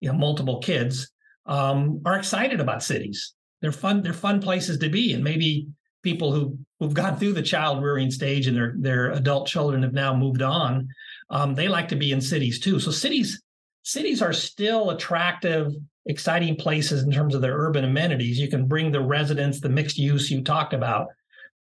you 0.00 0.12
know 0.12 0.18
multiple 0.18 0.58
kids 0.58 1.10
um, 1.46 2.02
are 2.04 2.18
excited 2.18 2.60
about 2.60 2.82
cities. 2.82 3.32
They're 3.62 3.72
fun 3.72 4.02
they're 4.02 4.12
fun 4.12 4.42
places 4.42 4.76
to 4.78 4.90
be 4.90 5.14
and 5.14 5.24
maybe 5.24 5.68
people 6.02 6.30
who 6.30 6.58
who've 6.78 6.92
gone 6.92 7.16
through 7.16 7.32
the 7.32 7.40
child 7.40 7.82
rearing 7.82 8.10
stage 8.10 8.46
and 8.46 8.56
their 8.56 8.74
their 8.78 9.12
adult 9.12 9.46
children 9.46 9.82
have 9.82 9.94
now 9.94 10.14
moved 10.14 10.42
on 10.42 10.88
um, 11.30 11.54
they 11.54 11.68
like 11.68 11.88
to 11.88 11.96
be 11.96 12.12
in 12.12 12.20
cities 12.20 12.60
too. 12.60 12.78
So 12.78 12.90
cities 12.90 13.42
cities 13.82 14.20
are 14.20 14.34
still 14.34 14.90
attractive 14.90 15.72
exciting 16.06 16.56
places 16.56 17.02
in 17.02 17.12
terms 17.12 17.34
of 17.34 17.40
their 17.42 17.56
urban 17.56 17.84
amenities. 17.84 18.38
You 18.38 18.48
can 18.48 18.66
bring 18.66 18.90
the 18.90 19.00
residents 19.00 19.60
the 19.60 19.68
mixed 19.68 19.98
use 19.98 20.30
you 20.30 20.42
talked 20.42 20.74
about 20.74 21.08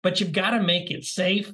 but 0.01 0.19
you've 0.19 0.31
got 0.31 0.51
to 0.51 0.61
make 0.61 0.91
it 0.91 1.03
safe. 1.03 1.51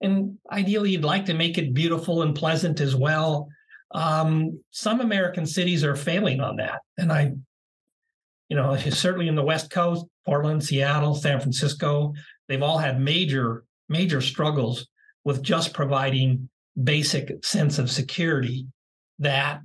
And 0.00 0.38
ideally 0.50 0.90
you'd 0.90 1.04
like 1.04 1.26
to 1.26 1.34
make 1.34 1.58
it 1.58 1.74
beautiful 1.74 2.22
and 2.22 2.34
pleasant 2.34 2.80
as 2.80 2.94
well. 2.94 3.48
Um, 3.94 4.60
some 4.70 5.00
american 5.00 5.46
cities 5.46 5.84
are 5.84 5.96
failing 5.96 6.40
on 6.40 6.56
that. 6.56 6.80
And 6.96 7.12
i 7.12 7.32
you 8.48 8.56
know 8.56 8.76
certainly 8.76 9.28
in 9.28 9.34
the 9.34 9.44
west 9.44 9.70
coast 9.70 10.04
portland 10.26 10.62
seattle 10.62 11.14
san 11.14 11.40
francisco 11.40 12.12
they've 12.48 12.62
all 12.62 12.76
had 12.76 13.00
major 13.00 13.64
major 13.88 14.20
struggles 14.20 14.88
with 15.24 15.42
just 15.42 15.72
providing 15.72 16.48
basic 16.82 17.44
sense 17.44 17.78
of 17.78 17.90
security 17.90 18.66
that 19.18 19.60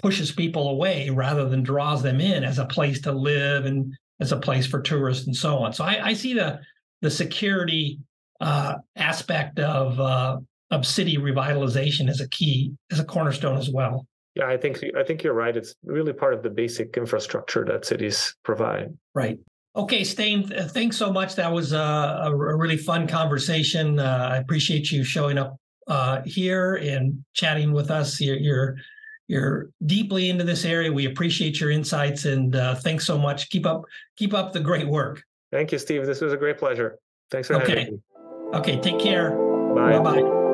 pushes 0.00 0.30
people 0.30 0.68
away 0.68 1.10
rather 1.10 1.48
than 1.48 1.62
draws 1.62 2.02
them 2.02 2.20
in 2.20 2.44
as 2.44 2.58
a 2.58 2.66
place 2.66 3.00
to 3.00 3.12
live 3.12 3.66
and 3.66 3.92
as 4.20 4.32
a 4.32 4.36
place 4.36 4.66
for 4.66 4.80
tourists 4.80 5.26
and 5.26 5.36
so 5.36 5.58
on 5.58 5.72
so 5.72 5.84
i, 5.84 6.08
I 6.08 6.12
see 6.12 6.34
the 6.34 6.60
the 7.00 7.10
security 7.10 7.98
uh, 8.40 8.74
aspect 8.96 9.58
of 9.58 9.98
uh, 10.00 10.38
of 10.70 10.86
city 10.86 11.16
revitalization 11.16 12.08
as 12.08 12.20
a 12.20 12.28
key 12.28 12.72
as 12.90 13.00
a 13.00 13.04
cornerstone 13.04 13.56
as 13.56 13.70
well. 13.70 14.06
Yeah, 14.34 14.46
I 14.46 14.56
think 14.56 14.82
I 14.96 15.02
think 15.02 15.22
you're 15.22 15.34
right. 15.34 15.56
It's 15.56 15.74
really 15.84 16.12
part 16.12 16.34
of 16.34 16.42
the 16.42 16.50
basic 16.50 16.96
infrastructure 16.96 17.64
that 17.64 17.84
cities 17.84 18.34
provide. 18.44 18.96
Right. 19.14 19.38
Okay, 19.76 20.00
Stijn, 20.00 20.70
thanks 20.70 20.96
so 20.96 21.12
much. 21.12 21.36
That 21.36 21.52
was 21.52 21.72
a, 21.72 21.78
a 22.24 22.34
really 22.34 22.76
fun 22.76 23.06
conversation. 23.06 24.00
Uh, 24.00 24.30
I 24.32 24.38
appreciate 24.38 24.90
you 24.90 25.04
showing 25.04 25.38
up 25.38 25.56
uh, 25.86 26.22
here 26.24 26.76
and 26.76 27.24
chatting 27.34 27.72
with 27.72 27.90
us. 27.90 28.20
You're, 28.20 28.38
you're, 28.38 28.76
you're 29.28 29.68
deeply 29.86 30.30
into 30.30 30.42
this 30.42 30.64
area. 30.64 30.92
We 30.92 31.06
appreciate 31.06 31.60
your 31.60 31.70
insights 31.70 32.24
and 32.24 32.56
uh, 32.56 32.74
thanks 32.74 33.06
so 33.06 33.16
much. 33.16 33.50
Keep 33.50 33.66
up 33.66 33.84
keep 34.16 34.34
up 34.34 34.52
the 34.52 34.60
great 34.60 34.88
work. 34.88 35.22
Thank 35.52 35.70
you, 35.70 35.78
Steve. 35.78 36.04
This 36.06 36.20
was 36.20 36.32
a 36.32 36.36
great 36.36 36.58
pleasure. 36.58 36.98
Thanks 37.30 37.48
for 37.48 37.54
okay. 37.62 37.78
having 37.78 37.94
me. 37.94 38.00
Okay, 38.54 38.80
take 38.80 38.98
care. 38.98 39.30
Bye 39.74 40.00
bye. 40.00 40.46